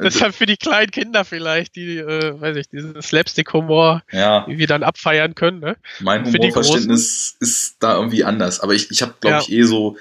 Deshalb 0.00 0.34
für 0.34 0.46
die 0.46 0.56
kleinen 0.56 0.92
Kinder 0.92 1.24
vielleicht, 1.24 1.74
die, 1.74 1.98
äh, 1.98 2.40
weiß 2.40 2.56
ich, 2.56 2.68
diesen 2.68 3.00
Slapstick-Humor, 3.02 4.02
ja. 4.12 4.46
die 4.48 4.58
wir 4.58 4.68
dann 4.68 4.84
abfeiern 4.84 5.34
können. 5.34 5.60
Ne? 5.60 5.76
Mein 6.00 6.24
Humorverständnis 6.24 7.36
ist 7.40 7.76
da 7.80 7.96
irgendwie 7.96 8.22
anders, 8.22 8.60
aber 8.60 8.74
ich, 8.74 8.90
ich 8.90 9.02
habe, 9.02 9.14
glaube 9.20 9.36
ja. 9.36 9.42
ich, 9.42 9.52
eh 9.52 9.62
so 9.64 9.96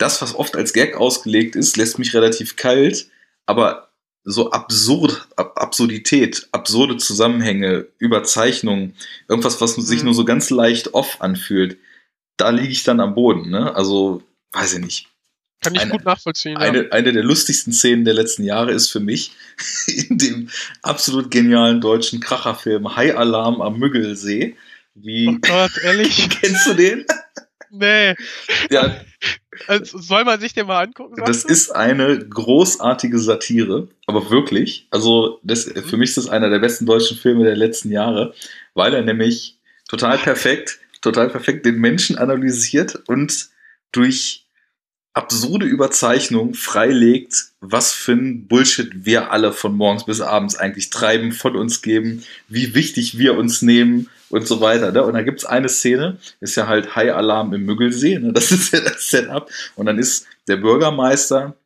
das, 0.00 0.22
was 0.22 0.34
oft 0.34 0.56
als 0.56 0.72
Gag 0.72 0.96
ausgelegt 0.96 1.56
ist, 1.56 1.76
lässt 1.76 1.98
mich 1.98 2.14
relativ 2.14 2.56
kalt, 2.56 3.08
aber 3.46 3.90
so 4.24 4.50
absurd, 4.50 5.28
Ab 5.36 5.54
Absurdität, 5.56 6.48
absurde 6.52 6.96
Zusammenhänge, 6.98 7.86
Überzeichnungen, 7.98 8.94
irgendwas, 9.28 9.60
was 9.60 9.74
sich 9.74 10.00
mhm. 10.00 10.06
nur 10.06 10.14
so 10.14 10.24
ganz 10.24 10.50
leicht 10.50 10.94
off 10.94 11.20
anfühlt, 11.20 11.78
da 12.36 12.50
liege 12.50 12.72
ich 12.72 12.84
dann 12.84 13.00
am 13.00 13.14
Boden, 13.14 13.50
ne? 13.50 13.74
Also, 13.74 14.22
weiß 14.52 14.74
ich 14.74 14.80
nicht. 14.80 15.06
Kann 15.62 15.74
ich 15.74 15.82
eine, 15.82 15.90
gut 15.90 16.04
nachvollziehen. 16.04 16.56
Eine, 16.56 16.84
ja. 16.84 16.90
eine 16.90 17.12
der 17.12 17.22
lustigsten 17.22 17.72
Szenen 17.72 18.06
der 18.06 18.14
letzten 18.14 18.44
Jahre 18.44 18.72
ist 18.72 18.90
für 18.90 19.00
mich 19.00 19.32
in 19.86 20.16
dem 20.16 20.48
absolut 20.82 21.30
genialen 21.30 21.80
deutschen 21.80 22.20
Kracherfilm 22.20 22.96
High 22.96 23.16
Alarm 23.16 23.60
am 23.60 23.78
Müggelsee. 23.78 24.56
Wie, 24.94 25.28
oh 25.28 25.38
Gott, 25.40 25.72
ehrlich? 25.82 26.28
kennst 26.40 26.66
du 26.66 26.74
den? 26.74 27.04
Nee. 27.70 28.14
Ja. 28.70 29.00
Also 29.66 29.98
soll 29.98 30.24
man 30.24 30.40
sich 30.40 30.52
den 30.54 30.66
mal 30.66 30.82
angucken? 30.82 31.22
Das 31.24 31.44
ist 31.44 31.70
eine 31.74 32.18
großartige 32.18 33.18
Satire, 33.18 33.88
aber 34.06 34.30
wirklich. 34.30 34.86
Also 34.90 35.40
das, 35.42 35.66
mhm. 35.66 35.82
für 35.82 35.96
mich 35.96 36.10
ist 36.10 36.18
das 36.18 36.28
einer 36.28 36.50
der 36.50 36.58
besten 36.58 36.86
deutschen 36.86 37.16
Filme 37.16 37.44
der 37.44 37.56
letzten 37.56 37.90
Jahre, 37.90 38.34
weil 38.74 38.94
er 38.94 39.02
nämlich 39.02 39.58
total 39.88 40.18
perfekt, 40.18 40.78
total 41.02 41.28
perfekt 41.28 41.66
den 41.66 41.78
Menschen 41.78 42.16
analysiert 42.16 42.96
und 43.06 43.48
durch 43.92 44.44
absurde 45.12 45.66
Überzeichnung 45.66 46.54
freilegt, 46.54 47.50
was 47.60 47.92
für 47.92 48.12
ein 48.12 48.46
Bullshit 48.46 49.04
wir 49.04 49.32
alle 49.32 49.52
von 49.52 49.74
morgens 49.76 50.04
bis 50.04 50.20
abends 50.20 50.56
eigentlich 50.56 50.90
treiben, 50.90 51.32
von 51.32 51.56
uns 51.56 51.82
geben, 51.82 52.22
wie 52.48 52.74
wichtig 52.74 53.18
wir 53.18 53.36
uns 53.36 53.62
nehmen 53.62 54.08
und 54.28 54.46
so 54.46 54.60
weiter. 54.60 54.92
Ne? 54.92 55.02
Und 55.02 55.14
da 55.14 55.22
gibt's 55.22 55.44
eine 55.44 55.68
Szene, 55.68 56.18
ist 56.40 56.56
ja 56.56 56.68
halt 56.68 56.94
High 56.94 57.12
Alarm 57.12 57.52
im 57.52 57.64
Müggelsee, 57.64 58.18
ne? 58.18 58.32
das 58.32 58.52
ist 58.52 58.72
ja 58.72 58.80
das 58.80 59.10
Setup. 59.10 59.50
Und 59.74 59.86
dann 59.86 59.98
ist 59.98 60.26
der 60.46 60.56
Bürgermeister 60.56 61.56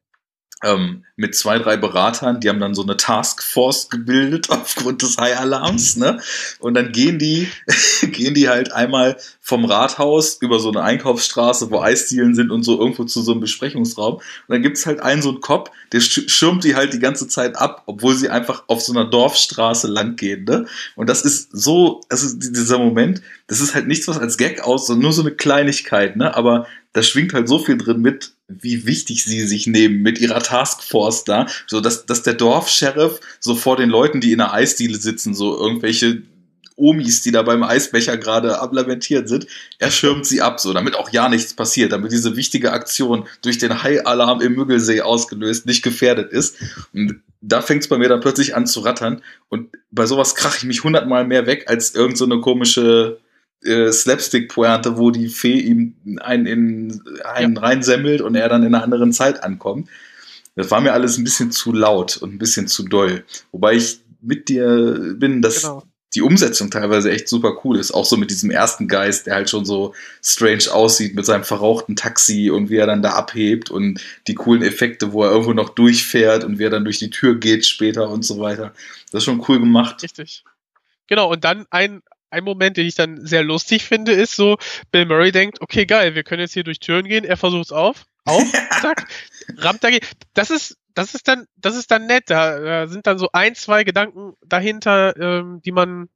ähm, 0.64 1.04
mit 1.16 1.36
zwei, 1.36 1.58
drei 1.58 1.76
Beratern, 1.76 2.40
die 2.40 2.48
haben 2.48 2.58
dann 2.58 2.74
so 2.74 2.82
eine 2.82 2.96
Taskforce 2.96 3.88
gebildet 3.88 4.50
aufgrund 4.50 5.02
des 5.02 5.18
High-Alarms, 5.18 5.96
ne? 5.96 6.20
Und 6.58 6.74
dann 6.74 6.90
gehen 6.92 7.18
die, 7.18 7.48
gehen 8.02 8.34
die 8.34 8.48
halt 8.48 8.72
einmal 8.72 9.16
vom 9.40 9.64
Rathaus 9.64 10.38
über 10.40 10.58
so 10.58 10.70
eine 10.70 10.82
Einkaufsstraße, 10.82 11.70
wo 11.70 11.80
Eisdielen 11.80 12.34
sind 12.34 12.50
und 12.50 12.62
so 12.62 12.78
irgendwo 12.80 13.04
zu 13.04 13.22
so 13.22 13.32
einem 13.32 13.40
Besprechungsraum. 13.40 14.14
Und 14.14 14.22
dann 14.48 14.62
gibt's 14.62 14.86
halt 14.86 15.00
einen 15.00 15.22
so 15.22 15.28
einen 15.28 15.40
Kopf, 15.40 15.70
der 15.92 16.00
schirmt 16.00 16.64
die 16.64 16.74
halt 16.74 16.92
die 16.92 16.98
ganze 16.98 17.28
Zeit 17.28 17.56
ab, 17.56 17.82
obwohl 17.86 18.16
sie 18.16 18.30
einfach 18.30 18.64
auf 18.66 18.82
so 18.82 18.92
einer 18.92 19.04
Dorfstraße 19.04 19.86
lang 19.86 20.16
gehen, 20.16 20.44
ne? 20.44 20.66
Und 20.96 21.08
das 21.08 21.22
ist 21.22 21.50
so, 21.52 22.00
also 22.08 22.36
dieser 22.36 22.78
Moment, 22.78 23.22
das 23.46 23.60
ist 23.60 23.74
halt 23.74 23.86
nichts, 23.86 24.08
was 24.08 24.18
als 24.18 24.38
Gag 24.38 24.62
aus, 24.62 24.86
sondern 24.86 25.02
nur 25.02 25.12
so 25.12 25.22
eine 25.22 25.32
Kleinigkeit, 25.32 26.16
ne? 26.16 26.34
Aber 26.34 26.66
da 26.94 27.02
schwingt 27.02 27.34
halt 27.34 27.48
so 27.48 27.58
viel 27.58 27.76
drin 27.76 28.00
mit, 28.00 28.32
wie 28.48 28.86
wichtig 28.86 29.24
sie 29.24 29.46
sich 29.46 29.66
nehmen 29.66 30.00
mit 30.00 30.18
ihrer 30.18 30.40
Taskforce 30.40 31.24
da, 31.24 31.46
so 31.66 31.80
dass, 31.80 32.06
dass 32.06 32.22
der 32.22 32.34
Dorfsheriff 32.34 33.20
so 33.40 33.54
vor 33.54 33.76
den 33.76 33.90
Leuten, 33.90 34.20
die 34.20 34.32
in 34.32 34.38
der 34.38 34.54
Eisdiele 34.54 34.96
sitzen, 34.96 35.34
so 35.34 35.58
irgendwelche 35.58 36.22
Omis, 36.76 37.22
die 37.22 37.30
da 37.30 37.42
beim 37.42 37.62
Eisbecher 37.62 38.16
gerade 38.16 38.60
ablamentiert 38.60 39.28
sind, 39.28 39.46
er 39.78 39.90
schirmt 39.90 40.26
sie 40.26 40.40
ab, 40.40 40.60
so 40.60 40.72
damit 40.72 40.94
auch 40.94 41.10
ja 41.10 41.28
nichts 41.28 41.54
passiert, 41.54 41.92
damit 41.92 42.12
diese 42.12 42.36
wichtige 42.36 42.72
Aktion 42.72 43.26
durch 43.42 43.58
den 43.58 43.82
High-Alarm 43.82 44.40
im 44.40 44.54
Müggelsee 44.54 45.00
ausgelöst 45.00 45.66
nicht 45.66 45.82
gefährdet 45.82 46.32
ist. 46.32 46.56
Und 46.92 47.20
da 47.40 47.60
fängt 47.60 47.82
es 47.82 47.88
bei 47.88 47.98
mir 47.98 48.08
dann 48.08 48.20
plötzlich 48.20 48.56
an 48.56 48.66
zu 48.66 48.80
rattern. 48.80 49.22
Und 49.48 49.70
bei 49.90 50.06
sowas 50.06 50.34
krache 50.34 50.58
ich 50.58 50.64
mich 50.64 50.82
hundertmal 50.82 51.24
mehr 51.24 51.46
weg 51.46 51.64
als 51.68 51.94
irgend 51.94 52.18
so 52.18 52.28
komische 52.40 53.18
äh, 53.64 53.92
Slapstick-Pointe, 53.92 54.96
wo 54.96 55.10
die 55.10 55.28
Fee 55.28 55.58
ihm 55.58 55.94
einen, 56.20 56.46
in, 56.46 57.02
einen 57.24 57.54
ja. 57.54 57.60
reinsemmelt 57.60 58.20
und 58.20 58.34
er 58.34 58.48
dann 58.48 58.62
in 58.62 58.74
einer 58.74 58.84
anderen 58.84 59.12
Zeit 59.12 59.42
ankommt. 59.42 59.88
Das 60.56 60.70
war 60.70 60.80
mir 60.80 60.92
alles 60.92 61.18
ein 61.18 61.24
bisschen 61.24 61.50
zu 61.50 61.72
laut 61.72 62.16
und 62.16 62.34
ein 62.34 62.38
bisschen 62.38 62.68
zu 62.68 62.84
doll. 62.84 63.24
Wobei 63.50 63.74
ich 63.74 64.00
mit 64.20 64.48
dir 64.48 65.14
bin, 65.16 65.42
dass 65.42 65.62
genau. 65.62 65.82
die 66.14 66.22
Umsetzung 66.22 66.70
teilweise 66.70 67.10
echt 67.10 67.28
super 67.28 67.60
cool 67.64 67.78
ist. 67.78 67.92
Auch 67.92 68.04
so 68.04 68.16
mit 68.16 68.30
diesem 68.30 68.50
ersten 68.50 68.86
Geist, 68.86 69.26
der 69.26 69.34
halt 69.34 69.50
schon 69.50 69.64
so 69.64 69.94
strange 70.22 70.72
aussieht 70.72 71.14
mit 71.14 71.26
seinem 71.26 71.44
verrauchten 71.44 71.96
Taxi 71.96 72.50
und 72.50 72.70
wie 72.70 72.76
er 72.76 72.86
dann 72.86 73.02
da 73.02 73.10
abhebt 73.10 73.70
und 73.70 74.00
die 74.28 74.34
coolen 74.34 74.62
Effekte, 74.62 75.12
wo 75.12 75.24
er 75.24 75.32
irgendwo 75.32 75.52
noch 75.52 75.70
durchfährt 75.70 76.44
und 76.44 76.58
wie 76.58 76.64
er 76.64 76.70
dann 76.70 76.84
durch 76.84 76.98
die 76.98 77.10
Tür 77.10 77.34
geht 77.34 77.66
später 77.66 78.08
und 78.08 78.24
so 78.24 78.38
weiter. 78.38 78.72
Das 79.10 79.20
ist 79.20 79.24
schon 79.24 79.44
cool 79.48 79.58
gemacht. 79.58 80.02
Richtig. 80.02 80.44
Genau, 81.06 81.32
und 81.32 81.44
dann 81.44 81.66
ein, 81.70 82.02
ein 82.34 82.44
Moment, 82.44 82.76
den 82.76 82.86
ich 82.86 82.94
dann 82.94 83.24
sehr 83.24 83.42
lustig 83.42 83.84
finde, 83.84 84.12
ist 84.12 84.36
so, 84.36 84.58
Bill 84.90 85.06
Murray 85.06 85.32
denkt, 85.32 85.60
okay, 85.60 85.86
geil, 85.86 86.14
wir 86.14 86.24
können 86.24 86.40
jetzt 86.40 86.54
hier 86.54 86.64
durch 86.64 86.80
Türen 86.80 87.06
gehen, 87.06 87.24
er 87.24 87.36
versucht 87.36 87.66
es 87.66 87.72
auf, 87.72 88.04
auf, 88.24 88.42
zack, 88.82 89.06
rammt 89.56 89.82
dagegen. 89.82 90.06
Das 90.34 90.50
ist, 90.50 90.76
das 90.94 91.14
ist 91.14 91.28
dann, 91.28 91.46
das 91.56 91.76
ist 91.76 91.90
dann 91.90 92.06
nett. 92.06 92.24
Da, 92.28 92.58
da 92.58 92.86
sind 92.86 93.06
dann 93.06 93.18
so 93.18 93.28
ein, 93.32 93.54
zwei 93.54 93.84
Gedanken 93.84 94.34
dahinter, 94.44 95.16
ähm, 95.18 95.60
die 95.64 95.72
man 95.72 96.08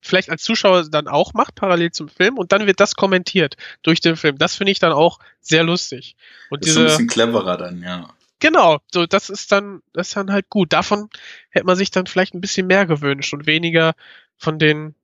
vielleicht 0.00 0.30
als 0.30 0.42
Zuschauer 0.42 0.88
dann 0.88 1.08
auch 1.08 1.34
macht, 1.34 1.54
parallel 1.54 1.90
zum 1.90 2.08
Film, 2.08 2.38
und 2.38 2.52
dann 2.52 2.66
wird 2.66 2.80
das 2.80 2.94
kommentiert 2.94 3.56
durch 3.82 4.00
den 4.00 4.16
Film. 4.16 4.38
Das 4.38 4.54
finde 4.54 4.72
ich 4.72 4.78
dann 4.78 4.92
auch 4.92 5.18
sehr 5.40 5.64
lustig. 5.64 6.16
Und 6.50 6.62
Das 6.62 6.68
diese, 6.68 6.84
ist 6.84 6.92
ein 6.92 7.06
bisschen 7.06 7.08
cleverer 7.08 7.56
dann, 7.56 7.82
ja. 7.82 8.08
Genau, 8.40 8.78
so 8.92 9.06
das 9.06 9.30
ist 9.30 9.50
dann, 9.50 9.82
das 9.92 10.08
ist 10.08 10.16
dann 10.16 10.30
halt 10.30 10.48
gut. 10.48 10.72
Davon 10.72 11.08
hätte 11.50 11.66
man 11.66 11.76
sich 11.76 11.90
dann 11.90 12.06
vielleicht 12.06 12.34
ein 12.34 12.40
bisschen 12.40 12.68
mehr 12.68 12.86
gewünscht 12.86 13.34
und 13.34 13.46
weniger 13.46 13.94
von 14.36 14.60
den 14.60 14.94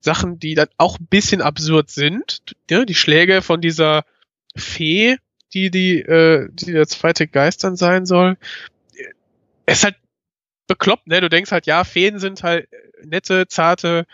Sachen, 0.00 0.38
die 0.38 0.54
dann 0.54 0.68
auch 0.78 0.98
ein 0.98 1.06
bisschen 1.06 1.42
absurd 1.42 1.90
sind. 1.90 2.42
Ja, 2.70 2.84
die 2.84 2.94
Schläge 2.94 3.42
von 3.42 3.60
dieser 3.60 4.04
Fee, 4.56 5.16
die 5.52 5.70
die, 5.70 6.00
äh, 6.00 6.48
die 6.50 6.72
der 6.72 6.86
zweite 6.86 7.26
Geist 7.26 7.64
dann 7.64 7.76
sein 7.76 8.06
soll. 8.06 8.36
Es 9.66 9.78
ist 9.78 9.84
halt 9.84 9.96
bekloppt, 10.66 11.06
ne? 11.06 11.20
Du 11.20 11.28
denkst 11.28 11.50
halt, 11.50 11.66
ja, 11.66 11.84
Feen 11.84 12.18
sind 12.18 12.42
halt 12.42 12.68
nette, 13.04 13.46
zarte 13.48 14.06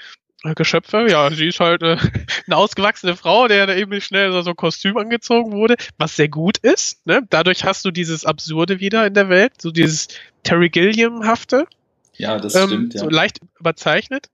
äh, 0.44 0.54
Geschöpfe. 0.54 1.06
Ja, 1.08 1.30
sie 1.30 1.48
ist 1.48 1.60
halt 1.60 1.82
äh, 1.82 1.96
eine 2.46 2.56
ausgewachsene 2.56 3.16
Frau, 3.16 3.48
der 3.48 3.66
da 3.66 3.74
eben 3.74 4.00
schnell 4.00 4.32
so 4.32 4.42
so 4.42 4.50
ein 4.50 4.56
Kostüm 4.56 4.96
angezogen 4.96 5.52
wurde, 5.52 5.76
was 5.98 6.16
sehr 6.16 6.28
gut 6.28 6.58
ist. 6.58 7.06
Ne? 7.06 7.26
Dadurch 7.30 7.64
hast 7.64 7.84
du 7.84 7.90
dieses 7.90 8.24
Absurde 8.24 8.80
wieder 8.80 9.06
in 9.06 9.14
der 9.14 9.28
Welt, 9.28 9.60
so 9.60 9.70
dieses 9.70 10.08
Terry 10.42 10.68
Gilliam-hafte, 10.68 11.66
Ja, 12.16 12.38
das 12.38 12.54
ähm, 12.54 12.66
stimmt, 12.68 12.94
ja. 12.94 13.00
so 13.00 13.08
leicht 13.08 13.40
überzeichnet, 13.58 14.30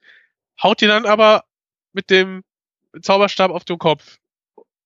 haut 0.62 0.80
dir 0.80 0.88
dann 0.88 1.06
aber 1.06 1.44
mit 1.92 2.10
dem 2.10 2.42
Zauberstab 3.00 3.50
auf 3.50 3.64
den 3.64 3.78
Kopf. 3.78 4.18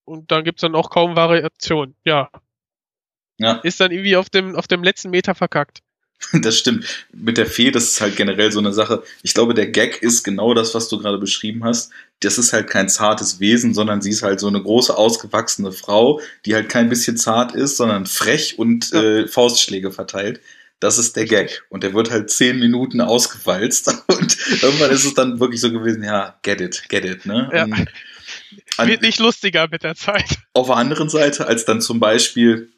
Und 0.04 0.30
dann 0.30 0.44
gibt's 0.44 0.62
dann 0.62 0.74
auch 0.74 0.90
kaum 0.90 1.16
Variation. 1.16 1.94
Ja, 2.04 2.28
ja. 3.38 3.54
ist 3.62 3.80
dann 3.80 3.90
irgendwie 3.92 4.16
auf 4.16 4.30
dem, 4.30 4.56
auf 4.56 4.66
dem 4.66 4.82
letzten 4.82 5.10
Meter 5.10 5.34
verkackt. 5.34 5.80
Das 6.40 6.56
stimmt. 6.56 6.86
Mit 7.12 7.36
der 7.36 7.46
Fee, 7.46 7.72
das 7.72 7.84
ist 7.84 8.00
halt 8.00 8.14
generell 8.14 8.52
so 8.52 8.60
eine 8.60 8.72
Sache. 8.72 9.02
Ich 9.24 9.34
glaube, 9.34 9.54
der 9.54 9.66
Gag 9.66 10.02
ist 10.02 10.22
genau 10.22 10.54
das, 10.54 10.72
was 10.72 10.88
du 10.88 10.98
gerade 10.98 11.18
beschrieben 11.18 11.64
hast. 11.64 11.90
Das 12.20 12.38
ist 12.38 12.52
halt 12.52 12.68
kein 12.68 12.88
zartes 12.88 13.40
Wesen, 13.40 13.74
sondern 13.74 14.00
sie 14.02 14.10
ist 14.10 14.22
halt 14.22 14.38
so 14.38 14.46
eine 14.46 14.62
große, 14.62 14.96
ausgewachsene 14.96 15.72
Frau, 15.72 16.20
die 16.46 16.54
halt 16.54 16.68
kein 16.68 16.88
bisschen 16.88 17.16
zart 17.16 17.56
ist, 17.56 17.76
sondern 17.76 18.06
frech 18.06 18.56
und 18.56 18.92
Ja. 18.92 19.02
äh, 19.02 19.26
Faustschläge 19.28 19.90
verteilt. 19.90 20.40
Das 20.82 20.98
ist 20.98 21.14
der 21.14 21.26
Gag. 21.26 21.62
Und 21.68 21.84
der 21.84 21.94
wird 21.94 22.10
halt 22.10 22.28
zehn 22.28 22.58
Minuten 22.58 23.00
ausgewalzt. 23.00 23.86
Und 24.08 24.36
irgendwann 24.62 24.90
ist 24.90 25.04
es 25.04 25.14
dann 25.14 25.38
wirklich 25.38 25.60
so 25.60 25.70
gewesen, 25.70 26.02
ja, 26.02 26.36
get 26.42 26.60
it, 26.60 26.82
get 26.88 27.04
it, 27.04 27.24
ne? 27.24 27.48
Ja. 27.54 27.62
An- 28.76 28.88
Wird 28.88 29.02
nicht 29.02 29.20
lustiger 29.20 29.68
mit 29.70 29.84
der 29.84 29.94
Zeit. 29.94 30.24
auf 30.54 30.66
der 30.66 30.76
anderen 30.76 31.08
Seite, 31.08 31.46
als 31.46 31.64
dann 31.64 31.80
zum 31.80 32.00
Beispiel 32.00 32.70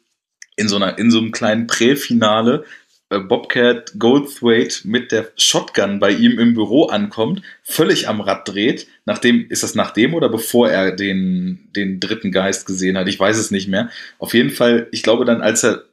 in 0.55 0.67
so 0.67 0.75
einer, 0.75 0.99
in 0.99 1.09
so 1.09 1.17
einem 1.17 1.31
kleinen 1.31 1.65
Präfinale 1.65 2.65
äh, 3.09 3.19
Bobcat 3.19 3.93
Goldthwait 3.97 4.81
mit 4.83 5.11
der 5.11 5.31
Shotgun 5.37 5.99
bei 5.99 6.11
ihm 6.11 6.37
im 6.37 6.53
Büro 6.53 6.85
ankommt, 6.85 7.41
völlig 7.63 8.07
am 8.07 8.21
Rad 8.21 8.47
dreht, 8.47 8.87
nachdem, 9.05 9.49
ist 9.49 9.63
das 9.63 9.73
nachdem 9.73 10.13
oder 10.13 10.29
bevor 10.29 10.69
er 10.69 10.91
den, 10.91 11.69
den 11.75 11.99
dritten 11.99 12.31
Geist 12.31 12.67
gesehen 12.67 12.97
hat? 12.99 13.07
Ich 13.07 13.19
weiß 13.19 13.37
es 13.37 13.49
nicht 13.49 13.67
mehr. 13.67 13.89
Auf 14.19 14.33
jeden 14.35 14.51
Fall, 14.51 14.87
ich 14.91 15.01
glaube 15.01 15.25
dann, 15.25 15.41
als 15.41 15.63
er 15.63 15.83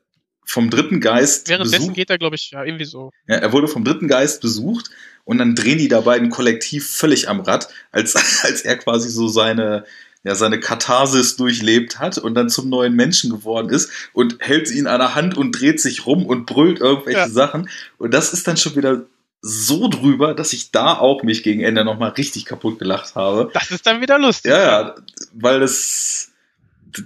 vom 0.44 0.70
dritten 0.70 1.00
Geist 1.00 1.48
Währenddessen 1.48 1.80
besucht, 1.80 1.96
geht 1.96 2.10
er, 2.10 2.18
glaube 2.18 2.36
ich, 2.36 2.50
ja, 2.50 2.64
irgendwie 2.64 2.84
so. 2.84 3.10
ja, 3.26 3.36
er 3.36 3.52
wurde 3.52 3.68
vom 3.68 3.84
dritten 3.84 4.08
Geist 4.08 4.40
besucht 4.40 4.90
und 5.24 5.38
dann 5.38 5.54
drehen 5.54 5.78
die 5.78 5.88
da 5.88 6.00
beiden 6.00 6.30
kollektiv 6.30 6.88
völlig 6.90 7.28
am 7.28 7.40
Rad, 7.40 7.68
als, 7.90 8.14
als 8.44 8.62
er 8.62 8.76
quasi 8.76 9.08
so 9.08 9.28
seine, 9.28 9.84
ja, 10.24 10.34
seine 10.34 10.60
Katharsis 10.60 11.36
durchlebt 11.36 11.98
hat 11.98 12.18
und 12.18 12.34
dann 12.34 12.48
zum 12.48 12.68
neuen 12.68 12.94
Menschen 12.94 13.30
geworden 13.30 13.70
ist 13.70 13.90
und 14.12 14.36
hält 14.40 14.70
ihn 14.70 14.86
an 14.86 15.00
der 15.00 15.14
Hand 15.14 15.36
und 15.36 15.52
dreht 15.52 15.80
sich 15.80 16.06
rum 16.06 16.26
und 16.26 16.46
brüllt 16.46 16.80
irgendwelche 16.80 17.18
Ja. 17.20 17.28
Sachen. 17.28 17.68
Und 17.98 18.12
das 18.14 18.32
ist 18.32 18.46
dann 18.46 18.56
schon 18.56 18.76
wieder 18.76 19.04
so 19.40 19.88
drüber, 19.88 20.34
dass 20.34 20.52
ich 20.52 20.70
da 20.70 20.94
auch 20.98 21.24
mich 21.24 21.42
gegen 21.42 21.62
Ende 21.62 21.84
nochmal 21.84 22.10
richtig 22.10 22.44
kaputt 22.44 22.78
gelacht 22.78 23.16
habe. 23.16 23.50
Das 23.54 23.70
ist 23.72 23.86
dann 23.86 24.00
wieder 24.00 24.18
lustig. 24.18 24.50
Ja, 24.52 24.58
ja, 24.62 24.94
weil 25.32 25.58
das, 25.58 26.30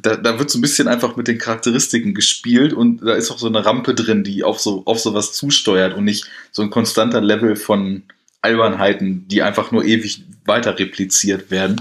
da, 0.03 0.17
da 0.17 0.39
wird 0.39 0.51
so 0.51 0.59
ein 0.59 0.63
bisschen 0.63 0.89
einfach 0.89 1.17
mit 1.17 1.29
den 1.29 1.39
Charakteristiken 1.39 2.15
gespielt 2.15 2.73
und 2.73 3.03
da 3.03 3.15
ist 3.15 3.31
auch 3.31 3.39
so 3.39 3.47
eine 3.47 3.65
Rampe 3.65 3.95
drin, 3.95 4.25
die 4.25 4.45
auf 4.45 4.61
so, 4.61 4.83
auf 4.87 4.99
sowas 4.99 5.33
zusteuert 5.33 5.95
und 5.95 6.05
nicht 6.05 6.27
so 6.51 6.63
ein 6.63 6.71
konstanter 6.71 7.21
Level 7.21 7.57
von 7.57 8.05
Albernheiten, 8.43 9.27
die 9.29 9.43
einfach 9.43 9.71
nur 9.73 9.85
ewig 9.85 10.25
weiter 10.45 10.79
repliziert 10.79 11.51
werden. 11.51 11.81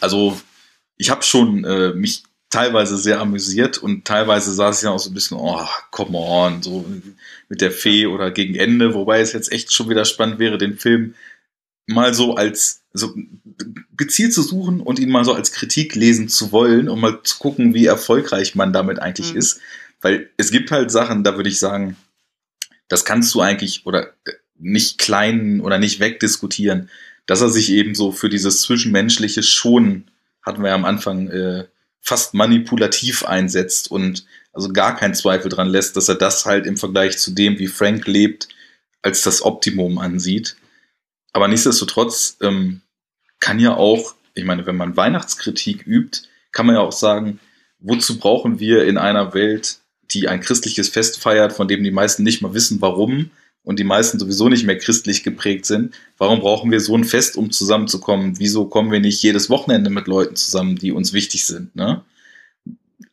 Also, 0.00 0.40
ich 0.96 1.10
habe 1.10 1.22
schon 1.22 1.64
äh, 1.64 1.92
mich 1.94 2.24
teilweise 2.50 2.98
sehr 2.98 3.20
amüsiert 3.20 3.78
und 3.78 4.04
teilweise 4.04 4.52
saß 4.52 4.78
ich 4.78 4.82
dann 4.82 4.92
auch 4.92 4.98
so 4.98 5.10
ein 5.10 5.14
bisschen, 5.14 5.36
oh, 5.38 5.66
come 5.90 6.18
on, 6.18 6.62
so 6.62 6.84
mit 7.48 7.60
der 7.60 7.70
Fee 7.70 8.06
oder 8.06 8.30
gegen 8.30 8.54
Ende, 8.56 8.92
wobei 8.94 9.20
es 9.20 9.32
jetzt 9.32 9.52
echt 9.52 9.72
schon 9.72 9.88
wieder 9.88 10.04
spannend 10.04 10.38
wäre, 10.38 10.58
den 10.58 10.76
Film 10.76 11.14
mal 11.86 12.12
so 12.12 12.34
als 12.34 12.79
so 12.92 13.14
gezielt 13.96 14.32
zu 14.32 14.42
suchen 14.42 14.80
und 14.80 14.98
ihn 14.98 15.10
mal 15.10 15.24
so 15.24 15.32
als 15.32 15.52
Kritik 15.52 15.94
lesen 15.94 16.28
zu 16.28 16.52
wollen, 16.52 16.88
um 16.88 17.00
mal 17.00 17.22
zu 17.22 17.38
gucken, 17.38 17.74
wie 17.74 17.86
erfolgreich 17.86 18.54
man 18.54 18.72
damit 18.72 18.98
eigentlich 18.98 19.32
Mhm. 19.32 19.38
ist. 19.38 19.60
Weil 20.00 20.30
es 20.36 20.50
gibt 20.50 20.70
halt 20.70 20.90
Sachen, 20.90 21.22
da 21.24 21.36
würde 21.36 21.48
ich 21.50 21.58
sagen, 21.58 21.96
das 22.88 23.04
kannst 23.04 23.34
du 23.34 23.40
eigentlich 23.40 23.86
oder 23.86 24.14
äh, 24.24 24.32
nicht 24.58 24.98
klein 24.98 25.60
oder 25.60 25.78
nicht 25.78 26.00
wegdiskutieren, 26.00 26.90
dass 27.26 27.40
er 27.40 27.50
sich 27.50 27.70
eben 27.70 27.94
so 27.94 28.12
für 28.12 28.28
dieses 28.28 28.62
Zwischenmenschliche 28.62 29.42
schon, 29.42 30.04
hatten 30.42 30.62
wir 30.62 30.70
ja 30.70 30.74
am 30.74 30.84
Anfang, 30.84 31.28
äh, 31.28 31.66
fast 32.02 32.34
manipulativ 32.34 33.24
einsetzt 33.24 33.90
und 33.90 34.24
also 34.52 34.72
gar 34.72 34.96
keinen 34.96 35.14
Zweifel 35.14 35.48
dran 35.48 35.68
lässt, 35.68 35.96
dass 35.96 36.08
er 36.08 36.16
das 36.16 36.44
halt 36.46 36.66
im 36.66 36.76
Vergleich 36.76 37.18
zu 37.18 37.30
dem, 37.30 37.58
wie 37.58 37.68
Frank 37.68 38.06
lebt, 38.06 38.48
als 39.02 39.22
das 39.22 39.42
Optimum 39.42 39.98
ansieht. 39.98 40.56
Aber 41.32 41.48
nichtsdestotrotz 41.48 42.36
ähm, 42.40 42.80
kann 43.38 43.58
ja 43.58 43.76
auch, 43.76 44.14
ich 44.34 44.44
meine, 44.44 44.66
wenn 44.66 44.76
man 44.76 44.96
Weihnachtskritik 44.96 45.86
übt, 45.86 46.22
kann 46.52 46.66
man 46.66 46.74
ja 46.76 46.80
auch 46.80 46.92
sagen, 46.92 47.40
wozu 47.78 48.18
brauchen 48.18 48.58
wir 48.58 48.84
in 48.84 48.98
einer 48.98 49.34
Welt, 49.34 49.78
die 50.10 50.28
ein 50.28 50.40
christliches 50.40 50.88
Fest 50.88 51.20
feiert, 51.20 51.52
von 51.52 51.68
dem 51.68 51.84
die 51.84 51.90
meisten 51.90 52.22
nicht 52.22 52.42
mal 52.42 52.54
wissen, 52.54 52.80
warum 52.80 53.30
und 53.62 53.78
die 53.78 53.84
meisten 53.84 54.18
sowieso 54.18 54.48
nicht 54.48 54.64
mehr 54.64 54.78
christlich 54.78 55.22
geprägt 55.22 55.66
sind, 55.66 55.94
warum 56.18 56.40
brauchen 56.40 56.70
wir 56.70 56.80
so 56.80 56.96
ein 56.96 57.04
Fest, 57.04 57.36
um 57.36 57.50
zusammenzukommen? 57.50 58.38
Wieso 58.38 58.64
kommen 58.66 58.90
wir 58.90 59.00
nicht 59.00 59.22
jedes 59.22 59.50
Wochenende 59.50 59.90
mit 59.90 60.06
Leuten 60.06 60.34
zusammen, 60.34 60.76
die 60.76 60.92
uns 60.92 61.12
wichtig 61.12 61.44
sind? 61.46 61.76
Ne? 61.76 62.02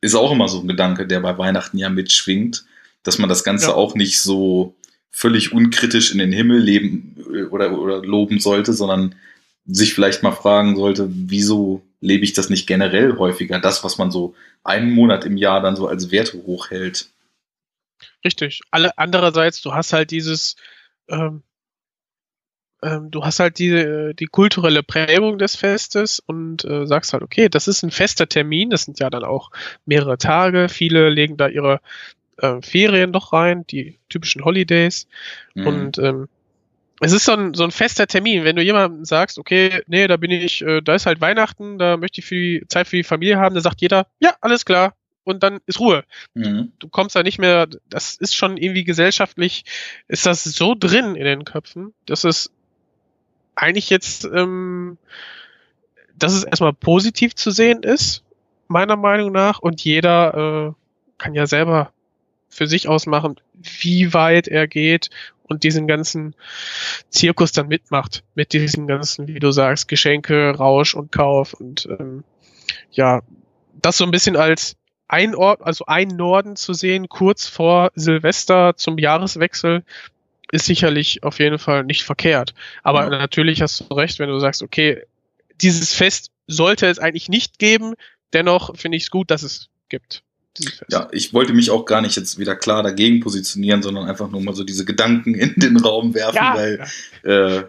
Ist 0.01 0.15
auch 0.15 0.31
immer 0.31 0.47
so 0.47 0.61
ein 0.61 0.67
Gedanke, 0.67 1.05
der 1.05 1.19
bei 1.19 1.37
Weihnachten 1.37 1.77
ja 1.77 1.89
mitschwingt, 1.89 2.65
dass 3.03 3.17
man 3.17 3.29
das 3.29 3.43
Ganze 3.43 3.67
Ja. 3.67 3.73
auch 3.73 3.93
nicht 3.95 4.21
so 4.21 4.73
völlig 5.17 5.51
unkritisch 5.51 6.11
in 6.11 6.19
den 6.19 6.31
Himmel 6.31 6.59
leben 6.59 7.15
äh, 7.33 7.43
oder, 7.45 7.77
oder 7.79 8.03
loben 8.03 8.39
sollte, 8.39 8.71
sondern 8.71 9.15
sich 9.65 9.95
vielleicht 9.95 10.21
mal 10.21 10.31
fragen 10.31 10.75
sollte, 10.75 11.09
wieso 11.09 11.81
lebe 11.99 12.23
ich 12.23 12.33
das 12.33 12.51
nicht 12.51 12.67
generell 12.67 13.17
häufiger? 13.17 13.59
Das, 13.59 13.83
was 13.83 13.97
man 13.97 14.11
so 14.11 14.35
einen 14.63 14.91
Monat 14.91 15.25
im 15.25 15.35
Jahr 15.35 15.59
dann 15.59 15.75
so 15.75 15.87
als 15.87 16.11
Werte 16.11 16.37
hochhält. 16.45 17.09
Richtig. 18.23 18.61
Alle 18.69 18.95
andererseits, 18.99 19.59
du 19.61 19.73
hast 19.73 19.91
halt 19.91 20.11
dieses, 20.11 20.55
ähm, 21.09 21.41
ähm, 22.83 23.09
du 23.09 23.23
hast 23.23 23.39
halt 23.39 23.57
die, 23.57 24.13
die 24.13 24.27
kulturelle 24.27 24.83
Prägung 24.83 25.39
des 25.39 25.55
Festes 25.55 26.19
und 26.19 26.63
äh, 26.63 26.85
sagst 26.85 27.13
halt, 27.13 27.23
okay, 27.23 27.49
das 27.49 27.67
ist 27.67 27.81
ein 27.81 27.91
fester 27.91 28.29
Termin, 28.29 28.69
das 28.69 28.83
sind 28.83 28.99
ja 28.99 29.09
dann 29.09 29.23
auch 29.23 29.49
mehrere 29.85 30.19
Tage, 30.19 30.69
viele 30.69 31.09
legen 31.09 31.37
da 31.37 31.47
ihre 31.47 31.81
äh, 32.37 32.61
Ferien 32.61 33.11
noch 33.11 33.33
rein, 33.33 33.65
die 33.67 33.99
typischen 34.09 34.43
Holidays. 34.45 35.07
Mhm. 35.55 35.67
Und 35.67 35.97
ähm, 35.97 36.27
es 36.99 37.11
ist 37.11 37.25
so 37.25 37.33
ein, 37.33 37.53
so 37.53 37.63
ein 37.63 37.71
fester 37.71 38.07
Termin. 38.07 38.43
Wenn 38.43 38.55
du 38.55 38.63
jemandem 38.63 39.05
sagst, 39.05 39.37
okay, 39.37 39.81
nee, 39.87 40.07
da 40.07 40.17
bin 40.17 40.31
ich, 40.31 40.61
äh, 40.63 40.81
da 40.81 40.95
ist 40.95 41.05
halt 41.05 41.21
Weihnachten, 41.21 41.77
da 41.77 41.97
möchte 41.97 42.21
ich 42.21 42.25
für 42.25 42.35
die 42.35 42.63
Zeit 42.67 42.87
für 42.87 42.95
die 42.95 43.03
Familie 43.03 43.37
haben, 43.37 43.53
dann 43.53 43.63
sagt 43.63 43.81
jeder, 43.81 44.07
ja, 44.19 44.35
alles 44.41 44.65
klar. 44.65 44.95
Und 45.23 45.43
dann 45.43 45.59
ist 45.65 45.79
Ruhe. 45.79 46.05
Mhm. 46.35 46.71
Du 46.79 46.87
kommst 46.87 47.15
da 47.15 47.21
nicht 47.21 47.37
mehr, 47.37 47.67
das 47.89 48.15
ist 48.15 48.35
schon 48.35 48.55
irgendwie 48.55 48.85
gesellschaftlich, 48.85 49.65
ist 50.07 50.25
das 50.25 50.43
so 50.45 50.73
drin 50.73 51.15
in 51.15 51.25
den 51.25 51.43
Köpfen, 51.43 51.93
dass 52.05 52.23
es 52.23 52.49
eigentlich 53.53 53.89
jetzt, 53.89 54.23
ähm, 54.23 54.97
dass 56.15 56.33
es 56.33 56.45
erstmal 56.45 56.73
positiv 56.73 57.35
zu 57.35 57.51
sehen 57.51 57.83
ist, 57.83 58.23
meiner 58.69 58.95
Meinung 58.95 59.31
nach, 59.31 59.59
und 59.59 59.83
jeder 59.83 60.73
äh, 60.73 60.73
kann 61.17 61.33
ja 61.33 61.45
selber 61.45 61.91
für 62.49 62.67
sich 62.67 62.87
ausmachen, 62.87 63.39
wie 63.53 64.13
weit 64.13 64.47
er 64.47 64.67
geht 64.67 65.09
und 65.43 65.63
diesen 65.63 65.87
ganzen 65.87 66.35
Zirkus 67.09 67.51
dann 67.51 67.67
mitmacht. 67.67 68.23
Mit 68.35 68.53
diesem 68.53 68.87
ganzen, 68.87 69.27
wie 69.27 69.39
du 69.39 69.51
sagst, 69.51 69.87
Geschenke, 69.87 70.51
Rausch 70.51 70.93
und 70.93 71.11
Kauf 71.11 71.53
und 71.53 71.87
ähm, 71.99 72.23
ja, 72.91 73.21
das 73.81 73.97
so 73.97 74.05
ein 74.05 74.11
bisschen 74.11 74.35
als 74.35 74.75
ein 75.07 75.35
Ort, 75.35 75.61
also 75.61 75.85
ein 75.85 76.09
Norden 76.09 76.55
zu 76.55 76.73
sehen, 76.73 77.07
kurz 77.09 77.47
vor 77.47 77.91
Silvester 77.95 78.75
zum 78.75 78.97
Jahreswechsel, 78.97 79.83
ist 80.51 80.65
sicherlich 80.65 81.23
auf 81.23 81.39
jeden 81.39 81.59
Fall 81.59 81.83
nicht 81.83 82.03
verkehrt. 82.03 82.53
Aber 82.83 83.03
ja. 83.03 83.09
natürlich 83.09 83.61
hast 83.61 83.81
du 83.81 83.93
recht, 83.93 84.19
wenn 84.19 84.29
du 84.29 84.39
sagst, 84.39 84.63
okay, 84.63 85.03
dieses 85.61 85.93
Fest 85.93 86.31
sollte 86.47 86.87
es 86.87 86.99
eigentlich 86.99 87.29
nicht 87.29 87.59
geben, 87.59 87.95
dennoch 88.33 88.75
finde 88.77 88.97
ich 88.97 89.03
es 89.03 89.11
gut, 89.11 89.31
dass 89.31 89.43
es 89.43 89.69
gibt. 89.89 90.23
Ja, 90.89 91.07
ich 91.11 91.33
wollte 91.33 91.53
mich 91.53 91.71
auch 91.71 91.85
gar 91.85 92.01
nicht 92.01 92.15
jetzt 92.15 92.37
wieder 92.39 92.55
klar 92.55 92.83
dagegen 92.83 93.19
positionieren, 93.19 93.81
sondern 93.81 94.07
einfach 94.07 94.29
nur 94.29 94.41
mal 94.41 94.55
so 94.55 94.63
diese 94.63 94.85
Gedanken 94.85 95.35
in 95.35 95.55
den 95.55 95.77
Raum 95.77 96.13
werfen, 96.13 96.35
ja, 96.35 96.55
weil. 96.55 96.87
Äh, 97.23 97.63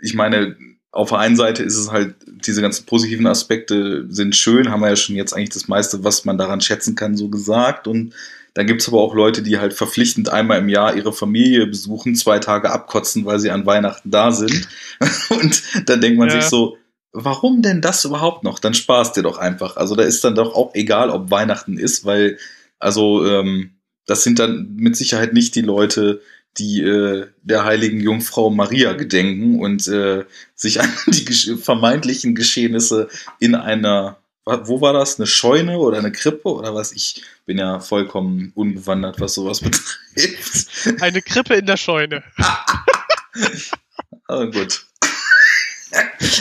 ich 0.00 0.14
meine, 0.14 0.56
auf 0.92 1.08
der 1.08 1.18
einen 1.18 1.36
Seite 1.36 1.62
ist 1.62 1.76
es 1.76 1.90
halt, 1.90 2.14
diese 2.26 2.60
ganzen 2.60 2.86
positiven 2.86 3.26
Aspekte 3.26 4.06
sind 4.08 4.36
schön, 4.36 4.70
haben 4.70 4.80
wir 4.80 4.90
ja 4.90 4.96
schon 4.96 5.16
jetzt 5.16 5.32
eigentlich 5.32 5.50
das 5.50 5.66
meiste, 5.66 6.04
was 6.04 6.24
man 6.24 6.38
daran 6.38 6.60
schätzen 6.60 6.94
kann, 6.94 7.16
so 7.16 7.28
gesagt. 7.28 7.88
Und 7.88 8.14
dann 8.54 8.66
gibt's 8.66 8.88
aber 8.88 9.00
auch 9.00 9.14
Leute, 9.14 9.42
die 9.42 9.58
halt 9.58 9.72
verpflichtend 9.72 10.28
einmal 10.28 10.58
im 10.58 10.68
Jahr 10.68 10.94
ihre 10.94 11.14
Familie 11.14 11.66
besuchen, 11.66 12.14
zwei 12.14 12.38
Tage 12.38 12.70
abkotzen, 12.70 13.24
weil 13.24 13.40
sie 13.40 13.50
an 13.50 13.64
Weihnachten 13.64 14.10
da 14.10 14.30
sind. 14.30 14.68
Und 15.30 15.62
dann 15.88 16.02
denkt 16.02 16.18
man 16.18 16.28
ja. 16.28 16.40
sich 16.40 16.44
so, 16.44 16.76
warum 17.12 17.62
denn 17.62 17.80
das 17.80 18.04
überhaupt 18.04 18.44
noch? 18.44 18.58
Dann 18.58 18.74
sparst 18.74 19.16
dir 19.16 19.22
doch 19.22 19.38
einfach. 19.38 19.76
Also 19.76 19.94
da 19.94 20.02
ist 20.02 20.24
dann 20.24 20.34
doch 20.34 20.54
auch 20.54 20.74
egal, 20.74 21.10
ob 21.10 21.30
Weihnachten 21.30 21.78
ist, 21.78 22.04
weil, 22.04 22.38
also, 22.78 23.26
ähm, 23.26 23.72
das 24.06 24.24
sind 24.24 24.38
dann 24.38 24.74
mit 24.74 24.96
Sicherheit 24.96 25.32
nicht 25.32 25.54
die 25.54 25.60
Leute, 25.60 26.20
die 26.58 26.82
äh, 26.82 27.28
der 27.42 27.64
heiligen 27.64 28.00
Jungfrau 28.00 28.50
Maria 28.50 28.92
gedenken 28.92 29.60
und 29.60 29.86
äh, 29.88 30.24
sich 30.54 30.80
an 30.80 30.92
die 31.06 31.24
gesch 31.24 31.50
vermeintlichen 31.56 32.34
Geschehnisse 32.34 33.08
in 33.38 33.54
einer, 33.54 34.18
wo 34.44 34.80
war 34.80 34.92
das, 34.92 35.18
eine 35.18 35.26
Scheune 35.26 35.78
oder 35.78 35.98
eine 35.98 36.12
Krippe 36.12 36.48
oder 36.48 36.74
was? 36.74 36.92
Ich 36.92 37.22
bin 37.46 37.58
ja 37.58 37.80
vollkommen 37.80 38.52
unbewandert, 38.54 39.20
was 39.20 39.34
sowas 39.34 39.60
betrifft. 40.16 41.00
Eine 41.00 41.22
Krippe 41.22 41.54
in 41.54 41.66
der 41.66 41.76
Scheune. 41.76 42.22
Aber 44.26 44.50
gut. 44.50 44.86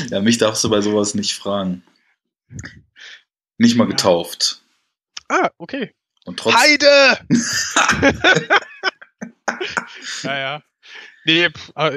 Ja, 0.09 0.21
mich 0.21 0.37
darfst 0.37 0.63
du 0.63 0.69
bei 0.69 0.81
sowas 0.81 1.15
nicht 1.15 1.33
fragen. 1.33 1.83
Nicht 3.57 3.75
mal 3.75 3.87
getauft. 3.87 4.61
Ah, 5.29 5.49
okay. 5.57 5.93
Und 6.25 6.39
trotzdem. 6.39 6.61
Heide! 6.61 7.19
naja. 10.23 10.63
Nee, 11.25 11.49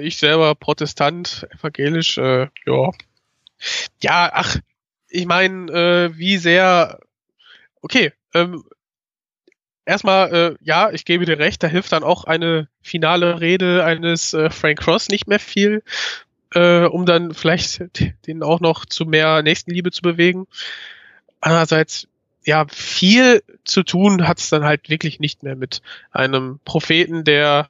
ich 0.03 0.19
selber 0.19 0.55
Protestant, 0.55 1.47
evangelisch, 1.51 2.19
äh, 2.19 2.49
ja. 2.67 2.91
Ja, 4.03 4.31
ach, 4.33 4.59
ich 5.09 5.27
meine, 5.27 5.73
äh, 5.73 6.19
wie 6.19 6.37
sehr. 6.37 7.01
Okay, 7.81 8.13
ähm, 8.35 8.65
erstmal, 9.87 10.35
äh, 10.35 10.57
ja, 10.61 10.91
ich 10.91 11.05
gebe 11.05 11.25
dir 11.25 11.39
recht, 11.39 11.63
da 11.63 11.67
hilft 11.67 11.93
dann 11.93 12.05
auch 12.05 12.25
eine 12.25 12.69
finale 12.83 13.41
Rede 13.41 13.85
eines 13.85 14.35
äh, 14.35 14.51
Frank 14.51 14.81
Cross 14.81 15.09
nicht 15.09 15.27
mehr 15.27 15.41
viel, 15.41 15.83
äh, 16.55 16.85
um 16.85 17.07
dann 17.07 17.35
vielleicht 17.35 17.85
den 18.27 18.43
auch 18.43 18.61
noch 18.61 18.85
zu 18.87 19.05
mehr 19.05 19.43
Nächstenliebe 19.43 19.91
zu 19.91 20.03
bewegen. 20.03 20.47
Andererseits, 21.41 22.09
ja, 22.45 22.67
viel 22.69 23.43
zu 23.65 23.83
tun 23.83 24.27
hat 24.27 24.39
es 24.39 24.51
dann 24.51 24.65
halt 24.65 24.89
wirklich 24.89 25.21
nicht 25.21 25.43
mehr 25.43 25.57
mit 25.57 25.83
einem 26.11 26.61
Propheten, 26.65 27.25
der 27.25 27.69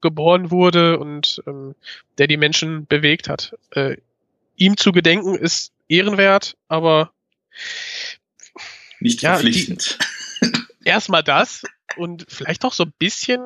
geboren 0.00 0.50
wurde 0.50 0.98
und 0.98 1.42
ähm, 1.46 1.74
der 2.18 2.26
die 2.26 2.36
Menschen 2.36 2.86
bewegt 2.86 3.28
hat. 3.28 3.56
Äh, 3.72 3.96
ihm 4.56 4.76
zu 4.76 4.92
gedenken 4.92 5.34
ist 5.34 5.72
ehrenwert, 5.88 6.56
aber 6.68 7.12
nicht 9.00 9.20
verpflichtend. 9.20 9.98
Erstmal 10.84 11.22
das 11.22 11.64
und 11.96 12.26
vielleicht 12.28 12.64
auch 12.64 12.72
so 12.72 12.84
ein 12.84 12.92
bisschen 12.98 13.42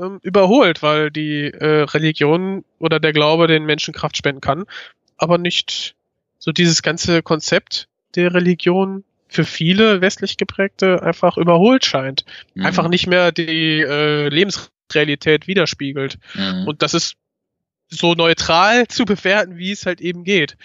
ähm, 0.00 0.18
überholt, 0.22 0.82
weil 0.82 1.10
die 1.10 1.44
äh, 1.44 1.82
Religion 1.82 2.64
oder 2.78 3.00
der 3.00 3.12
Glaube 3.12 3.46
den 3.46 3.64
Menschen 3.64 3.94
Kraft 3.94 4.16
spenden 4.16 4.40
kann, 4.40 4.64
aber 5.16 5.38
nicht 5.38 5.94
so 6.38 6.52
dieses 6.52 6.82
ganze 6.82 7.22
Konzept 7.22 7.88
der 8.14 8.34
Religion 8.34 9.04
für 9.28 9.44
viele 9.44 10.00
westlich 10.00 10.36
geprägte 10.36 11.02
einfach 11.02 11.36
überholt 11.36 11.84
scheint. 11.84 12.24
Mhm. 12.54 12.66
Einfach 12.66 12.88
nicht 12.88 13.06
mehr 13.06 13.30
die 13.30 13.80
äh, 13.80 14.28
Lebensrealität 14.28 15.46
widerspiegelt. 15.46 16.18
Mhm. 16.34 16.66
Und 16.66 16.82
das 16.82 16.94
ist 16.94 17.14
so 17.88 18.14
neutral 18.14 18.86
zu 18.88 19.04
bewerten, 19.04 19.56
wie 19.56 19.70
es 19.70 19.86
halt 19.86 20.00
eben 20.00 20.24
geht. 20.24 20.56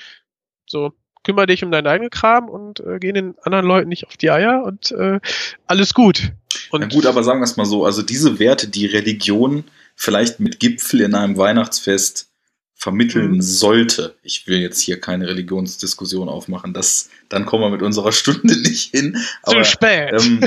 So, 0.65 0.93
kümmere 1.25 1.47
dich 1.47 1.63
um 1.63 1.71
deinen 1.71 1.87
eigenen 1.87 2.09
Kram 2.09 2.47
und 2.47 2.79
äh, 2.79 2.99
geh 2.99 3.11
den 3.11 3.35
anderen 3.41 3.65
Leuten 3.65 3.89
nicht 3.89 4.07
auf 4.07 4.15
die 4.15 4.31
Eier 4.31 4.63
und 4.63 4.91
äh, 4.91 5.19
alles 5.67 5.93
gut. 5.93 6.31
Und 6.71 6.81
Na 6.81 6.87
gut, 6.87 7.05
aber 7.05 7.23
sagen 7.23 7.41
wir 7.41 7.45
es 7.45 7.57
mal 7.57 7.65
so, 7.65 7.85
also 7.85 8.01
diese 8.01 8.39
Werte, 8.39 8.67
die 8.67 8.85
Religion 8.85 9.65
vielleicht 9.95 10.39
mit 10.39 10.59
Gipfel 10.59 11.01
in 11.01 11.15
einem 11.15 11.37
Weihnachtsfest 11.37 12.29
vermitteln 12.75 13.31
mhm. 13.31 13.41
sollte. 13.41 14.15
Ich 14.21 14.47
will 14.47 14.59
jetzt 14.59 14.79
hier 14.79 15.01
keine 15.01 15.27
Religionsdiskussion 15.27 16.29
aufmachen, 16.29 16.73
das, 16.73 17.09
dann 17.29 17.45
kommen 17.45 17.63
wir 17.63 17.69
mit 17.69 17.81
unserer 17.81 18.11
Stunde 18.11 18.61
nicht 18.61 18.91
hin. 18.91 19.17
Aber, 19.43 19.63
Zu 19.63 19.71
spät. 19.71 20.13
Ähm, 20.13 20.45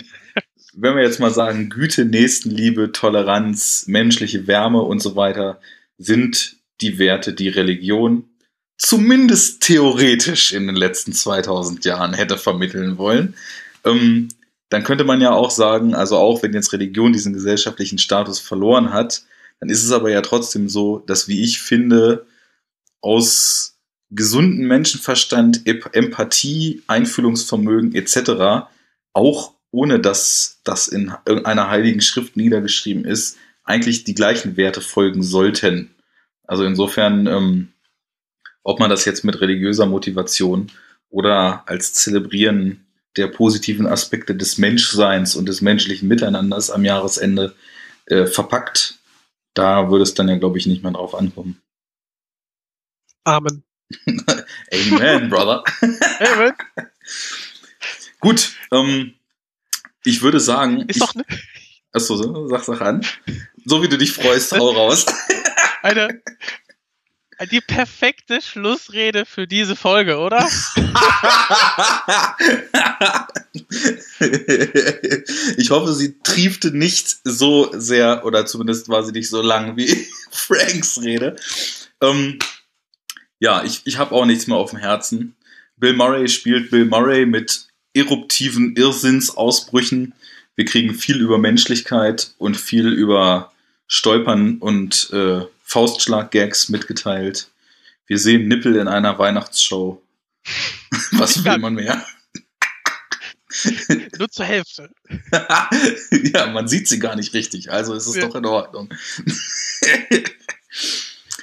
wenn 0.75 0.95
wir 0.95 1.03
jetzt 1.03 1.19
mal 1.19 1.33
sagen, 1.33 1.71
Güte, 1.71 2.05
Nächstenliebe, 2.05 2.93
Toleranz, 2.93 3.87
menschliche 3.89 4.47
Wärme 4.47 4.83
und 4.83 5.01
so 5.01 5.17
weiter 5.17 5.61
sind 5.97 6.57
die 6.81 7.01
Werte, 7.01 7.33
die 7.33 7.49
Religion 7.49 8.29
zumindest 8.79 9.63
theoretisch 9.63 10.53
in 10.53 10.67
den 10.67 10.77
letzten 10.77 11.13
2000 11.13 11.85
Jahren 11.85 12.15
hätte 12.15 12.39
vermitteln 12.39 12.97
wollen. 12.97 13.35
Ähm, 13.85 14.29
dann 14.71 14.85
könnte 14.85 15.05
man 15.05 15.21
ja 15.21 15.33
auch 15.33 15.51
sagen, 15.51 15.95
also 15.95 16.17
auch 16.17 16.43
wenn 16.43 16.53
jetzt 16.53 16.73
Religion 16.73 17.13
diesen 17.13 17.33
gesellschaftlichen 17.33 17.99
Status 17.99 18.39
verloren 18.39 18.93
hat, 18.93 19.23
dann 19.61 19.71
ist 19.71 19.83
es 19.83 19.93
aber 19.93 20.11
ja 20.11 20.21
trotzdem 20.21 20.69
so, 20.69 20.99
dass, 21.01 21.27
wie 21.27 21.43
ich 21.43 21.61
finde, 21.61 22.27
aus 23.01 23.79
gesunden 24.11 24.67
Menschenverstand, 24.67 25.67
Empathie, 25.67 26.83
Einfühlungsvermögen 26.87 27.95
etc., 27.95 28.69
auch 29.13 29.55
ohne 29.71 30.01
dass 30.01 30.61
das 30.65 30.89
in 30.89 31.13
irgendeiner 31.27 31.69
heiligen 31.69 32.01
Schrift 32.01 32.37
niedergeschrieben 32.37 33.05
ist, 33.05 33.37
eigentlich 33.65 34.05
die 34.05 34.15
gleichen 34.15 34.57
Werte 34.57 34.81
folgen 34.81 35.23
sollten. 35.23 35.95
Also 36.47 36.65
insofern, 36.65 37.27
ähm, 37.27 37.69
ob 38.69 38.81
man 38.81 38.91
das 38.91 39.07
jetzt 39.07 39.25
mit 39.25 39.41
religiöser 39.41 39.87
Motivation 39.87 40.71
oder 41.09 41.63
als 41.67 41.95
Zelebrieren 41.95 42.87
der 43.17 43.29
positiven 43.29 43.87
Aspekte 43.87 44.35
des 44.35 44.59
Menschseins 44.59 45.37
und 45.37 45.49
des 45.49 45.63
menschlichen 45.63 46.07
Miteinanders 46.07 46.71
am 46.71 46.85
Jahresende 46.85 47.55
äh, 48.05 48.27
verpackt, 48.27 48.99
da 49.55 49.91
würde 49.91 50.03
es 50.03 50.13
dann 50.13 50.29
ja, 50.29 50.37
glaube 50.37 50.59
ich, 50.59 50.67
nicht 50.67 50.83
mehr 50.83 50.93
drauf 50.93 51.15
ankommen. 51.15 51.63
Amen. 53.25 53.65
Amen, 54.07 55.31
Brother. 55.31 55.65
Amen. 56.21 56.53
Gut, 58.21 58.53
ähm, 58.71 59.15
ich 60.05 60.21
würde 60.21 60.41
sagen. 60.41 60.83
Ist 60.89 60.97
ich, 60.97 61.03
doch 61.03 61.15
ne? 61.15 61.25
Achso, 61.93 62.47
sag, 62.49 62.65
sag 62.65 62.83
an. 62.83 63.07
So 63.65 63.83
wie 63.83 63.89
du 63.89 63.97
dich 63.97 64.13
freust, 64.13 64.53
hau 64.53 64.73
raus. 64.73 65.07
Eine, 65.83 66.21
die 67.47 67.61
perfekte 67.61 68.41
Schlussrede 68.43 69.25
für 69.25 69.47
diese 69.47 69.77
Folge, 69.77 70.19
oder? 70.19 70.49
ich 75.57 75.71
hoffe, 75.71 75.95
sie 75.95 76.19
triefte 76.23 76.77
nicht 76.77 77.19
so 77.25 77.71
sehr, 77.73 78.25
oder 78.25 78.47
zumindest 78.47 78.89
war 78.89 79.05
sie 79.05 79.13
nicht 79.13 79.29
so 79.29 79.41
lang 79.41 79.77
wie 79.77 80.07
Franks 80.31 81.01
Rede. 81.01 81.37
Ähm, 82.01 82.39
ja, 83.39 83.63
ich, 83.63 83.83
ich 83.85 83.99
habe 83.99 84.15
auch 84.15 84.25
nichts 84.25 84.47
mehr 84.47 84.57
auf 84.57 84.71
dem 84.71 84.81
Herzen. 84.81 85.37
Bill 85.77 85.95
Murray 85.95 86.29
spielt 86.29 86.71
Bill 86.71 86.87
Murray 86.87 87.25
mit 87.25 87.69
eruptiven 87.95 88.75
Irrsinnsausbrüchen. 88.77 90.15
Wir 90.57 90.65
kriegen 90.65 90.95
viel 90.95 91.21
über 91.21 91.39
Menschlichkeit 91.39 92.33
und 92.39 92.57
viel 92.57 92.89
über 92.89 93.53
Stolpern 93.87 94.59
und 94.59 95.11
äh, 95.13 95.43
Faustschlag-Gags 95.69 96.71
mitgeteilt. 96.71 97.49
Wir 98.07 98.19
sehen 98.19 98.49
Nippel 98.49 98.77
in 98.77 98.89
einer 98.89 99.19
Weihnachtsshow. 99.19 100.03
Was 101.13 101.45
will 101.45 101.59
man 101.59 101.75
mehr? 101.75 102.05
Nur 104.19 104.29
zur 104.31 104.45
Hälfte. 104.47 104.91
ja, 106.33 106.47
man 106.47 106.69
sieht 106.69 106.89
sie 106.89 106.99
gar 106.99 107.17
nicht 107.17 107.35
richtig, 107.35 107.71
also 107.71 107.95
ist 107.95 108.07
es 108.07 108.17
ja. 108.17 108.27
doch 108.27 108.35
in 108.35 108.47
Ordnung. 108.47 108.89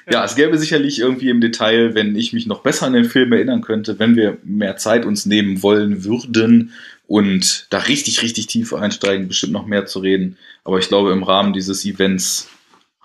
ja, 0.09 0.23
es 0.23 0.35
gäbe 0.35 0.57
sicherlich 0.57 0.99
irgendwie 0.99 1.29
im 1.29 1.41
Detail, 1.41 1.93
wenn 1.93 2.15
ich 2.15 2.33
mich 2.33 2.45
noch 2.45 2.61
besser 2.61 2.85
an 2.87 2.93
den 2.93 3.05
Film 3.05 3.33
erinnern 3.33 3.61
könnte, 3.61 3.99
wenn 3.99 4.15
wir 4.15 4.37
mehr 4.43 4.77
Zeit 4.77 5.05
uns 5.05 5.25
nehmen 5.25 5.61
wollen 5.61 6.03
würden, 6.03 6.73
und 7.07 7.67
da 7.69 7.79
richtig, 7.79 8.21
richtig 8.21 8.47
tief 8.47 8.73
einsteigen, 8.73 9.27
bestimmt 9.27 9.53
noch 9.53 9.65
mehr 9.65 9.85
zu 9.85 9.99
reden. 9.99 10.37
Aber 10.63 10.79
ich 10.79 10.87
glaube, 10.87 11.11
im 11.11 11.23
Rahmen 11.23 11.53
dieses 11.53 11.85
Events 11.85 12.47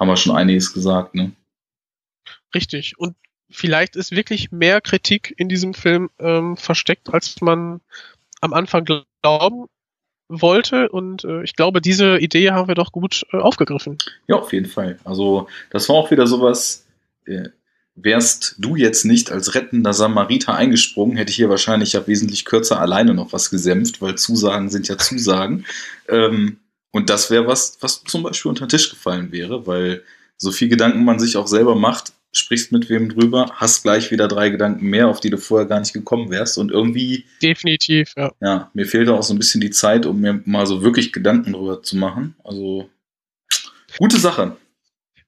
haben 0.00 0.08
wir 0.08 0.16
schon 0.16 0.34
einiges 0.34 0.72
gesagt, 0.72 1.14
ne? 1.14 1.32
Richtig. 2.54 2.98
Und 2.98 3.14
vielleicht 3.50 3.96
ist 3.96 4.12
wirklich 4.12 4.50
mehr 4.50 4.80
Kritik 4.80 5.34
in 5.36 5.48
diesem 5.48 5.74
Film 5.74 6.10
ähm, 6.18 6.56
versteckt, 6.56 7.12
als 7.12 7.40
man 7.42 7.80
am 8.40 8.54
Anfang 8.54 8.86
glauben 9.22 9.66
wollte. 10.28 10.88
Und 10.88 11.24
äh, 11.24 11.42
ich 11.42 11.54
glaube, 11.54 11.80
diese 11.80 12.18
Idee 12.18 12.50
haben 12.50 12.68
wir 12.68 12.74
doch 12.74 12.92
gut 12.92 13.26
äh, 13.32 13.36
aufgegriffen. 13.36 13.98
Ja, 14.26 14.36
auf 14.36 14.52
jeden 14.52 14.66
Fall. 14.66 14.98
Also, 15.04 15.48
das 15.70 15.88
war 15.88 15.96
auch 15.96 16.10
wieder 16.10 16.26
sowas. 16.26 16.86
Äh, 17.26 17.50
wärst 17.96 18.54
du 18.58 18.76
jetzt 18.76 19.04
nicht 19.04 19.30
als 19.30 19.54
rettender 19.54 19.92
Samariter 19.92 20.54
eingesprungen, 20.54 21.18
hätte 21.18 21.30
ich 21.30 21.36
hier 21.36 21.50
wahrscheinlich 21.50 21.92
ja 21.92 22.06
wesentlich 22.06 22.46
kürzer 22.46 22.80
alleine 22.80 23.12
noch 23.12 23.34
was 23.34 23.50
gesämpft, 23.50 24.00
weil 24.00 24.14
Zusagen 24.14 24.70
sind 24.70 24.88
ja 24.88 24.96
Zusagen. 24.96 25.66
Ähm, 26.08 26.59
und 26.92 27.10
das 27.10 27.30
wäre 27.30 27.46
was, 27.46 27.78
was 27.80 28.02
zum 28.04 28.22
Beispiel 28.22 28.48
unter 28.48 28.66
den 28.66 28.70
Tisch 28.70 28.90
gefallen 28.90 29.32
wäre, 29.32 29.66
weil 29.66 30.02
so 30.36 30.52
viel 30.52 30.68
Gedanken 30.68 31.04
man 31.04 31.18
sich 31.18 31.36
auch 31.36 31.46
selber 31.46 31.74
macht, 31.74 32.12
sprichst 32.32 32.72
mit 32.72 32.88
wem 32.88 33.08
drüber, 33.08 33.52
hast 33.54 33.82
gleich 33.82 34.10
wieder 34.10 34.28
drei 34.28 34.50
Gedanken 34.50 34.86
mehr, 34.86 35.08
auf 35.08 35.20
die 35.20 35.30
du 35.30 35.38
vorher 35.38 35.66
gar 35.66 35.80
nicht 35.80 35.92
gekommen 35.92 36.30
wärst. 36.30 36.58
Und 36.58 36.70
irgendwie. 36.70 37.26
Definitiv, 37.42 38.14
ja. 38.16 38.32
Ja, 38.40 38.70
mir 38.74 38.86
fehlt 38.86 39.08
auch 39.08 39.22
so 39.22 39.34
ein 39.34 39.38
bisschen 39.38 39.60
die 39.60 39.70
Zeit, 39.70 40.06
um 40.06 40.20
mir 40.20 40.40
mal 40.44 40.66
so 40.66 40.82
wirklich 40.82 41.12
Gedanken 41.12 41.52
drüber 41.52 41.82
zu 41.82 41.96
machen. 41.96 42.36
Also, 42.44 42.88
gute 43.98 44.18
Sache. 44.18 44.56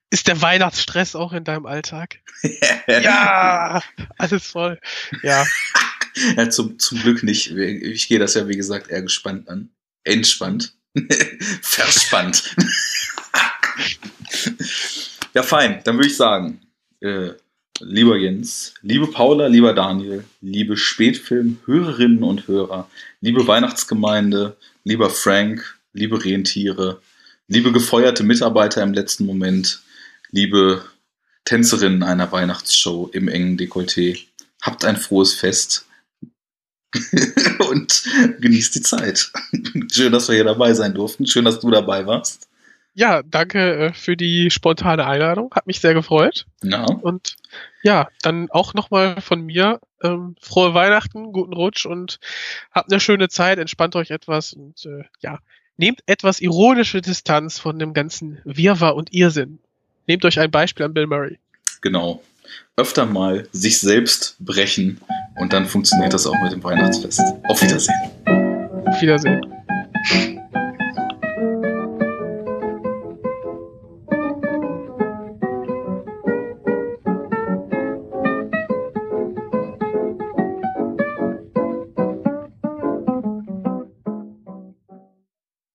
Ist 0.09 0.27
der 0.27 0.41
Weihnachtsstress 0.41 1.15
auch 1.15 1.33
in 1.33 1.43
deinem 1.43 1.65
Alltag? 1.65 2.19
ja, 2.87 3.81
alles 4.17 4.47
voll. 4.47 4.79
Ja. 5.23 5.45
ja 6.37 6.49
zum, 6.49 6.77
zum 6.79 6.99
Glück 6.99 7.23
nicht. 7.23 7.51
Ich 7.51 8.07
gehe 8.07 8.19
das 8.19 8.35
ja, 8.35 8.47
wie 8.47 8.55
gesagt, 8.55 8.89
eher 8.89 9.01
gespannt 9.01 9.49
an. 9.49 9.69
Entspannt. 10.03 10.75
Verspannt. 11.61 12.55
ja, 15.33 15.43
fein. 15.43 15.81
Dann 15.83 15.95
würde 15.95 16.07
ich 16.07 16.17
sagen, 16.17 16.61
äh, 17.01 17.31
lieber 17.79 18.17
Jens, 18.17 18.73
liebe 18.81 19.07
Paula, 19.07 19.47
lieber 19.47 19.73
Daniel, 19.73 20.23
liebe 20.41 20.77
Spätfilm-Hörerinnen 20.77 22.23
und 22.23 22.47
Hörer, 22.47 22.89
liebe 23.21 23.47
Weihnachtsgemeinde, 23.47 24.57
lieber 24.83 25.09
Frank, 25.09 25.79
liebe 25.93 26.23
Rentiere, 26.23 27.01
liebe 27.47 27.71
gefeuerte 27.71 28.23
Mitarbeiter 28.23 28.83
im 28.83 28.93
letzten 28.93 29.25
Moment, 29.25 29.81
liebe 30.31 30.83
Tänzerinnen 31.45 32.03
einer 32.03 32.31
Weihnachtsshow 32.31 33.09
im 33.11 33.27
engen 33.27 33.57
Dekolleté, 33.57 34.19
habt 34.61 34.85
ein 34.85 34.97
frohes 34.97 35.33
Fest 35.33 35.85
und 37.69 38.03
genießt 38.39 38.75
die 38.75 38.81
Zeit. 38.81 39.31
Schön, 39.91 40.11
dass 40.11 40.27
wir 40.27 40.35
hier 40.35 40.43
dabei 40.43 40.73
sein 40.73 40.93
durften. 40.93 41.25
Schön, 41.25 41.45
dass 41.45 41.59
du 41.59 41.71
dabei 41.71 42.05
warst. 42.05 42.47
Ja, 42.95 43.23
danke 43.23 43.87
äh, 43.87 43.93
für 43.93 44.15
die 44.15 44.51
spontane 44.51 45.05
Einladung. 45.05 45.51
Hat 45.55 45.65
mich 45.65 45.79
sehr 45.79 45.95
gefreut. 45.95 46.45
Ja. 46.61 46.85
Und 46.85 47.37
ja, 47.81 48.07
dann 48.21 48.51
auch 48.51 48.73
nochmal 48.75 49.19
von 49.19 49.41
mir 49.41 49.79
ähm, 50.03 50.35
frohe 50.39 50.73
Weihnachten, 50.73 51.33
guten 51.33 51.53
Rutsch 51.53 51.85
und 51.85 52.19
habt 52.71 52.91
eine 52.91 52.99
schöne 52.99 53.29
Zeit, 53.29 53.57
entspannt 53.57 53.95
euch 53.95 54.11
etwas 54.11 54.53
und 54.53 54.85
äh, 54.85 55.03
ja, 55.21 55.39
nehmt 55.77 56.01
etwas 56.05 56.39
ironische 56.39 57.01
Distanz 57.01 57.57
von 57.57 57.79
dem 57.79 57.93
ganzen 57.93 58.39
Wirrwarr 58.43 58.95
und 58.95 59.11
Irrsinn. 59.11 59.59
Nehmt 60.05 60.23
euch 60.25 60.39
ein 60.39 60.51
Beispiel 60.51 60.85
an 60.85 60.93
Bill 60.93 61.07
Murray. 61.07 61.39
Genau. 61.81 62.21
Öfter 62.75 63.05
mal 63.05 63.47
sich 63.51 63.79
selbst 63.79 64.35
brechen 64.39 64.99
und 65.39 65.53
dann 65.53 65.65
funktioniert 65.65 66.13
das 66.13 66.25
auch 66.25 66.39
mit 66.41 66.51
dem 66.51 66.63
Weihnachtsfest. 66.63 67.21
Auf 67.47 67.61
Wiedersehen. 67.61 67.95
Auf 68.85 69.01
Wiedersehen. 69.01 69.41